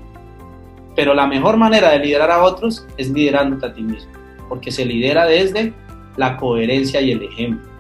Pero 0.97 1.15
la 1.15 1.27
mejor 1.27 1.57
manera 1.57 1.91
de 1.91 1.99
liderar 1.99 2.31
a 2.31 2.43
otros 2.43 2.87
es 2.97 3.11
liderándote 3.11 3.67
a 3.67 3.73
ti 3.73 3.83
mismo 3.83 4.21
porque 4.51 4.73
se 4.73 4.85
lidera 4.85 5.25
desde 5.25 5.73
la 6.17 6.37
coherencia 6.37 7.01
y 7.01 7.13
el 7.13 7.23
ejemplo. 7.23 7.71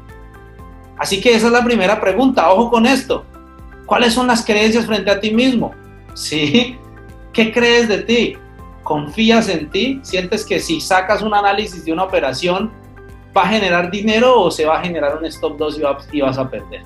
Así 0.96 1.20
que 1.20 1.34
esa 1.34 1.48
es 1.48 1.52
la 1.52 1.64
primera 1.64 2.00
pregunta, 2.00 2.50
ojo 2.50 2.70
con 2.70 2.86
esto. 2.86 3.26
¿Cuáles 3.90 4.14
son 4.14 4.29
las 4.29 4.44
creencias 4.44 4.87
frente 4.87 5.11
a 5.11 5.18
ti 5.18 5.33
mismo? 5.33 5.74
¿Sí? 6.14 6.79
¿Qué 7.33 7.53
crees 7.53 7.88
de 7.88 7.98
ti? 7.98 8.37
¿Confías 8.85 9.48
en 9.48 9.68
ti? 9.68 9.98
¿Sientes 10.05 10.46
que 10.46 10.61
si 10.61 10.81
sacas 10.81 11.22
un 11.22 11.35
análisis 11.35 11.85
de 11.85 11.92
una 11.92 12.05
operación 12.05 12.70
va 13.37 13.42
a 13.42 13.48
generar 13.48 13.90
dinero 13.90 14.42
o 14.42 14.50
se 14.53 14.64
va 14.64 14.79
a 14.79 14.85
generar 14.85 15.18
un 15.18 15.24
stop 15.24 15.59
loss 15.59 15.81
y 16.12 16.20
vas 16.20 16.38
a 16.38 16.48
perder? 16.48 16.83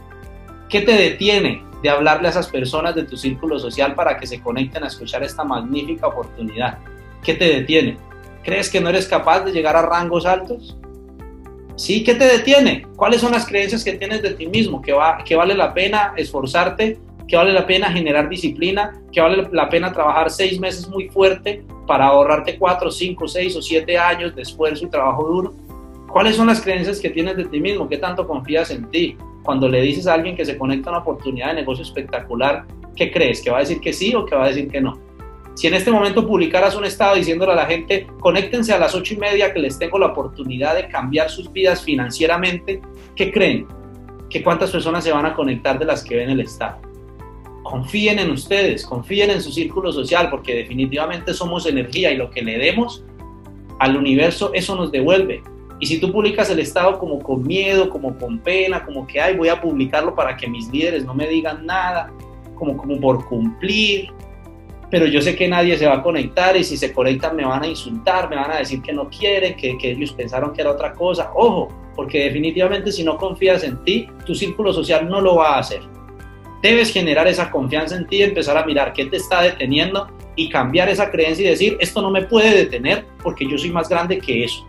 ¿Qué 0.71 0.81
te 0.81 0.93
detiene 0.93 1.63
de 1.83 1.91
hablarle 1.91 2.29
a 2.29 2.31
esas 2.31 2.49
personas 2.49 2.95
de 2.95 3.03
tu 3.03 3.19
círculo 3.19 3.59
social 3.59 3.95
para 3.95 4.17
que 4.17 4.27
se 4.27 4.41
conecten 4.41 4.83
a 4.83 4.87
escuchar 4.87 5.23
esta 5.23 5.45
magnífica 5.45 6.07
oportunidad? 6.07 6.79
¿Qué 7.23 7.35
te 7.35 7.45
detiene? 7.45 7.99
¿Crees 8.43 8.71
que 8.71 8.81
no 8.81 8.89
eres 8.89 9.07
capaz 9.09 9.41
de 9.41 9.53
llegar 9.53 9.77
a 9.77 9.83
rangos 9.83 10.25
altos? 10.25 10.79
¿Sí? 11.77 12.05
¿Qué 12.05 12.15
te 12.15 12.25
detiene? 12.25 12.87
¿Cuáles 12.97 13.21
son 13.21 13.33
las 13.33 13.47
creencias 13.47 13.83
que 13.83 13.95
tienes 13.95 14.23
de 14.23 14.35
ti 14.35 14.47
mismo? 14.47 14.81
¿Que, 14.81 14.93
va, 14.93 15.19
que 15.25 15.35
vale 15.35 15.55
la 15.55 15.75
pena 15.75 16.15
esforzarte? 16.17 16.99
¿Que 17.27 17.37
vale 17.37 17.53
la 17.53 17.67
pena 17.67 17.91
generar 17.91 18.29
disciplina? 18.29 19.01
¿Que 19.11 19.21
vale 19.21 19.49
la 19.51 19.69
pena 19.69 19.93
trabajar 19.93 20.31
seis 20.31 20.61
meses 20.61 20.89
muy 20.89 21.09
fuerte 21.09 21.65
para 21.87 22.07
ahorrarte 22.07 22.59
cuatro, 22.59 22.91
cinco, 22.91 23.27
seis 23.27 23.57
o 23.57 23.63
siete 23.63 23.99
años 23.99 24.35
de 24.37 24.43
esfuerzo 24.43 24.85
y 24.85 24.91
trabajo 24.91 25.27
duro? 25.27 25.55
¿Cuáles 26.09 26.37
son 26.37 26.47
las 26.47 26.61
creencias 26.61 27.01
que 27.01 27.11
tienes 27.11 27.37
de 27.37 27.45
ti 27.47 27.61
mismo? 27.61 27.89
¿Qué 27.89 27.99
tanto 27.99 28.27
confías 28.27 28.71
en 28.71 28.89
ti? 28.91 29.17
Cuando 29.43 29.69
le 29.69 29.83
dices 29.83 30.07
a 30.07 30.15
alguien 30.15 30.37
que 30.37 30.45
se 30.45 30.57
conecta 30.57 30.91
a 30.91 30.93
una 30.93 31.03
oportunidad 31.03 31.49
de 31.49 31.55
negocio 31.55 31.83
espectacular, 31.83 32.65
¿qué 32.95 33.11
crees? 33.11 33.43
¿Que 33.43 33.51
va 33.51 33.57
a 33.57 33.61
decir 33.61 33.81
que 33.81 33.93
sí 33.93 34.15
o 34.15 34.25
que 34.25 34.37
va 34.37 34.45
a 34.45 34.49
decir 34.49 34.69
que 34.69 34.81
no? 34.81 34.97
Si 35.55 35.69
en 35.69 35.75
este 35.75 35.93
momento 35.93 36.27
publicaras 36.27 36.75
un 36.75 36.85
estado 36.85 37.15
diciéndole 37.15 37.53
a 37.53 37.57
la 37.57 37.67
gente, 37.67 38.09
conéctense 38.19 38.73
a 38.73 38.79
las 38.79 38.95
ocho 38.95 39.15
y 39.15 39.19
media 39.19 39.53
que 39.53 39.61
les 39.61 39.79
tengo 39.79 39.99
la 39.99 40.07
oportunidad 40.07 40.75
de 40.75 40.89
cambiar 40.89 41.31
sus 41.31 41.53
vidas 41.53 41.83
financieramente, 41.83 42.81
¿qué 43.15 43.33
creen? 43.33 43.67
¿Que 44.29 44.43
cuántas 44.43 44.73
personas 44.73 45.05
se 45.05 45.13
van 45.13 45.27
a 45.27 45.35
conectar 45.35 45.79
de 45.79 45.85
las 45.85 46.03
que 46.03 46.17
ven 46.17 46.31
el 46.31 46.41
estado? 46.41 46.79
Confíen 47.63 48.19
en 48.19 48.33
ustedes, 48.33 48.85
confíen 48.85 49.31
en 49.31 49.41
su 49.41 49.53
círculo 49.53 49.93
social, 49.93 50.29
porque 50.29 50.55
definitivamente 50.55 51.33
somos 51.33 51.67
energía 51.67 52.11
y 52.11 52.17
lo 52.17 52.31
que 52.31 52.43
le 52.43 52.59
demos 52.59 53.05
al 53.79 53.97
universo, 53.97 54.53
eso 54.55 54.75
nos 54.75 54.91
devuelve. 54.91 55.43
Y 55.79 55.87
si 55.87 56.01
tú 56.01 56.11
publicas 56.13 56.51
el 56.51 56.59
estado 56.59 56.99
como 56.99 57.21
con 57.21 57.43
miedo, 57.43 57.91
como 57.91 58.17
con 58.19 58.41
pena, 58.41 58.85
como 58.85 59.07
que, 59.07 59.21
ay, 59.21 59.37
voy 59.37 59.49
a 59.49 59.61
publicarlo 59.61 60.15
para 60.17 60.37
que 60.37 60.49
mis 60.49 60.69
líderes 60.71 61.05
no 61.05 61.15
me 61.15 61.29
digan 61.29 61.65
nada, 61.65 62.13
como, 62.57 62.77
como 62.77 63.01
por 63.01 63.25
cumplir, 63.27 64.13
pero 64.95 65.07
yo 65.07 65.21
sé 65.21 65.35
que 65.35 65.49
nadie 65.49 65.77
se 65.77 65.89
va 65.89 65.95
a 65.95 66.03
conectar 66.05 66.57
y 66.57 66.63
si 66.63 66.77
se 66.77 66.93
conectan 66.93 67.35
me 67.35 67.45
van 67.45 67.65
a 67.65 67.67
insultar, 67.67 68.31
me 68.31 68.37
van 68.37 68.53
a 68.53 68.59
decir 68.59 68.81
que 68.81 68.93
no 68.93 69.11
quieren, 69.11 69.57
que, 69.57 69.77
que 69.77 69.91
ellos 69.91 70.13
pensaron 70.13 70.53
que 70.53 70.61
era 70.61 70.71
otra 70.71 70.93
cosa. 70.93 71.33
Ojo, 71.35 71.67
porque 71.97 72.23
definitivamente 72.23 72.93
si 72.93 73.03
no 73.03 73.17
confías 73.17 73.65
en 73.65 73.83
ti, 73.83 74.07
tu 74.25 74.37
círculo 74.37 74.73
social 74.73 75.09
no 75.09 75.21
lo 75.21 75.35
va 75.35 75.57
a 75.57 75.59
hacer. 75.59 75.81
Debes 76.63 76.93
generar 76.93 77.27
esa 77.27 77.51
confianza 77.51 77.97
en 77.97 78.07
ti, 78.07 78.23
empezar 78.23 78.57
a 78.57 78.65
mirar 78.65 78.93
qué 78.93 79.07
te 79.07 79.17
está 79.17 79.43
deteniendo 79.43 80.07
y 80.37 80.49
cambiar 80.49 80.89
esa 80.89 81.11
creencia 81.11 81.45
y 81.45 81.51
decir, 81.51 81.77
esto 81.81 82.01
no 82.01 82.13
me 82.13 82.23
puede 82.23 82.57
detener 82.57 83.05
porque 83.21 83.51
yo 83.51 83.59
soy 83.59 83.71
más 83.71 83.89
grande 83.89 84.19
que 84.19 84.45
eso. 84.45 84.65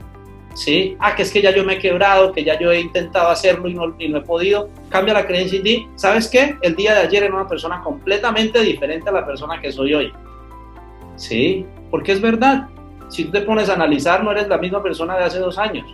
¿Sí? 0.56 0.96
Ah, 1.00 1.14
que 1.16 1.24
es 1.24 1.32
que 1.32 1.42
ya 1.42 1.52
yo 1.52 1.66
me 1.66 1.74
he 1.74 1.80
quebrado, 1.80 2.32
que 2.32 2.44
ya 2.44 2.58
yo 2.58 2.72
he 2.72 2.80
intentado 2.80 3.28
hacerlo 3.28 3.68
y 3.68 3.74
no, 3.74 3.94
y 4.00 4.08
no 4.08 4.20
he 4.20 4.22
podido. 4.22 4.70
Cambia 4.90 5.14
la 5.14 5.28
creencia 5.28 5.60
y 5.60 5.62
di, 5.62 5.88
¿sabes 5.96 6.30
qué? 6.30 6.56
El 6.62 6.76
día 6.76 6.94
de 6.94 7.02
ayer 7.02 7.24
era 7.24 7.36
una 7.36 7.48
persona 7.48 7.82
completamente 7.84 8.62
diferente 8.62 9.10
a 9.10 9.12
la 9.12 9.26
persona 9.26 9.60
que 9.60 9.72
soy 9.72 9.94
hoy. 9.94 10.14
Sí, 11.18 11.66
porque 11.92 12.14
es 12.14 12.22
verdad. 12.22 12.70
Si 13.10 13.26
tú 13.26 13.32
te 13.32 13.42
pones 13.42 13.70
a 13.70 13.74
analizar, 13.74 14.24
no 14.24 14.32
eres 14.32 14.48
la 14.48 14.58
misma 14.58 14.82
persona 14.82 15.18
de 15.18 15.26
hace 15.26 15.40
dos 15.40 15.58
años. 15.58 15.86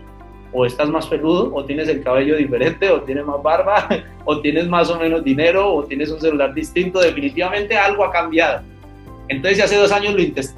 O 0.53 0.65
estás 0.65 0.89
más 0.89 1.07
peludo, 1.07 1.51
o 1.53 1.65
tienes 1.65 1.87
el 1.87 2.03
cabello 2.03 2.35
diferente, 2.35 2.89
o 2.91 3.01
tienes 3.01 3.25
más 3.25 3.41
barba, 3.41 3.87
o 4.25 4.41
tienes 4.41 4.67
más 4.67 4.91
o 4.91 4.99
menos 4.99 5.23
dinero, 5.23 5.73
o 5.73 5.83
tienes 5.85 6.11
un 6.11 6.21
celular 6.21 6.53
distinto. 6.53 6.99
Definitivamente 6.99 7.75
algo 7.77 8.05
ha 8.05 8.11
cambiado. 8.11 8.61
Entonces, 9.27 9.57
si 9.57 9.63
hace 9.63 9.77
dos 9.77 9.91
años 9.91 10.13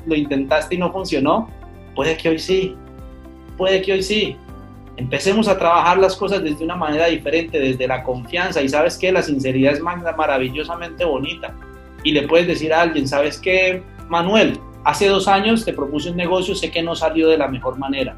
lo, 0.05 0.15
intentaste 0.15 0.75
y 0.75 0.77
no 0.77 0.91
funcionó, 0.91 1.49
puede 1.95 2.17
que 2.17 2.29
hoy 2.29 2.39
sí. 2.39 2.75
Puede 3.57 3.81
que 3.81 3.93
hoy 3.93 4.03
sí. 4.03 4.35
Empecemos 4.95 5.47
a 5.47 5.57
trabajar 5.57 5.97
las 5.97 6.15
cosas 6.15 6.43
desde 6.43 6.63
una 6.63 6.75
manera 6.75 7.07
diferente, 7.07 7.59
desde 7.59 7.87
la 7.87 8.03
confianza. 8.03 8.61
Y 8.61 8.69
sabes 8.69 8.97
que 8.97 9.11
la 9.11 9.23
sinceridad 9.23 9.73
es 9.73 9.81
maravillosamente 9.81 11.03
bonita. 11.03 11.53
Y 12.03 12.11
le 12.11 12.27
puedes 12.27 12.47
decir 12.47 12.73
a 12.73 12.81
alguien, 12.81 13.07
¿sabes 13.07 13.39
qué? 13.39 13.81
Manuel, 14.09 14.59
hace 14.83 15.07
dos 15.07 15.27
años 15.27 15.65
te 15.65 15.73
propuse 15.73 16.11
un 16.11 16.17
negocio, 16.17 16.53
sé 16.55 16.69
que 16.69 16.83
no 16.83 16.95
salió 16.95 17.29
de 17.29 17.37
la 17.37 17.47
mejor 17.47 17.77
manera, 17.79 18.15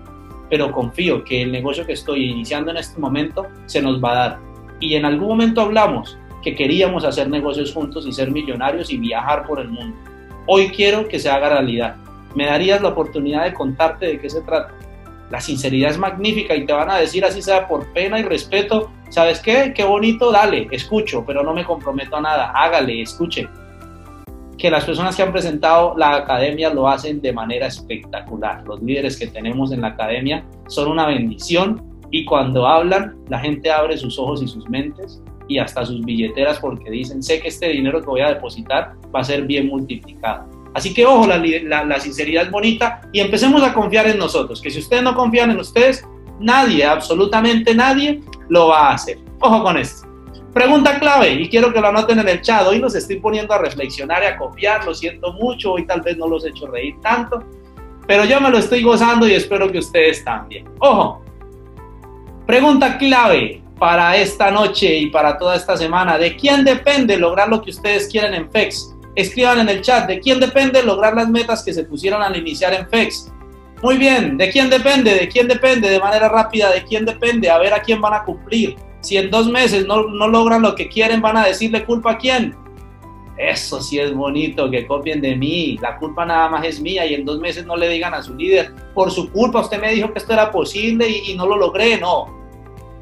pero 0.50 0.72
confío 0.72 1.24
que 1.24 1.44
el 1.44 1.52
negocio 1.52 1.86
que 1.86 1.94
estoy 1.94 2.30
iniciando 2.30 2.72
en 2.72 2.78
este 2.78 3.00
momento 3.00 3.48
se 3.66 3.82
nos 3.82 4.04
va 4.04 4.12
a 4.12 4.16
dar. 4.16 4.40
Y 4.80 4.96
en 4.96 5.06
algún 5.06 5.30
momento 5.30 5.62
hablamos 5.62 6.18
que 6.44 6.56
queríamos 6.56 7.06
hacer 7.06 7.30
negocios 7.30 7.74
juntos 7.74 8.06
y 8.06 8.12
ser 8.12 8.32
millonarios 8.32 8.92
y 8.92 8.98
viajar 8.98 9.46
por 9.48 9.60
el 9.60 9.70
mundo. 9.70 9.96
Hoy 10.48 10.70
quiero 10.70 11.08
que 11.08 11.20
se 11.20 11.30
haga 11.30 11.50
realidad. 11.50 11.96
¿Me 12.36 12.46
darías 12.46 12.82
la 12.82 12.90
oportunidad 12.90 13.46
de 13.46 13.54
contarte 13.54 14.08
de 14.08 14.20
qué 14.20 14.30
se 14.30 14.42
trata? 14.42 14.74
La 15.30 15.42
sinceridad 15.42 15.92
es 15.92 15.98
magnífica 15.98 16.56
y 16.56 16.66
te 16.66 16.74
van 16.74 16.90
a 16.90 16.98
decir 16.98 17.26
así 17.26 17.42
sea 17.42 17.68
por 17.68 17.92
pena 17.94 18.20
y 18.20 18.24
respeto, 18.24 18.92
¿sabes 19.10 19.40
qué? 19.40 19.74
Qué 19.76 19.84
bonito, 19.84 20.32
dale, 20.32 20.68
escucho, 20.72 21.24
pero 21.26 21.44
no 21.44 21.54
me 21.54 21.66
comprometo 21.66 22.16
a 22.18 22.22
nada, 22.22 22.52
hágale, 22.52 23.02
escuche 23.02 23.48
que 24.58 24.70
las 24.70 24.86
personas 24.86 25.16
que 25.16 25.24
han 25.24 25.32
presentado 25.32 25.96
la 25.98 26.16
academia 26.16 26.74
lo 26.74 26.88
hacen 26.88 27.22
de 27.22 27.34
manera 27.34 27.68
espectacular. 27.68 28.64
Los 28.66 28.82
líderes 28.82 29.18
que 29.18 29.28
tenemos 29.28 29.72
en 29.72 29.82
la 29.82 29.90
academia 29.90 30.46
son 30.68 30.90
una 30.90 31.08
bendición 31.08 31.84
y 32.12 32.26
cuando 32.26 32.66
hablan 32.66 33.18
la 33.28 33.40
gente 33.40 33.70
abre 33.70 33.98
sus 33.98 34.18
ojos 34.18 34.42
y 34.42 34.48
sus 34.48 34.70
mentes 34.70 35.22
y 35.48 35.58
hasta 35.60 35.86
sus 35.86 36.04
billeteras 36.04 36.60
porque 36.60 36.90
dicen, 36.90 37.22
sé 37.22 37.40
que 37.40 37.50
este 37.50 37.70
dinero 37.70 38.00
que 38.02 38.08
voy 38.08 38.22
a 38.22 38.30
depositar 38.30 38.94
va 39.14 39.20
a 39.20 39.24
ser 39.24 39.44
bien 39.44 39.68
multiplicado. 39.68 40.55
Así 40.76 40.94
que 40.94 41.06
ojo, 41.06 41.26
la, 41.26 42.00
sinceridad 42.02 42.44
es 42.44 42.52
bonita 42.52 43.02
y 43.14 43.22
empecemos 43.22 43.64
a 43.64 43.74
confiar 43.74 44.08
en 44.08 44.18
nosotros, 44.18 44.62
que 44.62 44.70
si 44.70 44.80
ustedes 44.80 45.04
no 45.04 45.16
confían 45.16 45.50
en 45.50 45.58
ustedes, 45.58 46.06
nadie, 46.38 46.84
absolutamente 46.86 47.74
nadie, 47.74 48.22
lo 48.50 48.68
va 48.68 48.90
a 48.90 48.96
hacer. 48.96 49.18
Ojo 49.40 49.64
con 49.64 49.78
esto. 49.78 50.06
Pregunta 50.54 51.00
clave, 51.00 51.32
y 51.32 51.48
quiero 51.48 51.72
que 51.72 51.80
lo 51.80 51.88
anoten 51.88 52.20
en 52.20 52.28
el 52.28 52.42
chat. 52.42 52.68
Hoy 52.68 52.80
los 52.80 52.94
estoy 52.94 53.22
poniendo 53.22 53.54
a 53.54 53.58
reflexionar 53.58 54.22
y 54.24 54.26
a 54.26 54.38
copiar, 54.38 54.86
lo 54.86 54.94
siento 54.94 55.32
mucho, 55.32 55.72
hoy 55.72 55.86
tal 55.86 56.02
vez 56.02 56.18
no 56.18 56.28
los 56.28 56.44
he 56.44 56.50
hecho 56.50 56.68
reír 56.68 56.96
tanto, 57.02 57.42
pero 58.06 58.26
yo 58.26 58.42
me 58.42 58.50
lo 58.50 58.58
estoy 58.58 58.84
gozando 58.84 59.26
y 59.30 59.34
espero 59.34 59.72
que 59.72 59.80
ustedes 59.80 60.26
también. 60.26 60.68
Ojo, 60.80 61.24
pregunta 62.46 62.98
clave 62.98 63.64
para 63.80 64.18
esta 64.18 64.52
noche 64.52 64.94
y 64.94 65.08
para 65.08 65.38
toda 65.38 65.56
esta 65.56 65.78
semana. 65.78 66.18
¿De 66.18 66.36
quién 66.36 66.66
depende 66.66 67.18
lograr 67.18 67.48
lo 67.48 67.62
que 67.62 67.70
ustedes 67.70 68.10
quieren 68.10 68.34
en 68.34 68.52
FEX? 68.52 68.95
Escriban 69.16 69.60
en 69.60 69.70
el 69.70 69.82
chat, 69.82 70.08
¿de 70.08 70.20
quién 70.20 70.40
depende 70.40 70.84
lograr 70.84 71.16
las 71.16 71.30
metas 71.30 71.64
que 71.64 71.74
se 71.74 71.86
pusieron 71.86 72.22
al 72.22 72.36
iniciar 72.36 72.74
en 72.74 72.88
FEX? 72.90 73.32
Muy 73.82 73.98
bien, 73.98 74.38
¿de 74.38 74.50
quién 74.50 74.70
depende? 74.70 75.14
¿De 75.14 75.28
quién 75.28 75.48
depende? 75.48 75.90
De 75.90 76.00
manera 76.00 76.28
rápida, 76.28 76.72
¿de 76.72 76.84
quién 76.84 77.06
depende? 77.06 77.50
A 77.50 77.58
ver 77.58 77.74
a 77.74 77.82
quién 77.82 78.02
van 78.02 78.14
a 78.14 78.24
cumplir. 78.24 78.76
Si 79.02 79.18
en 79.18 79.30
dos 79.30 79.48
meses 79.48 79.86
no, 79.86 80.04
logran 80.04 80.62
lo 80.62 80.76
que 80.76 80.88
quieren, 80.88 81.22
van 81.22 81.38
a 81.38 81.46
decirle 81.46 81.86
culpa 81.86 82.14
a 82.14 82.18
quién. 82.18 82.56
Eso 83.38 83.82
sí 83.82 84.00
es 84.00 84.14
bonito, 84.14 84.72
que 84.72 84.88
copien 84.88 85.22
de 85.22 85.36
mí. 85.36 85.78
La 85.82 85.98
culpa 85.98 86.26
nada 86.26 86.50
más 86.50 86.66
es 86.66 86.80
mía 86.80 87.06
y 87.06 87.14
en 87.14 87.26
dos 87.26 87.40
meses 87.40 87.66
no 87.66 87.76
le 87.76 87.88
digan 87.90 88.14
a 88.14 88.24
su 88.24 88.34
líder, 88.34 88.74
por 88.94 89.12
su 89.12 89.32
culpa 89.32 89.62
usted 89.62 89.80
me 89.80 89.92
dijo 89.92 90.12
que 90.12 90.20
esto 90.20 90.34
era 90.34 90.52
posible 90.52 91.08
y, 91.08 91.36
no 91.36 91.46
lo 91.46 91.58
logré. 91.58 92.00
No. 92.00 92.26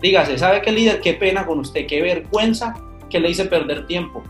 Dígase, 0.01 0.37
¿sabe 0.37 0.61
qué 0.61 0.71
líder? 0.71 0.99
Qué 0.99 1.13
pena 1.13 1.45
con 1.45 1.59
usted, 1.59 1.87
qué 1.87 2.01
vergüenza 2.01 2.73
que 3.09 3.19
le 3.19 3.29
hice 3.29 3.45
perder 3.45 3.87
tiempo. 3.87 4.23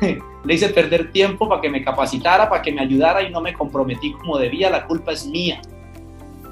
le 0.44 0.54
hice 0.54 0.68
perder 0.70 1.12
tiempo 1.12 1.48
para 1.48 1.60
que 1.60 1.70
me 1.70 1.84
capacitara, 1.84 2.48
para 2.48 2.62
que 2.62 2.72
me 2.72 2.82
ayudara 2.82 3.22
y 3.22 3.30
no 3.30 3.40
me 3.40 3.52
comprometí 3.54 4.12
como 4.12 4.38
debía, 4.38 4.70
la 4.70 4.84
culpa 4.86 5.12
es 5.12 5.26
mía. 5.26 5.60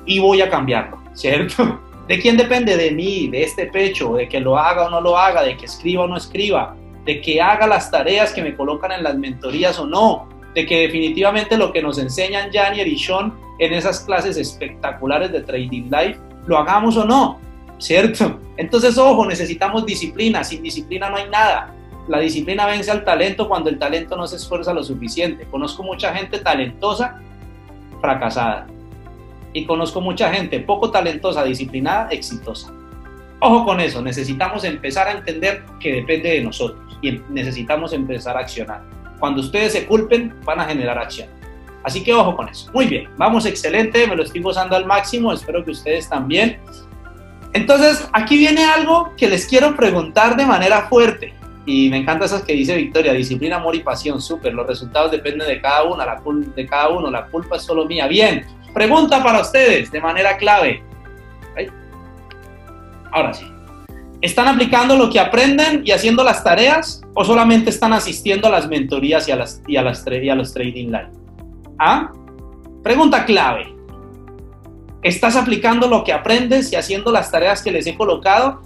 Y 0.06 0.18
voy 0.18 0.40
a 0.40 0.48
cambiarlo, 0.48 0.98
¿cierto? 1.14 1.80
¿De 2.08 2.18
quién 2.18 2.36
depende? 2.36 2.76
De 2.76 2.90
mí, 2.90 3.28
de 3.28 3.42
este 3.42 3.66
pecho, 3.66 4.14
de 4.14 4.28
que 4.28 4.40
lo 4.40 4.58
haga 4.58 4.86
o 4.86 4.90
no 4.90 5.00
lo 5.00 5.16
haga, 5.16 5.42
de 5.42 5.56
que 5.56 5.66
escriba 5.66 6.04
o 6.04 6.06
no 6.08 6.16
escriba, 6.16 6.74
de 7.04 7.20
que 7.20 7.40
haga 7.40 7.66
las 7.66 7.90
tareas 7.90 8.32
que 8.32 8.42
me 8.42 8.54
colocan 8.54 8.92
en 8.92 9.02
las 9.02 9.16
mentorías 9.16 9.78
o 9.78 9.86
no, 9.86 10.28
de 10.54 10.66
que 10.66 10.80
definitivamente 10.80 11.56
lo 11.56 11.72
que 11.72 11.82
nos 11.82 11.98
enseñan 11.98 12.50
Janier 12.52 12.86
y 12.88 12.98
Sean 12.98 13.32
en 13.58 13.72
esas 13.72 14.00
clases 14.00 14.36
espectaculares 14.36 15.30
de 15.30 15.42
Trading 15.42 15.90
Life, 15.90 16.18
lo 16.46 16.58
hagamos 16.58 16.96
o 16.96 17.04
no, 17.04 17.38
¿cierto? 17.78 18.40
Entonces, 18.56 18.98
ojo, 18.98 19.26
necesitamos 19.26 19.86
disciplina, 19.86 20.42
sin 20.42 20.62
disciplina 20.62 21.08
no 21.08 21.16
hay 21.16 21.28
nada. 21.28 21.74
La 22.10 22.18
disciplina 22.18 22.66
vence 22.66 22.90
al 22.90 23.04
talento 23.04 23.46
cuando 23.46 23.70
el 23.70 23.78
talento 23.78 24.16
no 24.16 24.26
se 24.26 24.34
esfuerza 24.34 24.74
lo 24.74 24.82
suficiente. 24.82 25.46
Conozco 25.48 25.84
mucha 25.84 26.12
gente 26.12 26.40
talentosa, 26.40 27.20
fracasada. 28.00 28.66
Y 29.52 29.64
conozco 29.64 30.00
mucha 30.00 30.32
gente 30.32 30.58
poco 30.58 30.90
talentosa, 30.90 31.44
disciplinada, 31.44 32.08
exitosa. 32.10 32.72
Ojo 33.38 33.64
con 33.64 33.78
eso, 33.78 34.02
necesitamos 34.02 34.64
empezar 34.64 35.06
a 35.06 35.12
entender 35.12 35.62
que 35.78 35.92
depende 35.92 36.30
de 36.30 36.40
nosotros 36.42 36.98
y 37.00 37.20
necesitamos 37.28 37.92
empezar 37.92 38.36
a 38.36 38.40
accionar. 38.40 38.82
Cuando 39.20 39.40
ustedes 39.40 39.72
se 39.72 39.86
culpen, 39.86 40.34
van 40.44 40.58
a 40.58 40.64
generar 40.64 40.98
acción. 40.98 41.28
Así 41.84 42.02
que 42.02 42.12
ojo 42.12 42.34
con 42.34 42.48
eso. 42.48 42.72
Muy 42.74 42.86
bien, 42.86 43.08
vamos 43.18 43.46
excelente, 43.46 44.04
me 44.08 44.16
lo 44.16 44.24
estoy 44.24 44.42
gozando 44.42 44.74
al 44.74 44.84
máximo, 44.84 45.32
espero 45.32 45.64
que 45.64 45.70
ustedes 45.70 46.08
también. 46.08 46.58
Entonces, 47.52 48.08
aquí 48.12 48.36
viene 48.36 48.64
algo 48.64 49.12
que 49.16 49.28
les 49.28 49.46
quiero 49.46 49.76
preguntar 49.76 50.36
de 50.36 50.44
manera 50.44 50.88
fuerte. 50.88 51.38
Y 51.66 51.90
me 51.90 51.98
encanta 51.98 52.24
esas 52.24 52.42
que 52.42 52.54
dice 52.54 52.74
Victoria, 52.74 53.12
disciplina, 53.12 53.56
amor 53.56 53.74
y 53.74 53.80
pasión, 53.80 54.20
súper, 54.20 54.54
los 54.54 54.66
resultados 54.66 55.10
dependen 55.10 55.46
de 55.46 55.60
cada 55.60 55.84
uno, 55.84 55.98
la 55.98 56.20
de 56.56 56.66
cada 56.66 56.88
uno, 56.88 57.10
la 57.10 57.26
culpa 57.26 57.56
es 57.56 57.62
solo 57.62 57.84
mía. 57.84 58.06
Bien, 58.06 58.46
pregunta 58.72 59.22
para 59.22 59.40
ustedes 59.40 59.90
de 59.90 60.00
manera 60.00 60.36
clave. 60.36 60.82
Ahora 63.12 63.34
sí. 63.34 63.44
¿Están 64.20 64.48
aplicando 64.48 64.96
lo 64.96 65.10
que 65.10 65.18
aprenden 65.18 65.82
y 65.84 65.92
haciendo 65.92 66.22
las 66.22 66.44
tareas 66.44 67.02
o 67.14 67.24
solamente 67.24 67.70
están 67.70 67.92
asistiendo 67.92 68.46
a 68.48 68.50
las 68.50 68.68
mentorías 68.68 69.26
y 69.28 69.32
a, 69.32 69.36
las, 69.36 69.62
y 69.66 69.76
a, 69.76 69.82
las, 69.82 70.04
y 70.06 70.28
a 70.28 70.34
los 70.34 70.52
trading 70.52 70.88
live? 70.88 71.10
¿Ah? 71.78 72.12
Pregunta 72.82 73.24
clave. 73.24 73.74
¿Estás 75.02 75.36
aplicando 75.36 75.88
lo 75.88 76.04
que 76.04 76.12
aprendes 76.12 76.70
y 76.72 76.76
haciendo 76.76 77.10
las 77.10 77.30
tareas 77.30 77.62
que 77.62 77.70
les 77.70 77.86
he 77.86 77.96
colocado 77.96 78.60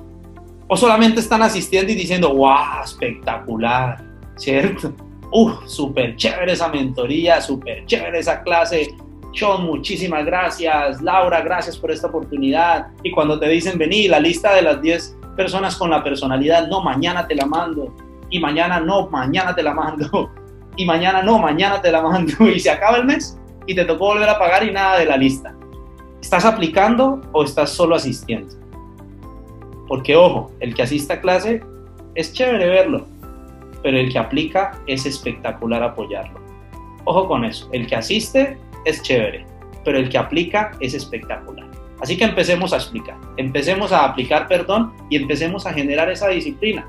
¿O 0.75 0.77
solamente 0.77 1.21
están 1.21 1.41
asistiendo 1.41 1.93
y 1.93 1.95
diciendo, 1.95 2.35
wow, 2.35 2.83
espectacular, 2.83 4.03
¿cierto? 4.35 4.93
Uf, 5.31 5.69
súper 5.69 6.17
chévere 6.17 6.51
esa 6.51 6.67
mentoría, 6.67 7.41
súper 7.41 7.87
chévere 7.87 8.19
esa 8.19 8.43
clase. 8.43 8.93
Sean, 9.33 9.63
muchísimas 9.67 10.27
gracias. 10.27 11.01
Laura, 11.01 11.43
gracias 11.43 11.79
por 11.79 11.93
esta 11.93 12.09
oportunidad. 12.09 12.89
Y 13.05 13.13
cuando 13.13 13.39
te 13.39 13.49
dicen, 13.51 13.79
vení, 13.79 14.09
la 14.09 14.19
lista 14.19 14.53
de 14.53 14.63
las 14.63 14.83
10 14.83 15.17
personas 15.37 15.77
con 15.77 15.91
la 15.91 16.03
personalidad, 16.03 16.67
no, 16.67 16.83
mañana 16.83 17.25
te 17.29 17.37
la 17.37 17.47
mando. 17.47 17.95
Y 18.29 18.41
mañana 18.41 18.81
no, 18.81 19.07
mañana 19.07 19.55
te 19.55 19.63
la 19.63 19.75
mando. 19.75 20.33
Y 20.77 20.87
mañana 20.87 21.23
no, 21.23 21.39
mañana 21.39 21.81
te 21.81 21.93
la 21.93 22.03
mando. 22.03 22.33
Y 22.53 22.59
se 22.59 22.69
acaba 22.69 22.97
el 22.97 23.05
mes 23.05 23.39
y 23.65 23.77
te 23.77 23.85
tocó 23.85 24.07
volver 24.07 24.29
a 24.29 24.41
pagar 24.41 24.65
y 24.65 24.73
nada 24.73 24.99
de 24.99 25.05
la 25.05 25.17
lista. 25.17 25.55
¿Estás 26.21 26.45
aplicando 26.45 27.21
o 27.31 27.45
estás 27.45 27.71
solo 27.71 27.95
asistiendo? 27.95 28.64
Porque 29.89 30.17
ojo, 30.17 30.51
el 30.61 30.75
que 30.75 30.83
asista 30.83 31.15
a 31.15 31.21
clase 31.21 31.63
es 32.15 32.33
chévere 32.33 32.67
verlo, 32.67 33.07
pero 33.83 33.99
el 33.99 34.11
que 34.11 34.19
aplica 34.19 34.79
es 34.87 35.05
espectacular 35.07 35.83
apoyarlo. 35.83 36.41
Ojo 37.05 37.29
con 37.29 37.45
eso, 37.45 37.69
el 37.73 37.87
que 37.87 37.97
asiste 37.97 38.57
es 38.85 39.03
chévere, 39.03 39.45
pero 39.85 39.99
el 39.99 40.09
que 40.09 40.19
aplica 40.19 40.73
es 40.81 40.95
espectacular. 40.95 41.67
Así 42.01 42.17
que 42.17 42.25
empecemos 42.25 42.73
a 42.73 42.77
explicar, 42.77 43.17
empecemos 43.37 43.93
a 43.93 44.05
aplicar 44.05 44.49
perdón 44.49 44.93
y 45.11 45.17
empecemos 45.17 45.67
a 45.67 45.73
generar 45.73 46.11
esa 46.11 46.29
disciplina. 46.29 46.87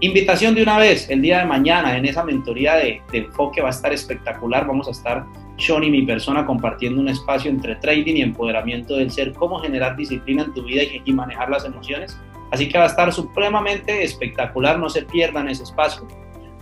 Invitación 0.00 0.54
de 0.54 0.62
una 0.62 0.78
vez, 0.78 1.10
el 1.10 1.20
día 1.20 1.40
de 1.40 1.44
mañana 1.44 1.96
en 1.96 2.06
esa 2.06 2.24
mentoría 2.24 2.76
de, 2.76 3.02
de 3.12 3.18
enfoque 3.18 3.60
va 3.60 3.68
a 3.68 3.70
estar 3.70 3.92
espectacular, 3.92 4.66
vamos 4.66 4.88
a 4.88 4.92
estar 4.92 5.26
sean 5.60 5.84
y 5.84 5.90
mi 5.90 6.02
persona 6.02 6.44
compartiendo 6.44 7.00
un 7.00 7.08
espacio 7.08 7.50
entre 7.50 7.76
trading 7.76 8.16
y 8.16 8.22
empoderamiento 8.22 8.96
del 8.96 9.10
ser, 9.10 9.32
cómo 9.32 9.58
generar 9.60 9.96
disciplina 9.96 10.42
en 10.44 10.54
tu 10.54 10.64
vida 10.64 10.82
y, 11.04 11.12
manejar 11.12 11.50
las 11.50 11.64
emociones. 11.64 12.18
Así 12.50 12.68
que 12.68 12.78
va 12.78 12.84
a 12.84 12.88
estar 12.88 13.12
supremamente 13.12 14.02
espectacular, 14.02 14.78
no 14.78 14.88
se 14.88 15.02
pierdan 15.02 15.48
ese 15.48 15.62
espacio 15.62 16.06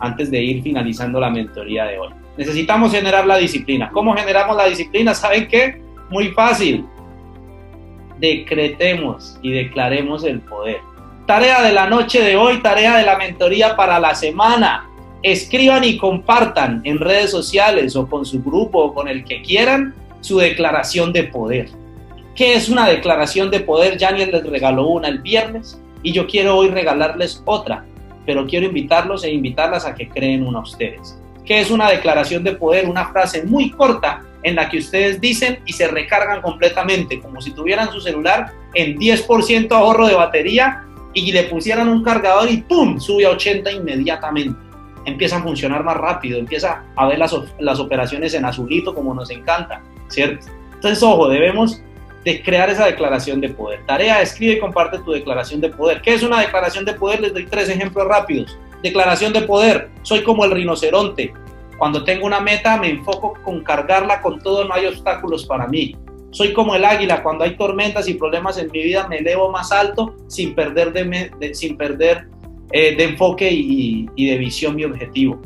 antes 0.00 0.30
de 0.30 0.42
ir 0.42 0.62
finalizando 0.62 1.18
la 1.20 1.30
mentoría 1.30 1.84
de 1.84 1.98
hoy. 1.98 2.10
Necesitamos 2.36 2.92
generar 2.92 3.26
la 3.26 3.36
disciplina. 3.36 3.90
¿Cómo 3.90 4.14
generamos 4.14 4.56
la 4.56 4.66
disciplina? 4.66 5.14
¿Saben 5.14 5.48
qué? 5.48 5.80
Muy 6.10 6.28
fácil. 6.28 6.84
Decretemos 8.18 9.38
y 9.42 9.50
declaremos 9.50 10.24
el 10.24 10.40
poder. 10.40 10.80
Tarea 11.26 11.62
de 11.62 11.72
la 11.72 11.88
noche 11.88 12.22
de 12.22 12.36
hoy, 12.36 12.62
tarea 12.62 12.96
de 12.96 13.04
la 13.04 13.18
mentoría 13.18 13.76
para 13.76 13.98
la 13.98 14.14
semana 14.14 14.87
escriban 15.22 15.84
y 15.84 15.96
compartan 15.96 16.80
en 16.84 16.98
redes 16.98 17.30
sociales 17.30 17.96
o 17.96 18.08
con 18.08 18.24
su 18.24 18.42
grupo 18.42 18.78
o 18.78 18.94
con 18.94 19.08
el 19.08 19.24
que 19.24 19.42
quieran 19.42 19.94
su 20.20 20.38
declaración 20.38 21.12
de 21.12 21.24
poder. 21.24 21.68
¿Qué 22.34 22.54
es 22.54 22.68
una 22.68 22.88
declaración 22.88 23.50
de 23.50 23.60
poder? 23.60 23.98
Janiel 23.98 24.30
les 24.32 24.46
regaló 24.46 24.86
una 24.88 25.08
el 25.08 25.18
viernes 25.18 25.80
y 26.02 26.12
yo 26.12 26.26
quiero 26.26 26.56
hoy 26.56 26.68
regalarles 26.68 27.42
otra, 27.44 27.84
pero 28.24 28.46
quiero 28.46 28.66
invitarlos 28.66 29.24
e 29.24 29.32
invitarlas 29.32 29.84
a 29.84 29.94
que 29.94 30.08
creen 30.08 30.46
una 30.46 30.60
a 30.60 30.62
ustedes. 30.62 31.18
¿Qué 31.44 31.60
es 31.60 31.70
una 31.70 31.90
declaración 31.90 32.44
de 32.44 32.52
poder? 32.52 32.88
Una 32.88 33.08
frase 33.08 33.42
muy 33.44 33.70
corta 33.70 34.22
en 34.42 34.54
la 34.54 34.68
que 34.68 34.78
ustedes 34.78 35.20
dicen 35.20 35.58
y 35.66 35.72
se 35.72 35.88
recargan 35.88 36.42
completamente, 36.42 37.18
como 37.20 37.40
si 37.40 37.50
tuvieran 37.52 37.90
su 37.90 38.00
celular 38.00 38.52
en 38.74 38.96
10% 38.96 39.72
ahorro 39.72 40.06
de 40.06 40.14
batería 40.14 40.84
y 41.14 41.32
le 41.32 41.44
pusieran 41.44 41.88
un 41.88 42.04
cargador 42.04 42.48
y 42.48 42.58
¡pum! 42.58 43.00
sube 43.00 43.26
a 43.26 43.30
80 43.30 43.72
inmediatamente 43.72 44.67
empieza 45.08 45.38
a 45.38 45.42
funcionar 45.42 45.82
más 45.84 45.96
rápido, 45.96 46.38
empieza 46.38 46.84
a 46.94 47.06
ver 47.06 47.18
las, 47.18 47.80
operaciones 47.80 48.34
en 48.34 48.44
azulito 48.44 48.94
como 48.94 49.14
nos 49.14 49.30
encanta, 49.30 49.82
¿cierto? 50.08 50.46
Entonces, 50.74 51.02
ojo, 51.02 51.28
debemos 51.28 51.82
de 52.24 52.42
crear 52.42 52.70
esa 52.70 52.86
declaración 52.86 53.40
de 53.40 53.48
poder. 53.48 53.84
Tarea, 53.86 54.22
escribe 54.22 54.54
y 54.54 54.60
comparte 54.60 54.98
tu 54.98 55.12
declaración 55.12 55.60
de 55.60 55.70
poder. 55.70 56.02
¿Qué 56.02 56.14
es 56.14 56.22
una 56.22 56.40
declaración 56.40 56.84
de 56.84 56.94
poder? 56.94 57.20
Les 57.20 57.32
doy 57.32 57.46
tres 57.46 57.68
ejemplos 57.68 58.06
rápidos. 58.06 58.56
Declaración 58.82 59.32
de 59.32 59.42
poder. 59.42 59.90
Soy 60.02 60.22
como 60.22 60.44
el 60.44 60.52
rinoceronte. 60.52 61.32
Cuando 61.78 62.04
tengo 62.04 62.26
una 62.26 62.40
meta 62.40 62.76
me 62.76 62.90
enfoco 62.90 63.34
con 63.44 63.62
cargarla 63.62 64.20
con 64.20 64.40
todo, 64.40 64.64
no 64.64 64.74
hay 64.74 64.86
obstáculos 64.86 65.46
para 65.46 65.66
mí. 65.66 65.96
Soy 66.30 66.52
como 66.52 66.74
el 66.74 66.84
águila, 66.84 67.22
cuando 67.22 67.44
hay 67.44 67.56
tormentas 67.56 68.06
y 68.08 68.14
problemas 68.14 68.58
en 68.58 68.70
mi 68.70 68.82
vida 68.82 69.08
me 69.08 69.18
elevo 69.18 69.50
más 69.50 69.72
alto 69.72 70.14
sin 70.26 70.54
perder, 70.54 70.92
de, 70.92 71.54
sin 71.54 71.76
perder 71.76 72.28
eh, 72.70 72.94
de 72.96 73.04
enfoque 73.04 73.50
y, 73.50 74.06
de 74.14 74.36
visión 74.36 74.76
mi 74.76 74.84
objetivo. 74.84 75.40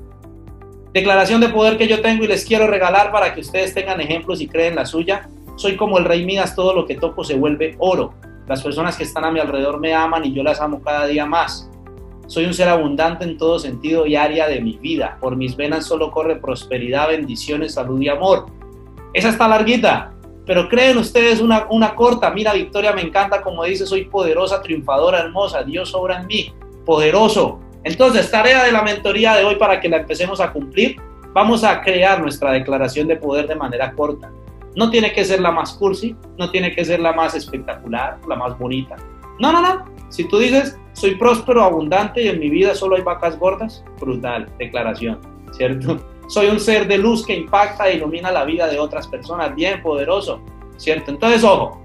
Declaración 0.93 1.41
de 1.41 1.49
poder 1.51 1.79
que 1.79 1.87
yo 1.87 2.01
tengo 2.03 2.25
y 2.25 2.27
les 2.27 2.45
quiero 2.45 2.67
regalar 2.67 3.13
para 3.13 3.33
que 3.33 3.41
ustedes 3.41 3.73
tengan 3.73 4.01
ejemplos 4.01 4.41
y 4.41 4.49
creen 4.49 4.75
la 4.75 4.85
suya. 4.85 5.29
Soy 5.57 5.77
como 5.77 5.99
el 5.99 6.05
rey 6.05 6.27
Midas, 6.27 6.57
todo 6.57 6.75
lo 6.75 6.85
que 6.85 6.97
toco 6.97 7.23
se 7.23 7.37
vuelve 7.37 7.77
oro. 7.79 8.13
Las 8.49 8.63
personas 8.63 8.97
que 8.97 9.05
están 9.05 9.25
a 9.25 9.31
mi 9.31 9.39
alrededor 9.39 9.79
me 9.79 9.95
aman 9.95 10.25
y 10.25 10.33
yo 10.33 10.43
las 10.43 10.61
amo 10.61 10.83
cada 10.83 11.07
día 11.07 11.25
más. 11.25 11.71
Soy 12.27 12.45
un 12.45 12.55
ser 12.55 12.69
abundante 12.69 13.25
en 13.25 13.39
todo 13.39 13.59
sentido 13.59 14.05
y 14.05 14.17
área 14.17 14.49
de 14.49 14.61
mi 14.61 14.79
vida. 14.79 15.17
Por 15.21 15.37
mis 15.37 15.55
venas 15.55 15.87
solo 15.87 16.11
corre 16.11 16.37
prosperidad, 16.37 17.09
bendiciones, 17.09 17.75
salud 17.75 18.01
y 18.01 18.09
amor. 18.09 18.47
Esa 19.15 19.29
está 19.29 19.47
larguita, 19.47 20.13
pero 20.45 20.69
creen 20.69 20.99
ustedes 20.99 21.41
una, 21.41 21.67
una 21.71 21.95
corta. 21.95 22.31
Mira, 22.31 22.53
Victoria, 22.53 22.93
me 22.93 23.03
encanta 23.03 23.43
como 23.43 23.65
dice, 23.65 23.87
soy 23.87 24.07
poderosa, 24.07 24.61
triunfadora, 24.61 25.21
hermosa. 25.21 25.63
Dios 25.63 25.95
obra 25.95 26.21
en 26.21 26.27
mí 26.27 26.53
poderoso. 26.85 27.61
Entonces, 27.85 28.31
tarea 28.31 28.65
de 28.65 28.73
la 28.73 28.83
mentoría 28.83 29.35
de 29.35 29.45
hoy 29.45 29.57
para 29.57 29.81
que 29.81 29.89
la 29.89 29.99
empecemos 29.99 30.41
a 30.41 30.53
cumplir, 30.53 30.97
vamos 31.33 31.65
a 31.65 31.81
crear 31.81 32.21
nuestra 32.21 32.53
declaración 32.53 33.09
de 33.09 33.17
poder 33.17 33.47
de 33.49 33.57
manera 33.57 33.93
corta. 33.93 34.31
No 34.77 34.91
tiene 34.91 35.13
que 35.13 35.25
ser 35.25 35.41
la 35.41 35.51
más 35.51 35.73
cursi, 35.75 36.17
no 36.39 36.51
tiene 36.51 36.75
que 36.75 36.85
ser 36.85 37.01
la 37.01 37.13
más 37.13 37.35
espectacular, 37.35 38.19
la 38.29 38.37
más 38.37 38.59
bonita. 38.59 38.97
No, 39.39 39.53
no, 39.53 39.61
no. 39.61 39.85
Si 40.09 40.25
tú 40.25 40.39
dices, 40.39 40.79
soy 40.93 41.17
próspero, 41.17 41.63
abundante 41.63 42.23
y 42.23 42.29
en 42.29 42.39
mi 42.39 42.51
vida 42.51 42.75
solo 42.75 42.97
hay 42.97 43.03
vacas 43.03 43.39
gordas, 43.39 43.85
brutal, 43.99 44.47
declaración, 44.59 45.19
¿cierto? 45.53 45.99
Soy 46.29 46.47
un 46.47 46.61
ser 46.61 46.87
de 46.87 46.97
luz 46.97 47.27
que 47.27 47.35
impacta 47.35 47.89
e 47.89 47.97
ilumina 47.97 48.31
la 48.31 48.45
vida 48.45 48.67
de 48.69 48.79
otras 48.79 49.07
personas, 49.07 49.55
bien 49.55 49.83
poderoso, 49.83 50.41
¿cierto? 50.77 51.11
Entonces, 51.11 51.45
ojo, 51.45 51.83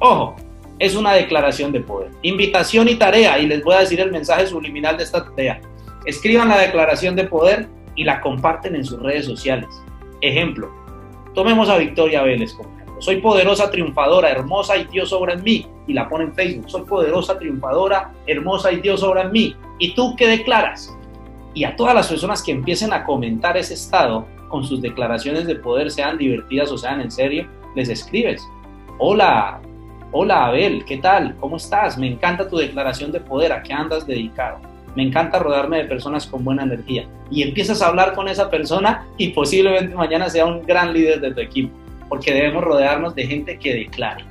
ojo, 0.00 0.36
es 0.82 0.96
una 0.96 1.12
declaración 1.12 1.70
de 1.70 1.78
poder. 1.78 2.10
Invitación 2.22 2.88
y 2.88 2.96
tarea, 2.96 3.38
y 3.38 3.46
les 3.46 3.62
voy 3.62 3.76
a 3.76 3.78
decir 3.78 4.00
el 4.00 4.10
mensaje 4.10 4.48
subliminal 4.48 4.96
de 4.96 5.04
esta 5.04 5.24
tarea. 5.24 5.60
Escriban 6.06 6.48
la 6.48 6.58
declaración 6.58 7.14
de 7.14 7.22
poder 7.22 7.68
y 7.94 8.02
la 8.02 8.20
comparten 8.20 8.74
en 8.74 8.84
sus 8.84 9.00
redes 9.00 9.26
sociales. 9.26 9.68
Ejemplo, 10.22 10.72
tomemos 11.34 11.68
a 11.68 11.78
Victoria 11.78 12.24
Vélez 12.24 12.52
como 12.54 12.74
ejemplo. 12.74 13.00
Soy 13.00 13.20
poderosa, 13.20 13.70
triunfadora, 13.70 14.30
hermosa 14.30 14.76
y 14.76 14.84
Dios 14.86 15.12
obra 15.12 15.34
en 15.34 15.44
mí. 15.44 15.68
Y 15.86 15.92
la 15.92 16.08
pone 16.08 16.24
en 16.24 16.34
Facebook. 16.34 16.68
Soy 16.68 16.82
poderosa, 16.82 17.38
triunfadora, 17.38 18.12
hermosa 18.26 18.72
y 18.72 18.80
Dios 18.80 19.04
obra 19.04 19.22
en 19.22 19.30
mí. 19.30 19.54
¿Y 19.78 19.94
tú 19.94 20.16
qué 20.16 20.26
declaras? 20.26 20.92
Y 21.54 21.62
a 21.62 21.76
todas 21.76 21.94
las 21.94 22.08
personas 22.08 22.42
que 22.42 22.50
empiecen 22.50 22.92
a 22.92 23.04
comentar 23.04 23.56
ese 23.56 23.74
estado 23.74 24.26
con 24.48 24.64
sus 24.64 24.82
declaraciones 24.82 25.46
de 25.46 25.54
poder, 25.54 25.92
sean 25.92 26.18
divertidas 26.18 26.72
o 26.72 26.76
sean 26.76 27.00
en 27.00 27.10
serio, 27.12 27.46
les 27.76 27.88
escribes. 27.88 28.42
Hola, 28.98 29.60
hola 30.12 30.46
Abel, 30.46 30.84
¿qué 30.84 30.98
tal? 30.98 31.34
¿Cómo 31.40 31.56
estás? 31.56 31.98
Me 31.98 32.06
encanta 32.06 32.48
tu 32.48 32.56
declaración 32.56 33.10
de 33.10 33.20
poder. 33.20 33.52
¿A 33.52 33.62
qué 33.62 33.72
andas 33.72 34.06
dedicado? 34.06 34.60
me 34.94 35.02
encanta 35.02 35.38
rodarme 35.38 35.78
de 35.78 35.84
personas 35.84 36.26
con 36.26 36.44
buena 36.44 36.64
energía. 36.64 37.06
Y 37.30 37.42
empiezas 37.42 37.80
a 37.82 37.88
hablar 37.88 38.14
con 38.14 38.28
esa 38.28 38.50
persona 38.50 39.06
y 39.16 39.28
posiblemente 39.28 39.94
mañana 39.94 40.28
sea 40.28 40.44
un 40.44 40.64
gran 40.66 40.92
líder 40.92 41.20
de 41.20 41.32
tu 41.32 41.40
equipo, 41.40 41.74
porque 42.08 42.32
debemos 42.32 42.62
rodearnos 42.62 43.14
de 43.14 43.26
gente 43.26 43.58
que 43.58 43.74
declare, 43.74 44.24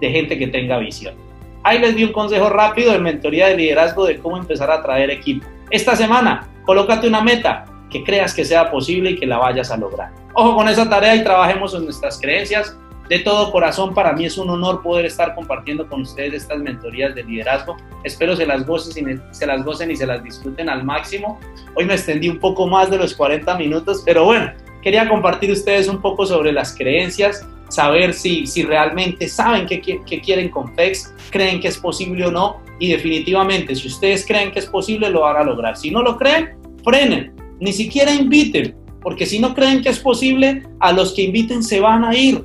de 0.00 0.10
gente 0.10 0.38
que 0.38 0.48
tenga 0.48 0.78
visión. 0.78 1.14
Ahí 1.62 1.78
les 1.78 1.96
di 1.96 2.04
un 2.04 2.12
consejo 2.12 2.48
rápido 2.48 2.92
de 2.92 2.98
mentoría 2.98 3.48
de 3.48 3.56
liderazgo 3.56 4.04
de 4.04 4.18
cómo 4.18 4.36
empezar 4.36 4.70
a 4.70 4.82
traer 4.82 5.10
equipo. 5.10 5.46
Esta 5.70 5.96
semana, 5.96 6.46
colócate 6.64 7.08
una 7.08 7.22
meta 7.22 7.64
que 7.90 8.04
creas 8.04 8.34
que 8.34 8.44
sea 8.44 8.70
posible 8.70 9.10
y 9.10 9.16
que 9.16 9.26
la 9.26 9.38
vayas 9.38 9.70
a 9.70 9.76
lograr. 9.76 10.10
Ojo 10.34 10.54
con 10.54 10.68
esa 10.68 10.88
tarea 10.88 11.16
y 11.16 11.24
trabajemos 11.24 11.74
en 11.74 11.84
nuestras 11.84 12.20
creencias, 12.20 12.76
de 13.08 13.20
todo 13.20 13.52
corazón, 13.52 13.94
para 13.94 14.12
mí 14.12 14.24
es 14.24 14.36
un 14.36 14.50
honor 14.50 14.82
poder 14.82 15.06
estar 15.06 15.34
compartiendo 15.34 15.88
con 15.88 16.02
ustedes 16.02 16.34
estas 16.34 16.58
mentorías 16.58 17.14
de 17.14 17.22
liderazgo. 17.22 17.76
Espero 18.02 18.34
se 18.34 18.46
las, 18.46 18.66
gocen 18.66 19.22
se 19.30 19.46
las 19.46 19.64
gocen 19.64 19.90
y 19.90 19.96
se 19.96 20.06
las 20.06 20.22
disfruten 20.22 20.68
al 20.68 20.84
máximo. 20.84 21.38
Hoy 21.74 21.84
me 21.84 21.94
extendí 21.94 22.28
un 22.28 22.38
poco 22.38 22.66
más 22.66 22.90
de 22.90 22.98
los 22.98 23.14
40 23.14 23.56
minutos, 23.58 24.02
pero 24.04 24.24
bueno, 24.24 24.52
quería 24.82 25.08
compartir 25.08 25.52
ustedes 25.52 25.88
un 25.88 26.00
poco 26.00 26.26
sobre 26.26 26.52
las 26.52 26.76
creencias, 26.76 27.46
saber 27.68 28.12
si, 28.12 28.46
si 28.46 28.62
realmente 28.62 29.28
saben 29.28 29.66
qué, 29.66 29.80
qué 29.80 30.20
quieren 30.20 30.48
con 30.48 30.74
FEX, 30.74 31.14
creen 31.30 31.60
que 31.60 31.68
es 31.68 31.78
posible 31.78 32.26
o 32.26 32.30
no, 32.30 32.60
y 32.78 32.88
definitivamente, 32.88 33.74
si 33.74 33.88
ustedes 33.88 34.26
creen 34.26 34.52
que 34.52 34.58
es 34.58 34.66
posible, 34.66 35.10
lo 35.10 35.22
van 35.22 35.36
a 35.36 35.44
lograr. 35.44 35.76
Si 35.76 35.90
no 35.90 36.02
lo 36.02 36.16
creen, 36.16 36.56
frenen, 36.84 37.34
ni 37.60 37.72
siquiera 37.72 38.12
inviten, 38.12 38.76
porque 39.00 39.26
si 39.26 39.38
no 39.38 39.54
creen 39.54 39.82
que 39.82 39.88
es 39.88 39.98
posible, 39.98 40.62
a 40.80 40.92
los 40.92 41.14
que 41.14 41.22
inviten 41.22 41.62
se 41.62 41.80
van 41.80 42.04
a 42.04 42.14
ir 42.14 42.44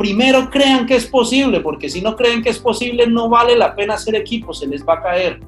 primero 0.00 0.48
crean 0.48 0.86
que 0.86 0.96
es 0.96 1.06
posible, 1.06 1.60
porque 1.60 1.90
si 1.90 2.00
no 2.00 2.16
creen 2.16 2.42
que 2.42 2.48
es 2.48 2.58
posible 2.58 3.06
no 3.06 3.28
vale 3.28 3.54
la 3.54 3.74
pena 3.74 3.94
hacer 3.96 4.14
equipo, 4.14 4.54
se 4.54 4.66
les 4.66 4.82
va 4.82 4.94
a 4.94 5.02
caer. 5.02 5.40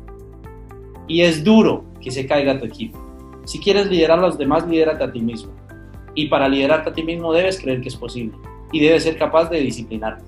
Y 1.09 1.23
es 1.23 1.43
duro 1.43 1.87
que 2.03 2.11
se 2.11 2.27
caiga 2.27 2.61
tu 2.61 2.67
equipo. 2.67 2.99
Si 3.47 3.59
quieres 3.59 3.87
liderar 3.87 4.19
a 4.19 4.23
los 4.23 4.37
demás, 4.37 4.69
lidérate 4.69 5.05
a 5.05 5.11
ti 5.11 5.23
mismo. 5.23 5.55
Y 6.15 6.27
para 6.27 6.51
liderarte 6.51 6.91
a 6.91 6.93
ti 6.93 7.03
mismo 7.03 7.33
debes 7.33 7.59
creer 7.63 7.81
que 7.81 7.89
es 7.89 7.97
posible 7.97 8.37
y 8.73 8.81
debes 8.81 9.05
ser 9.05 9.17
capaz 9.17 9.49
de 9.49 9.59
disciplinarte. 9.59 10.23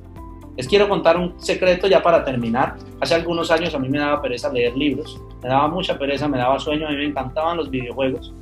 Les 0.57 0.66
quiero 0.66 0.89
contar 0.89 1.18
un 1.18 1.39
secreto 1.39 1.87
ya 1.87 2.03
para 2.03 2.25
terminar. 2.25 2.77
Hace 3.03 3.16
algunos 3.16 3.51
años 3.51 3.75
a 3.75 3.79
mí 3.79 3.91
me 3.91 3.99
daba 3.99 4.22
pereza 4.22 4.51
leer 4.51 4.75
libros, 4.75 5.20
me 5.43 5.51
daba 5.51 5.68
mucha 5.68 5.99
pereza, 5.99 6.29
me 6.29 6.39
daba 6.39 6.59
sueño, 6.59 6.87
a 6.87 6.91
mí 6.93 6.97
me 6.97 7.05
encantaban 7.05 7.59
los 7.59 7.68
videojuegos 7.68 8.33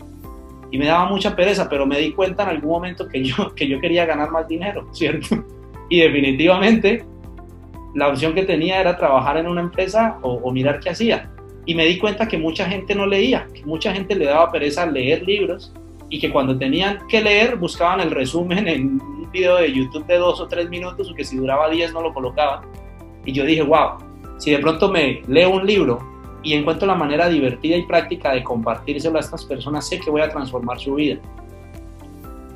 y 0.71 0.79
me 0.79 0.87
daba 0.87 1.07
mucha 1.07 1.35
pereza, 1.35 1.69
pero 1.69 1.87
me 1.87 1.99
di 1.99 2.13
cuenta 2.13 2.45
en 2.45 2.51
algún 2.51 2.71
momento 2.71 3.09
que 3.09 3.25
yo, 3.25 3.53
que 3.57 3.67
yo 3.67 3.81
quería 3.81 4.07
ganar 4.07 4.31
más 4.31 4.47
dinero, 4.47 4.87
¿cierto? 4.93 5.45
Y 5.93 6.01
definitivamente 6.01 7.05
la 7.95 8.09
opción 8.09 8.33
que 8.35 8.45
tenía 8.45 8.81
era 8.81 8.97
trabajar 8.97 9.37
en 9.37 9.47
una 9.47 9.61
empresa 9.61 10.19
o, 10.23 10.51
mirar 10.51 10.81
qué 10.81 10.89
hacía. 10.89 11.31
Y 11.67 11.75
me 11.75 11.85
di 11.85 11.99
cuenta 11.99 12.27
que 12.27 12.39
mucha 12.39 12.65
gente 12.65 12.95
no 12.95 13.05
leía, 13.05 13.47
que 13.53 13.63
mucha 13.67 13.93
gente 13.93 14.15
le 14.15 14.25
daba 14.25 14.51
pereza 14.51 14.87
leer 14.87 15.23
libros 15.23 15.71
y 16.09 16.19
que 16.19 16.31
cuando 16.31 16.57
tenían 16.57 17.07
que 17.09 17.21
leer 17.21 17.57
buscaban 17.57 18.01
el 18.01 18.11
resumen 18.11 18.69
en 18.69 19.03
un 19.03 19.31
video 19.31 19.57
de 19.57 19.71
YouTube 19.71 20.07
de 20.07 20.17
dos 20.17 20.41
o 20.41 20.49
tres 20.49 20.71
minutos 20.71 21.11
o 21.11 21.15
que 21.15 21.25
si 21.25 21.37
duraba 21.37 21.69
diez 21.69 21.93
no 21.93 22.01
lo 22.01 22.15
colocaban. 22.15 22.65
Y 23.27 23.33
yo 23.33 23.45
dije, 23.45 23.61
wow, 23.61 23.99
si 24.39 24.51
de 24.51 24.61
pronto 24.61 24.91
me 24.91 25.21
leo 25.29 25.51
un 25.51 25.67
libro 25.67 25.99
y 26.43 26.55
encuentro 26.55 26.89
la 26.89 26.95
manera 26.95 27.29
divertida 27.29 27.77
y 27.77 27.83
práctica 27.83 28.33
de 28.33 28.43
compartírselo 28.43 29.19
a 29.19 29.21
estas 29.21 29.45
personas, 29.45 29.87
sé 29.87 30.01
que 30.01 30.09
voy 30.09 30.23
a 30.23 30.31
transformar 30.31 30.79
su 30.79 30.95
vida. 30.95 31.21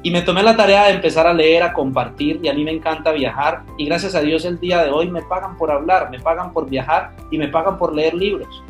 Y 0.07 0.11
me 0.13 0.23
tomé 0.23 0.41
la 0.45 0.55
tarea 0.55 0.85
de 0.85 0.93
empezar 0.93 1.27
a 1.27 1.35
leer, 1.35 1.65
a 1.65 1.73
compartir, 1.73 2.39
y 2.41 2.47
a 2.47 2.55
mí 2.55 2.63
me 2.63 2.71
encanta 2.71 3.11
viajar. 3.11 3.65
Y 3.77 3.87
gracias 3.87 4.15
a 4.15 4.21
Dios 4.21 4.45
el 4.45 4.61
día 4.61 4.85
de 4.85 4.91
hoy 4.93 5.11
me 5.11 5.21
pagan 5.21 5.57
por 5.57 5.69
hablar, 5.69 6.13
me 6.13 6.21
pagan 6.21 6.53
por 6.53 6.71
viajar 6.71 7.17
y 7.33 7.39
me 7.39 7.49
pagan 7.49 7.77
por 7.77 7.93
leer 7.93 8.15
libros. 8.15 8.63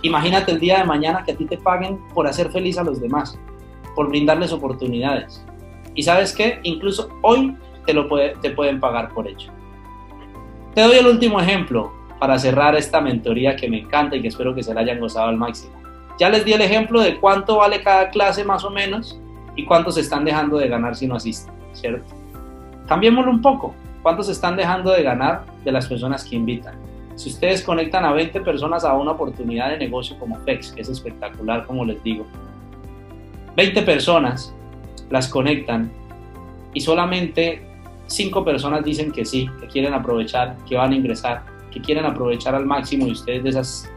Imagínate 0.00 0.50
el 0.50 0.58
día 0.58 0.78
de 0.78 0.84
mañana 0.84 1.24
que 1.26 1.32
a 1.32 1.36
ti 1.36 1.44
te 1.44 1.58
paguen 1.58 1.98
por 2.14 2.26
hacer 2.26 2.50
feliz 2.50 2.78
a 2.78 2.84
los 2.84 3.02
demás, 3.02 3.38
por 3.94 4.08
brindarles 4.08 4.50
oportunidades. 4.50 5.44
Y 5.94 6.04
sabes 6.04 6.32
qué, 6.32 6.58
incluso 6.62 7.10
hoy 7.20 7.54
te, 7.84 7.92
lo 7.92 8.08
te 8.40 8.50
pueden 8.52 8.80
pagar 8.80 9.12
por 9.12 9.28
ello. 9.28 9.52
Te 10.74 10.80
doy 10.80 10.96
el 10.96 11.06
último 11.06 11.38
ejemplo 11.38 11.92
para 12.18 12.38
cerrar 12.38 12.76
esta 12.76 13.02
mentoría 13.02 13.56
que 13.56 13.68
me 13.68 13.80
encanta 13.80 14.16
y 14.16 14.22
que 14.22 14.28
espero 14.28 14.54
que 14.54 14.62
se 14.62 14.72
la 14.72 14.80
hayan 14.80 15.00
gozado 15.00 15.28
al 15.28 15.36
máximo. 15.36 15.74
Ya 16.18 16.30
les 16.30 16.46
di 16.46 16.54
el 16.54 16.62
ejemplo 16.62 17.02
de 17.02 17.20
cuánto 17.20 17.58
vale 17.58 17.82
cada 17.82 18.08
clase 18.08 18.42
más 18.42 18.64
o 18.64 18.70
menos 18.70 19.20
y 19.56 19.64
cuántos 19.64 19.96
están 19.96 20.24
dejando 20.24 20.58
de 20.58 20.68
ganar 20.68 20.96
si 20.96 21.06
no 21.06 21.16
asisten, 21.16 21.52
¿cierto? 21.72 22.06
Cambiémoslo 22.86 23.30
un 23.30 23.42
poco. 23.42 23.74
¿Cuántos 24.02 24.28
están 24.28 24.56
dejando 24.56 24.90
de 24.90 25.02
ganar 25.02 25.44
de 25.64 25.70
las 25.70 25.86
personas 25.86 26.24
que 26.24 26.34
invitan? 26.34 26.74
Si 27.14 27.28
ustedes 27.28 27.62
conectan 27.62 28.04
a 28.04 28.12
20 28.12 28.40
personas 28.40 28.84
a 28.84 28.94
una 28.94 29.12
oportunidad 29.12 29.70
de 29.70 29.78
negocio 29.78 30.18
como 30.18 30.36
FEX, 30.40 30.72
que 30.72 30.82
es 30.82 30.88
espectacular, 30.88 31.66
como 31.66 31.84
les 31.84 32.02
digo, 32.02 32.26
20 33.56 33.82
personas 33.82 34.52
las 35.10 35.28
conectan 35.28 35.90
y 36.74 36.80
solamente 36.80 37.62
5 38.06 38.44
personas 38.44 38.84
dicen 38.84 39.12
que 39.12 39.24
sí, 39.24 39.48
que 39.60 39.68
quieren 39.68 39.94
aprovechar, 39.94 40.56
que 40.68 40.76
van 40.76 40.92
a 40.92 40.96
ingresar, 40.96 41.44
que 41.70 41.80
quieren 41.80 42.04
aprovechar 42.04 42.54
al 42.54 42.66
máximo 42.66 43.06
y 43.06 43.12
ustedes 43.12 43.44
de 43.44 43.50
esas 43.50 43.90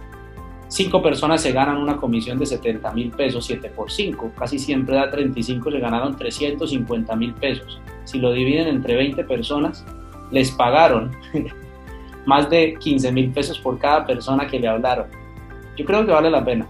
cinco 0.67 1.01
personas 1.01 1.41
se 1.41 1.51
ganan 1.51 1.77
una 1.77 1.97
comisión 1.97 2.39
de 2.39 2.45
70 2.45 2.91
mil 2.91 3.11
pesos, 3.11 3.45
7 3.45 3.69
por 3.75 3.91
5, 3.91 4.33
casi 4.37 4.59
siempre 4.59 4.95
da 4.95 5.09
35, 5.09 5.71
se 5.71 5.79
ganaron 5.79 6.15
350 6.15 7.15
mil 7.15 7.33
pesos. 7.33 7.79
Si 8.03 8.19
lo 8.19 8.31
dividen 8.31 8.67
entre 8.67 8.95
20 8.95 9.23
personas, 9.25 9.85
les 10.31 10.51
pagaron 10.51 11.11
más 12.25 12.49
de 12.49 12.75
15 12.79 13.11
mil 13.11 13.31
pesos 13.31 13.59
por 13.59 13.77
cada 13.79 14.05
persona 14.05 14.47
que 14.47 14.59
le 14.59 14.67
hablaron. 14.67 15.07
Yo 15.77 15.85
creo 15.85 16.05
que 16.05 16.11
vale 16.11 16.29
la 16.29 16.43
pena. 16.43 16.67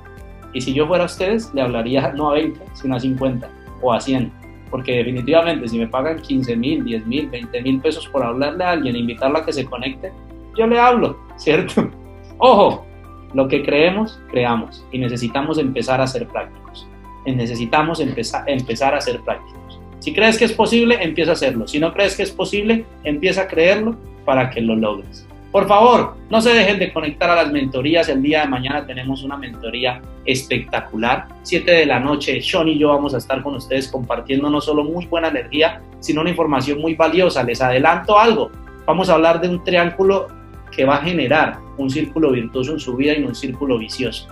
Y 0.53 0.61
si 0.61 0.73
yo 0.73 0.87
fuera 0.87 1.03
a 1.03 1.07
ustedes, 1.07 1.53
le 1.53 1.61
hablaría 1.61 2.13
no 2.13 2.31
a 2.31 2.35
20, 2.35 2.59
sino 2.73 2.95
a 2.95 2.99
50 2.99 3.49
o 3.81 3.93
a 3.93 3.99
100. 3.99 4.31
Porque 4.71 4.93
definitivamente 4.93 5.67
si 5.67 5.77
me 5.77 5.87
pagan 5.87 6.21
15 6.21 6.55
mil, 6.55 6.83
10 6.83 7.05
mil, 7.05 7.29
20 7.29 7.61
mil 7.61 7.81
pesos 7.81 8.07
por 8.07 8.23
hablarle 8.23 8.63
a 8.63 8.71
alguien 8.71 8.95
e 8.95 8.99
invitarla 8.99 9.39
a 9.39 9.45
que 9.45 9.53
se 9.53 9.65
conecte, 9.65 10.11
yo 10.57 10.65
le 10.67 10.79
hablo, 10.79 11.17
¿cierto? 11.37 11.89
Ojo, 12.37 12.85
lo 13.35 13.49
que 13.49 13.63
creemos, 13.63 14.19
creamos 14.31 14.83
y 14.91 14.97
necesitamos 14.97 15.59
empezar 15.59 15.99
a 15.99 16.07
ser 16.07 16.25
prácticos. 16.27 16.87
Necesitamos 17.25 17.99
empezar, 17.99 18.49
empezar 18.49 18.95
a 18.95 19.01
ser 19.01 19.19
prácticos. 19.21 19.79
Si 19.99 20.13
crees 20.13 20.37
que 20.37 20.45
es 20.45 20.53
posible, 20.53 20.97
empieza 21.01 21.31
a 21.31 21.33
hacerlo. 21.33 21.67
Si 21.67 21.79
no 21.79 21.93
crees 21.93 22.15
que 22.15 22.23
es 22.23 22.31
posible, 22.31 22.85
empieza 23.03 23.41
a 23.41 23.47
creerlo 23.47 23.97
para 24.23 24.49
que 24.49 24.61
lo 24.61 24.75
logres. 24.75 25.27
Por 25.51 25.67
favor, 25.67 26.15
no 26.29 26.41
se 26.41 26.53
dejen 26.53 26.79
de 26.79 26.93
conectar 26.93 27.29
a 27.29 27.35
las 27.35 27.51
mentorías. 27.51 28.07
El 28.07 28.21
día 28.21 28.41
de 28.41 28.47
mañana 28.47 28.85
tenemos 28.85 29.23
una 29.23 29.37
mentoría 29.37 30.01
espectacular. 30.25 31.27
Siete 31.43 31.71
de 31.71 31.85
la 31.85 31.99
noche, 31.99 32.41
Sean 32.41 32.67
y 32.67 32.77
yo 32.77 32.89
vamos 32.89 33.13
a 33.15 33.17
estar 33.17 33.41
con 33.41 33.55
ustedes 33.55 33.87
compartiendo 33.89 34.49
no 34.49 34.61
solo 34.61 34.83
muy 34.83 35.07
buena 35.07 35.29
energía, 35.29 35.81
sino 35.99 36.21
una 36.21 36.29
información 36.29 36.79
muy 36.79 36.95
valiosa. 36.95 37.43
Les 37.43 37.61
adelanto 37.61 38.17
algo. 38.17 38.51
Vamos 38.85 39.09
a 39.09 39.13
hablar 39.13 39.41
de 39.41 39.49
un 39.49 39.63
triángulo 39.63 40.27
que 40.75 40.85
va 40.85 40.97
a 40.97 41.01
generar 41.01 41.59
un 41.77 41.89
círculo 41.89 42.31
virtuoso 42.31 42.73
en 42.73 42.79
su 42.79 42.95
vida 42.95 43.13
y 43.13 43.23
un 43.23 43.33
círculo 43.33 43.77
vicioso. 43.77 44.27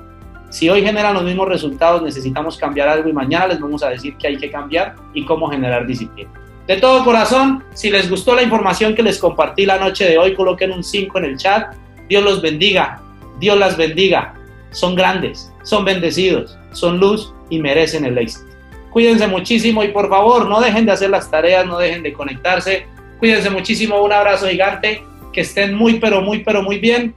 Si 0.49 0.69
hoy 0.69 0.83
generan 0.83 1.15
los 1.15 1.23
mismos 1.23 1.47
resultados, 1.47 2.03
necesitamos 2.03 2.57
cambiar 2.57 2.87
algo 2.87 3.09
y 3.09 3.13
mañana 3.13 3.47
les 3.47 3.59
vamos 3.59 3.81
a 3.81 3.89
decir 3.89 4.15
qué 4.17 4.27
hay 4.27 4.37
que 4.37 4.51
cambiar 4.51 4.95
y 5.13 5.25
cómo 5.25 5.49
generar 5.49 5.87
disciplina. 5.87 6.29
De 6.67 6.77
todo 6.77 7.03
corazón, 7.03 7.63
si 7.73 7.89
les 7.89 8.09
gustó 8.09 8.35
la 8.35 8.43
información 8.43 8.93
que 8.93 9.03
les 9.03 9.17
compartí 9.17 9.65
la 9.65 9.79
noche 9.79 10.07
de 10.07 10.17
hoy, 10.17 10.35
coloquen 10.35 10.71
un 10.71 10.83
5 10.83 11.17
en 11.17 11.25
el 11.25 11.37
chat. 11.37 11.75
Dios 12.07 12.23
los 12.23 12.41
bendiga, 12.41 13.01
Dios 13.39 13.57
las 13.57 13.75
bendiga. 13.75 14.35
Son 14.71 14.95
grandes, 14.95 15.51
son 15.63 15.85
bendecidos, 15.85 16.57
son 16.71 16.99
luz 16.99 17.33
y 17.49 17.59
merecen 17.59 18.05
el 18.05 18.17
éxito. 18.17 18.45
Cuídense 18.91 19.27
muchísimo 19.27 19.83
y 19.83 19.87
por 19.89 20.07
favor 20.07 20.47
no 20.47 20.61
dejen 20.61 20.85
de 20.85 20.91
hacer 20.91 21.09
las 21.09 21.31
tareas, 21.31 21.65
no 21.65 21.79
dejen 21.79 22.03
de 22.03 22.13
conectarse. 22.13 22.85
Cuídense 23.19 23.49
muchísimo, 23.49 24.01
un 24.01 24.13
abrazo 24.13 24.47
gigante 24.47 25.03
que 25.34 25.41
estén 25.41 25.73
muy, 25.75 25.99
pero 25.99 26.21
muy, 26.21 26.43
pero 26.43 26.61
muy 26.61 26.79
bien. 26.79 27.13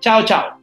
Chao, 0.00 0.24
chao. 0.24 0.56